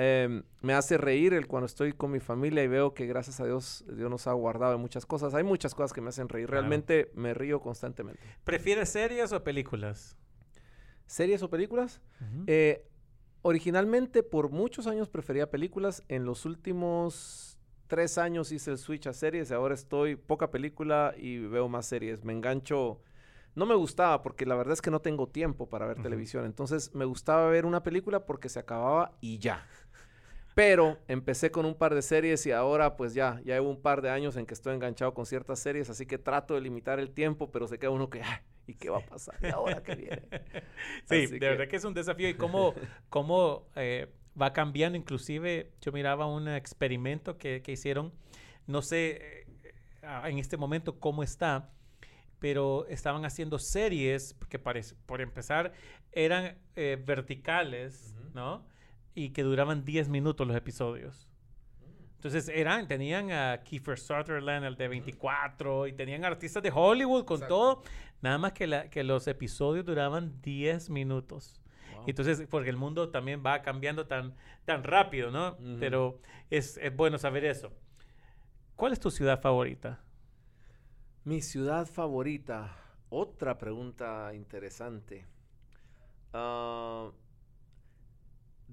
Em, 0.00 0.44
me 0.62 0.74
hace 0.74 0.96
reír 0.96 1.34
el 1.34 1.48
cuando 1.48 1.66
estoy 1.66 1.92
con 1.92 2.12
mi 2.12 2.20
familia 2.20 2.62
y 2.62 2.68
veo 2.68 2.94
que 2.94 3.04
gracias 3.06 3.40
a 3.40 3.44
Dios, 3.44 3.84
Dios 3.92 4.08
nos 4.08 4.28
ha 4.28 4.32
guardado 4.32 4.70
de 4.72 4.78
muchas 4.78 5.04
cosas. 5.04 5.34
Hay 5.34 5.42
muchas 5.42 5.74
cosas 5.74 5.92
que 5.92 6.00
me 6.00 6.10
hacen 6.10 6.28
reír. 6.28 6.46
Claro. 6.46 6.60
Realmente 6.60 7.10
me 7.14 7.34
río 7.34 7.60
constantemente. 7.60 8.20
¿Prefieres 8.44 8.90
series 8.90 9.32
o 9.32 9.42
películas? 9.42 10.16
¿Series 11.06 11.42
o 11.42 11.50
películas? 11.50 12.00
Eh, 12.46 12.86
originalmente, 13.42 14.22
por 14.22 14.50
muchos 14.50 14.86
años 14.86 15.08
prefería 15.08 15.50
películas. 15.50 16.04
En 16.06 16.24
los 16.24 16.44
últimos 16.44 17.58
tres 17.88 18.18
años 18.18 18.52
hice 18.52 18.70
el 18.70 18.78
switch 18.78 19.08
a 19.08 19.12
series 19.12 19.50
y 19.50 19.54
ahora 19.54 19.74
estoy 19.74 20.14
poca 20.14 20.50
película 20.52 21.12
y 21.18 21.38
veo 21.38 21.68
más 21.68 21.86
series. 21.86 22.22
Me 22.22 22.34
engancho. 22.34 23.00
No 23.56 23.66
me 23.66 23.74
gustaba 23.74 24.22
porque 24.22 24.46
la 24.46 24.54
verdad 24.54 24.74
es 24.74 24.82
que 24.82 24.92
no 24.92 25.00
tengo 25.00 25.26
tiempo 25.26 25.68
para 25.68 25.86
ver 25.86 26.00
televisión. 26.00 26.44
Entonces 26.44 26.94
me 26.94 27.04
gustaba 27.04 27.48
ver 27.48 27.66
una 27.66 27.82
película 27.82 28.24
porque 28.24 28.48
se 28.48 28.60
acababa 28.60 29.16
y 29.20 29.38
ya. 29.38 29.66
Pero 30.58 30.98
empecé 31.06 31.52
con 31.52 31.64
un 31.66 31.76
par 31.76 31.94
de 31.94 32.02
series 32.02 32.44
y 32.44 32.50
ahora 32.50 32.96
pues 32.96 33.14
ya, 33.14 33.40
ya 33.44 33.54
llevo 33.54 33.70
un 33.70 33.80
par 33.80 34.02
de 34.02 34.10
años 34.10 34.36
en 34.36 34.44
que 34.44 34.54
estoy 34.54 34.74
enganchado 34.74 35.14
con 35.14 35.24
ciertas 35.24 35.60
series, 35.60 35.88
así 35.88 36.04
que 36.04 36.18
trato 36.18 36.54
de 36.54 36.60
limitar 36.60 36.98
el 36.98 37.10
tiempo, 37.10 37.52
pero 37.52 37.68
se 37.68 37.78
queda 37.78 37.90
uno 37.90 38.10
que, 38.10 38.22
"Ay, 38.24 38.40
¿y 38.66 38.74
qué 38.74 38.90
va 38.90 38.98
a 38.98 39.06
pasar? 39.06 39.36
¿Y 39.40 39.46
ahora 39.50 39.80
qué 39.84 39.94
viene? 39.94 40.22
Sí, 41.04 41.14
Así 41.14 41.26
de 41.28 41.38
que- 41.38 41.48
verdad 41.48 41.68
que 41.68 41.76
es 41.76 41.84
un 41.84 41.94
desafío 41.94 42.28
y 42.28 42.34
cómo, 42.36 42.74
cómo 43.08 43.68
eh, 43.76 44.08
va 44.40 44.52
cambiando. 44.52 44.98
Inclusive 44.98 45.70
yo 45.80 45.92
miraba 45.92 46.26
un 46.26 46.48
experimento 46.48 47.38
que, 47.38 47.62
que 47.62 47.70
hicieron, 47.70 48.12
no 48.66 48.82
sé 48.82 49.44
eh, 49.44 49.46
en 50.24 50.38
este 50.40 50.56
momento 50.56 50.98
cómo 50.98 51.22
está, 51.22 51.70
pero 52.40 52.84
estaban 52.88 53.24
haciendo 53.24 53.60
series 53.60 54.34
que 54.48 54.58
parece, 54.58 54.96
por 55.06 55.20
empezar 55.20 55.72
eran 56.10 56.58
eh, 56.74 57.00
verticales. 57.06 58.12
¿no? 58.34 58.66
Y 59.18 59.30
que 59.30 59.42
duraban 59.42 59.84
10 59.84 60.08
minutos 60.08 60.46
los 60.46 60.56
episodios. 60.56 61.28
Entonces 62.14 62.48
eran, 62.48 62.86
tenían 62.86 63.32
a 63.32 63.62
Kiefer 63.64 63.98
Sutherland, 63.98 64.64
el 64.64 64.76
de 64.76 64.86
24, 64.88 65.86
y 65.88 65.92
tenían 65.92 66.24
artistas 66.24 66.62
de 66.62 66.70
Hollywood 66.72 67.24
con 67.24 67.36
Exacto. 67.36 67.54
todo, 67.54 67.82
nada 68.22 68.38
más 68.38 68.52
que, 68.52 68.66
la- 68.68 68.88
que 68.90 69.02
los 69.02 69.26
episodios 69.26 69.84
duraban 69.84 70.40
10 70.42 70.88
minutos. 70.90 71.60
Wow. 71.94 72.04
Entonces, 72.06 72.46
porque 72.48 72.70
el 72.70 72.76
mundo 72.76 73.08
también 73.10 73.42
va 73.44 73.62
cambiando 73.62 74.06
tan, 74.06 74.34
tan 74.64 74.84
rápido, 74.84 75.30
¿no? 75.32 75.56
Pero 75.80 76.20
es, 76.50 76.76
es 76.78 76.94
bueno 76.96 77.18
saber 77.18 77.44
eso. 77.44 77.72
¿Cuál 78.76 78.92
es 78.92 79.00
tu 79.00 79.10
ciudad 79.10 79.40
favorita? 79.40 80.00
Mi 81.24 81.40
ciudad 81.42 81.86
favorita. 81.86 82.76
Otra 83.10 83.58
pregunta 83.58 84.32
interesante. 84.34 85.24
Ah, 86.32 87.10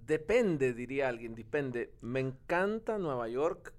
depende, 0.06 0.74
diría 0.74 1.10
alguien, 1.10 1.36
depende. 1.36 1.94
Me 2.02 2.20
encanta 2.20 2.98
Nueva 2.98 3.28
York 3.30 3.74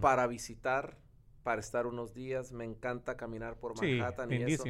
para 0.00 0.26
visitar, 0.26 0.98
para 1.42 1.60
estar 1.60 1.86
unos 1.86 2.12
días. 2.14 2.52
Me 2.52 2.64
encanta 2.64 3.16
caminar 3.16 3.56
por 3.58 3.78
sí, 3.78 3.94
Manhattan 3.96 4.32
y 4.32 4.42
eso. 4.42 4.64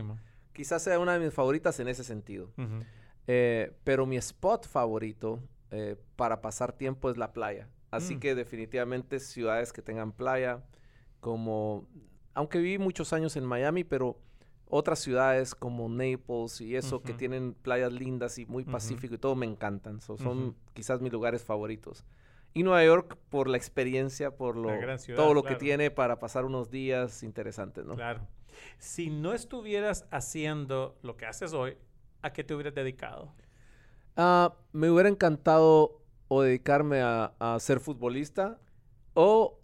Quizás 0.52 0.82
sea 0.82 0.98
una 0.98 1.14
de 1.14 1.24
mis 1.24 1.34
favoritas 1.34 1.78
en 1.80 1.88
ese 1.88 2.04
sentido. 2.04 2.52
Eh, 3.26 3.72
pero 3.84 4.06
mi 4.06 4.16
spot 4.16 4.66
favorito 4.66 5.40
eh, 5.70 5.96
para 6.16 6.42
pasar 6.42 6.72
tiempo 6.72 7.10
es 7.10 7.16
la 7.16 7.32
playa. 7.32 7.68
Así 7.90 8.16
Mm. 8.16 8.20
que 8.20 8.34
definitivamente 8.34 9.20
ciudades 9.20 9.72
que 9.72 9.80
tengan 9.82 10.12
playa, 10.12 10.62
como, 11.20 11.88
aunque 12.34 12.58
viví 12.58 12.78
muchos 12.78 13.12
años 13.12 13.36
en 13.36 13.44
Miami, 13.44 13.84
pero 13.84 14.18
otras 14.74 15.00
ciudades 15.00 15.54
como 15.54 15.86
Naples 15.90 16.62
y 16.62 16.76
eso 16.76 17.02
que 17.02 17.12
tienen 17.12 17.52
playas 17.52 17.92
lindas 17.92 18.38
y 18.38 18.46
muy 18.46 18.64
pacífico 18.64 19.14
y 19.14 19.18
todo 19.18 19.36
me 19.36 19.44
encantan. 19.44 20.00
So, 20.00 20.16
son 20.16 20.56
quizás 20.72 21.02
mis 21.02 21.12
lugares 21.12 21.44
favoritos. 21.44 22.06
Y 22.54 22.62
Nueva 22.62 22.82
York 22.82 23.18
por 23.28 23.48
la 23.48 23.58
experiencia, 23.58 24.30
por 24.34 24.56
lo, 24.56 24.70
ciudad, 24.96 25.22
todo 25.22 25.34
lo 25.34 25.42
claro. 25.42 25.58
que 25.58 25.62
tiene 25.62 25.90
para 25.90 26.18
pasar 26.18 26.46
unos 26.46 26.70
días 26.70 27.22
interesantes, 27.22 27.84
¿no? 27.84 27.96
Claro. 27.96 28.26
Si 28.78 29.10
no 29.10 29.34
estuvieras 29.34 30.06
haciendo 30.10 30.96
lo 31.02 31.18
que 31.18 31.26
haces 31.26 31.52
hoy, 31.52 31.76
¿a 32.22 32.32
qué 32.32 32.42
te 32.42 32.54
hubieras 32.54 32.74
dedicado? 32.74 33.30
Ah, 34.16 34.54
me 34.72 34.88
hubiera 34.88 35.10
encantado 35.10 36.00
o 36.28 36.40
dedicarme 36.40 37.02
a, 37.02 37.34
a 37.38 37.60
ser 37.60 37.78
futbolista 37.78 38.58
o 39.12 39.58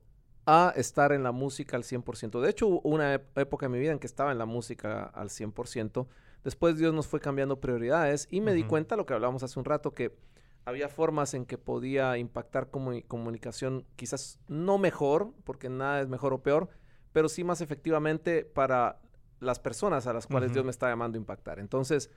a 0.50 0.72
estar 0.76 1.12
en 1.12 1.22
la 1.22 1.30
música 1.30 1.76
al 1.76 1.82
100%. 1.82 2.40
De 2.40 2.48
hecho, 2.48 2.68
hubo 2.68 2.80
una 2.88 3.20
época 3.36 3.66
en 3.66 3.72
mi 3.72 3.78
vida 3.78 3.92
en 3.92 3.98
que 3.98 4.06
estaba 4.06 4.32
en 4.32 4.38
la 4.38 4.46
música 4.46 5.02
al 5.04 5.28
100%. 5.28 6.06
Después 6.42 6.78
Dios 6.78 6.94
nos 6.94 7.06
fue 7.06 7.20
cambiando 7.20 7.60
prioridades 7.60 8.26
y 8.30 8.40
me 8.40 8.54
di 8.54 8.64
cuenta, 8.64 8.96
lo 8.96 9.04
que 9.04 9.12
hablábamos 9.12 9.42
hace 9.42 9.58
un 9.58 9.66
rato, 9.66 9.92
que 9.92 10.16
había 10.64 10.88
formas 10.88 11.34
en 11.34 11.44
que 11.44 11.58
podía 11.58 12.16
impactar 12.16 12.70
como 12.70 12.92
comunicación, 13.08 13.84
quizás 13.96 14.40
no 14.48 14.78
mejor, 14.78 15.34
porque 15.44 15.68
nada 15.68 16.00
es 16.00 16.08
mejor 16.08 16.32
o 16.32 16.42
peor, 16.42 16.70
pero 17.12 17.28
sí 17.28 17.44
más 17.44 17.60
efectivamente 17.60 18.46
para 18.46 19.00
las 19.40 19.58
personas 19.60 20.06
a 20.06 20.14
las 20.14 20.26
cuales 20.26 20.54
Dios 20.54 20.64
me 20.64 20.70
está 20.70 20.88
llamando 20.88 21.18
a 21.18 21.20
impactar. 21.20 21.58
Entonces, 21.58 22.10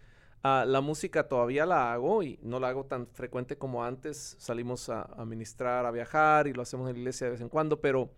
ah, 0.43 0.65
la 0.67 0.81
música 0.81 1.27
todavía 1.27 1.65
la 1.65 1.93
hago 1.93 2.23
y 2.23 2.39
no 2.41 2.59
la 2.59 2.69
hago 2.69 2.85
tan 2.85 3.07
frecuente 3.07 3.57
como 3.57 3.83
antes. 3.83 4.35
Salimos 4.39 4.89
a, 4.89 5.03
a 5.03 5.25
ministrar, 5.25 5.85
a 5.85 5.91
viajar 5.91 6.47
y 6.47 6.53
lo 6.53 6.61
hacemos 6.61 6.87
en 6.89 6.95
la 6.95 6.99
iglesia 6.99 7.27
de 7.27 7.31
vez 7.31 7.41
en 7.41 7.49
cuando, 7.49 7.81
pero 7.81 8.11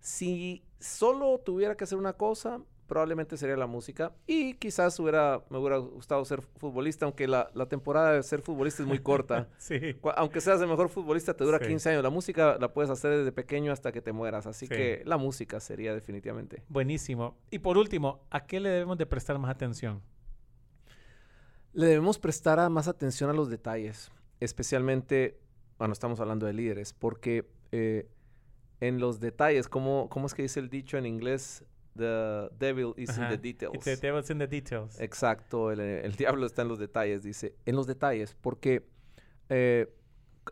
si 0.00 0.62
solo 0.78 1.38
tuviera 1.38 1.76
que 1.76 1.84
hacer 1.84 1.98
una 1.98 2.12
cosa, 2.12 2.60
probablemente 2.86 3.36
sería 3.36 3.56
la 3.56 3.66
música. 3.66 4.12
Y 4.26 4.54
quizás 4.54 4.98
hubiera, 5.00 5.42
me 5.50 5.58
hubiera 5.58 5.78
gustado 5.78 6.24
ser 6.24 6.42
futbolista, 6.42 7.06
aunque 7.06 7.26
la, 7.26 7.50
temporada 7.68 8.12
de 8.12 8.22
ser 8.22 8.42
futbolista 8.42 8.82
es 8.82 8.88
muy 8.88 8.98
corta. 8.98 9.48
sí. 9.58 9.96
Aunque 10.16 10.40
seas 10.40 10.60
el 10.60 10.68
mejor 10.68 10.88
futbolista, 10.88 11.34
te 11.34 11.44
dura 11.44 11.58
15 11.58 11.90
años. 11.90 12.02
La 12.02 12.10
música 12.10 12.56
la 12.60 12.72
puedes 12.72 12.90
hacer 12.90 13.16
desde 13.16 13.32
pequeño 13.32 13.72
hasta 13.72 13.92
que 13.92 14.00
te 14.00 14.12
mueras. 14.12 14.46
Así 14.46 14.68
que 14.68 15.02
la 15.04 15.16
música 15.16 15.60
sería 15.60 15.94
definitivamente. 15.94 16.62
Buenísimo. 16.68 17.36
Y 17.50 17.58
por 17.60 17.78
último, 17.78 18.20
¿a 18.30 18.46
qué 18.46 18.60
le 18.60 18.68
debemos 18.68 18.98
de 18.98 19.06
prestar 19.06 19.38
más 19.38 19.50
atención? 19.50 20.02
Le 21.74 21.86
debemos 21.86 22.18
prestar 22.18 22.70
más 22.70 22.88
atención 22.88 23.28
a 23.30 23.32
los 23.32 23.50
detalles. 23.50 24.10
Especialmente, 24.40 25.38
bueno, 25.78 25.92
estamos 25.92 26.20
hablando 26.20 26.46
de 26.46 26.54
líderes, 26.54 26.92
porque... 26.92 27.46
Eh, 27.72 28.08
en 28.80 28.98
los 28.98 29.20
detalles, 29.20 29.68
¿cómo, 29.68 30.08
¿cómo 30.10 30.26
es 30.26 30.34
que 30.34 30.42
dice 30.42 30.60
el 30.60 30.68
dicho 30.68 30.98
en 30.98 31.06
inglés? 31.06 31.64
The 31.96 32.50
devil 32.58 32.92
is 32.96 33.16
in 33.16 33.28
the 33.28 33.38
details. 33.38 33.84
The 33.84 33.96
devil's 33.96 34.28
in 34.30 34.38
the 34.38 34.46
details. 34.46 35.00
Exacto, 35.00 35.70
el, 35.70 36.16
diablo 36.16 36.44
está 36.44 36.62
en 36.62 36.68
los 36.68 36.78
detalles, 36.78 37.22
dice. 37.22 37.54
En 37.66 37.76
los 37.76 37.86
detalles, 37.86 38.34
porque 38.40 38.86
eh, 39.48 39.94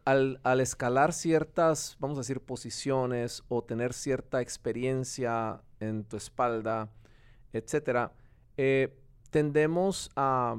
al, 0.04 0.60
escalar 0.60 1.12
ciertas, 1.12 1.96
vamos 1.98 2.16
a 2.18 2.20
decir, 2.20 2.40
posiciones 2.40 3.42
o 3.48 3.62
tener 3.64 3.92
cierta 3.92 4.40
experiencia 4.40 5.60
en 5.80 6.04
tu 6.04 6.16
espalda, 6.16 6.90
etcétera, 7.52 8.12
eh, 8.56 8.96
tendemos 9.30 10.10
a, 10.14 10.56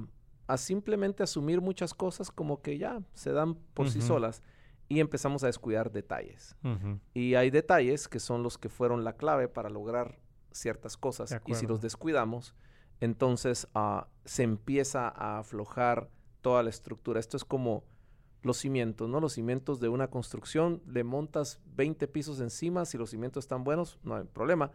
simplemente 0.57 1.23
asumir 1.23 1.61
muchas 1.61 1.93
cosas 1.93 2.31
como 2.31 2.61
que 2.61 2.77
ya 2.77 3.01
se 3.13 3.31
dan 3.31 3.55
por 3.73 3.89
sí 3.89 4.01
solas 4.01 4.43
y 4.89 4.99
empezamos 4.99 5.43
a 5.43 5.47
descuidar 5.47 5.91
detalles. 5.91 6.55
Y 7.13 7.35
hay 7.35 7.49
detalles 7.49 8.07
que 8.07 8.19
son 8.19 8.43
los 8.43 8.57
que 8.57 8.69
fueron 8.69 9.03
la 9.03 9.13
clave 9.13 9.47
para 9.47 9.69
lograr 9.69 10.19
ciertas 10.51 10.97
cosas. 10.97 11.35
Y 11.45 11.55
si 11.55 11.65
los 11.65 11.81
descuidamos, 11.81 12.55
entonces 12.99 13.67
ah, 13.73 14.07
se 14.25 14.43
empieza 14.43 15.07
a 15.07 15.39
aflojar 15.39 16.09
toda 16.41 16.63
la 16.63 16.69
estructura. 16.69 17.19
Esto 17.19 17.37
es 17.37 17.45
como 17.45 17.83
los 18.43 18.57
cimientos, 18.57 19.09
¿no? 19.09 19.19
Los 19.19 19.33
cimientos 19.33 19.79
de 19.79 19.89
una 19.89 20.09
construcción, 20.09 20.81
le 20.85 21.03
montas 21.03 21.61
20 21.75 22.07
pisos 22.09 22.39
encima, 22.41 22.85
si 22.85 22.97
los 22.97 23.09
cimientos 23.09 23.45
están 23.45 23.63
buenos, 23.63 23.99
no 24.03 24.15
hay 24.15 24.25
problema. 24.25 24.71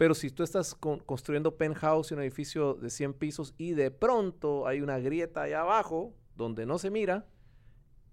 Pero 0.00 0.14
si 0.14 0.30
tú 0.30 0.42
estás 0.42 0.74
construyendo 0.74 1.58
penthouse, 1.58 2.12
un 2.12 2.22
edificio 2.22 2.72
de 2.72 2.88
100 2.88 3.12
pisos, 3.12 3.52
y 3.58 3.72
de 3.72 3.90
pronto 3.90 4.66
hay 4.66 4.80
una 4.80 4.98
grieta 4.98 5.42
allá 5.42 5.60
abajo 5.60 6.14
donde 6.36 6.64
no 6.64 6.78
se 6.78 6.88
mira, 6.88 7.26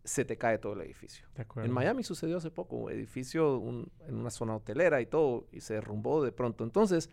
se 0.04 0.26
te 0.26 0.38
cae 0.38 0.58
todo 0.58 0.74
el 0.74 0.82
edificio. 0.82 1.30
En 1.56 1.72
Miami 1.72 2.04
sucedió 2.04 2.36
hace 2.36 2.52
poco, 2.52 2.76
un 2.76 2.92
edificio 2.92 3.64
en 4.06 4.16
una 4.18 4.30
zona 4.32 4.58
hotelera 4.58 5.00
y 5.00 5.06
todo, 5.06 5.48
y 5.50 5.62
se 5.62 5.76
derrumbó 5.76 6.22
de 6.22 6.34
pronto. 6.34 6.66
Entonces, 6.66 7.10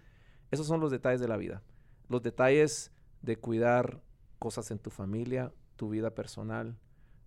esos 0.51 0.67
son 0.67 0.81
los 0.81 0.91
detalles 0.91 1.21
de 1.21 1.29
la 1.29 1.37
vida. 1.37 1.63
Los 2.09 2.25
detalles 2.25 2.91
de 3.23 3.37
cuidar 3.37 4.03
cosas 4.41 4.73
en 4.73 4.81
tu 4.81 4.91
familia, 4.91 5.53
tu 5.77 5.89
vida 5.89 6.17
personal, 6.17 6.77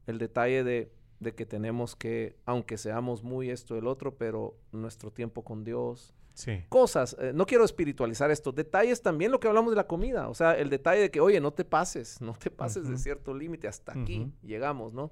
el 0.05 0.17
detalle 0.17 0.65
de, 0.65 0.91
que 1.33 1.45
tenemos 1.45 1.95
que, 1.95 2.35
aunque 2.43 2.77
seamos 2.77 3.23
muy 3.23 3.51
esto 3.51 3.77
el 3.77 3.87
otro, 3.87 4.17
pero 4.17 4.59
nuestro 4.73 5.11
tiempo 5.11 5.45
con 5.45 5.63
Dios. 5.63 6.13
Sí. 6.37 6.63
Cosas, 6.69 7.17
eh, 7.19 7.31
no 7.33 7.45
quiero 7.45 7.65
espiritualizar 7.65 8.29
esto, 8.29 8.51
detalles 8.51 9.01
también 9.01 9.31
lo 9.31 9.39
que 9.39 9.47
hablamos 9.47 9.71
de 9.71 9.75
la 9.75 9.87
comida, 9.87 10.29
o 10.29 10.35
sea, 10.35 10.53
el 10.57 10.69
detalle 10.69 11.01
de 11.01 11.11
que, 11.11 11.19
oye, 11.19 11.41
no 11.41 11.51
te 11.51 11.65
pases, 11.65 12.21
no 12.21 12.33
te 12.33 12.51
pases 12.51 12.87
de 12.87 12.97
cierto 12.97 13.33
límite, 13.33 13.67
hasta 13.67 13.93
aquí 13.93 14.31
llegamos, 14.43 14.93
¿no? 14.93 15.11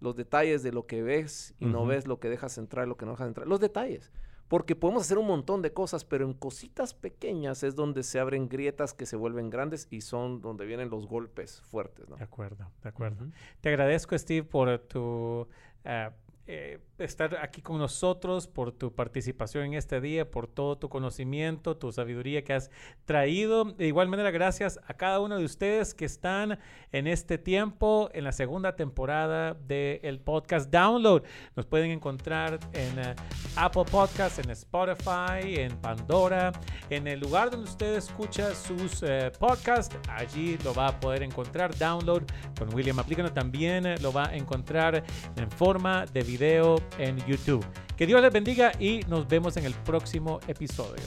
los 0.00 0.16
detalles 0.16 0.62
de 0.62 0.72
lo 0.72 0.86
que 0.86 1.02
ves 1.02 1.54
y 1.58 1.66
no 1.66 1.86
ves 1.86 2.06
lo 2.06 2.20
que 2.20 2.28
dejas 2.28 2.58
entrar, 2.58 2.86
lo 2.86 2.96
que 2.96 3.06
no 3.06 3.12
dejas 3.12 3.28
entrar. 3.28 3.46
Los 3.46 3.60
detalles. 3.60 4.12
Porque 4.48 4.76
podemos 4.76 5.02
hacer 5.02 5.18
un 5.18 5.26
montón 5.26 5.60
de 5.60 5.72
cosas, 5.72 6.04
pero 6.04 6.24
en 6.24 6.32
cositas 6.32 6.94
pequeñas 6.94 7.64
es 7.64 7.74
donde 7.74 8.04
se 8.04 8.20
abren 8.20 8.48
grietas 8.48 8.94
que 8.94 9.04
se 9.04 9.16
vuelven 9.16 9.50
grandes 9.50 9.88
y 9.90 10.02
son 10.02 10.40
donde 10.40 10.66
vienen 10.66 10.88
los 10.88 11.06
golpes 11.08 11.60
fuertes. 11.62 12.08
¿no? 12.08 12.16
De 12.16 12.24
acuerdo, 12.24 12.70
de 12.82 12.88
acuerdo. 12.88 13.26
Te 13.60 13.70
agradezco, 13.70 14.16
Steve, 14.16 14.46
por 14.46 14.78
tu 14.78 15.48
eh, 15.82 16.10
eh, 16.46 16.78
estar 16.98 17.36
aquí 17.42 17.62
con 17.62 17.78
nosotros, 17.78 18.46
por 18.46 18.72
tu 18.72 18.94
participación 18.94 19.64
en 19.64 19.74
este 19.74 20.00
día, 20.00 20.30
por 20.30 20.46
todo 20.46 20.78
tu 20.78 20.88
conocimiento, 20.88 21.76
tu 21.76 21.92
sabiduría 21.92 22.42
que 22.42 22.54
has 22.54 22.70
traído. 23.04 23.64
De 23.64 23.86
igual 23.86 24.08
manera, 24.08 24.30
gracias 24.30 24.80
a 24.86 24.94
cada 24.94 25.20
uno 25.20 25.38
de 25.38 25.44
ustedes 25.44 25.94
que 25.94 26.04
están 26.04 26.58
en 26.92 27.06
este 27.06 27.38
tiempo, 27.38 28.10
en 28.12 28.24
la 28.24 28.32
segunda 28.32 28.76
temporada 28.76 29.54
del 29.54 30.20
podcast 30.20 30.70
Download. 30.70 31.22
Nos 31.54 31.66
pueden 31.66 31.90
encontrar 31.90 32.58
en 32.72 32.98
eh, 32.98 33.14
Apple 33.56 33.84
Podcasts, 33.90 34.38
en 34.38 34.50
Spotify, 34.50 35.60
en 35.60 35.76
Pandora, 35.80 36.52
en 36.90 37.06
el 37.06 37.20
lugar 37.20 37.50
donde 37.50 37.68
usted 37.68 37.94
escucha 37.96 38.54
sus 38.54 39.02
eh, 39.02 39.30
podcasts. 39.38 39.96
Allí 40.08 40.58
lo 40.64 40.74
va 40.74 40.88
a 40.88 41.00
poder 41.00 41.22
encontrar. 41.22 41.76
Download 41.76 42.22
con 42.58 42.72
William 42.74 42.98
Aplicano 42.98 43.32
también 43.32 44.00
lo 44.02 44.12
va 44.12 44.28
a 44.28 44.36
encontrar 44.36 45.04
en 45.36 45.50
forma 45.50 46.06
de 46.06 46.22
video 46.22 46.76
en 46.98 47.16
YouTube. 47.26 47.64
Que 47.96 48.06
Dios 48.06 48.20
les 48.20 48.32
bendiga 48.32 48.72
y 48.78 49.00
nos 49.08 49.26
vemos 49.26 49.56
en 49.56 49.64
el 49.64 49.74
próximo 49.74 50.40
episodio. 50.48 51.04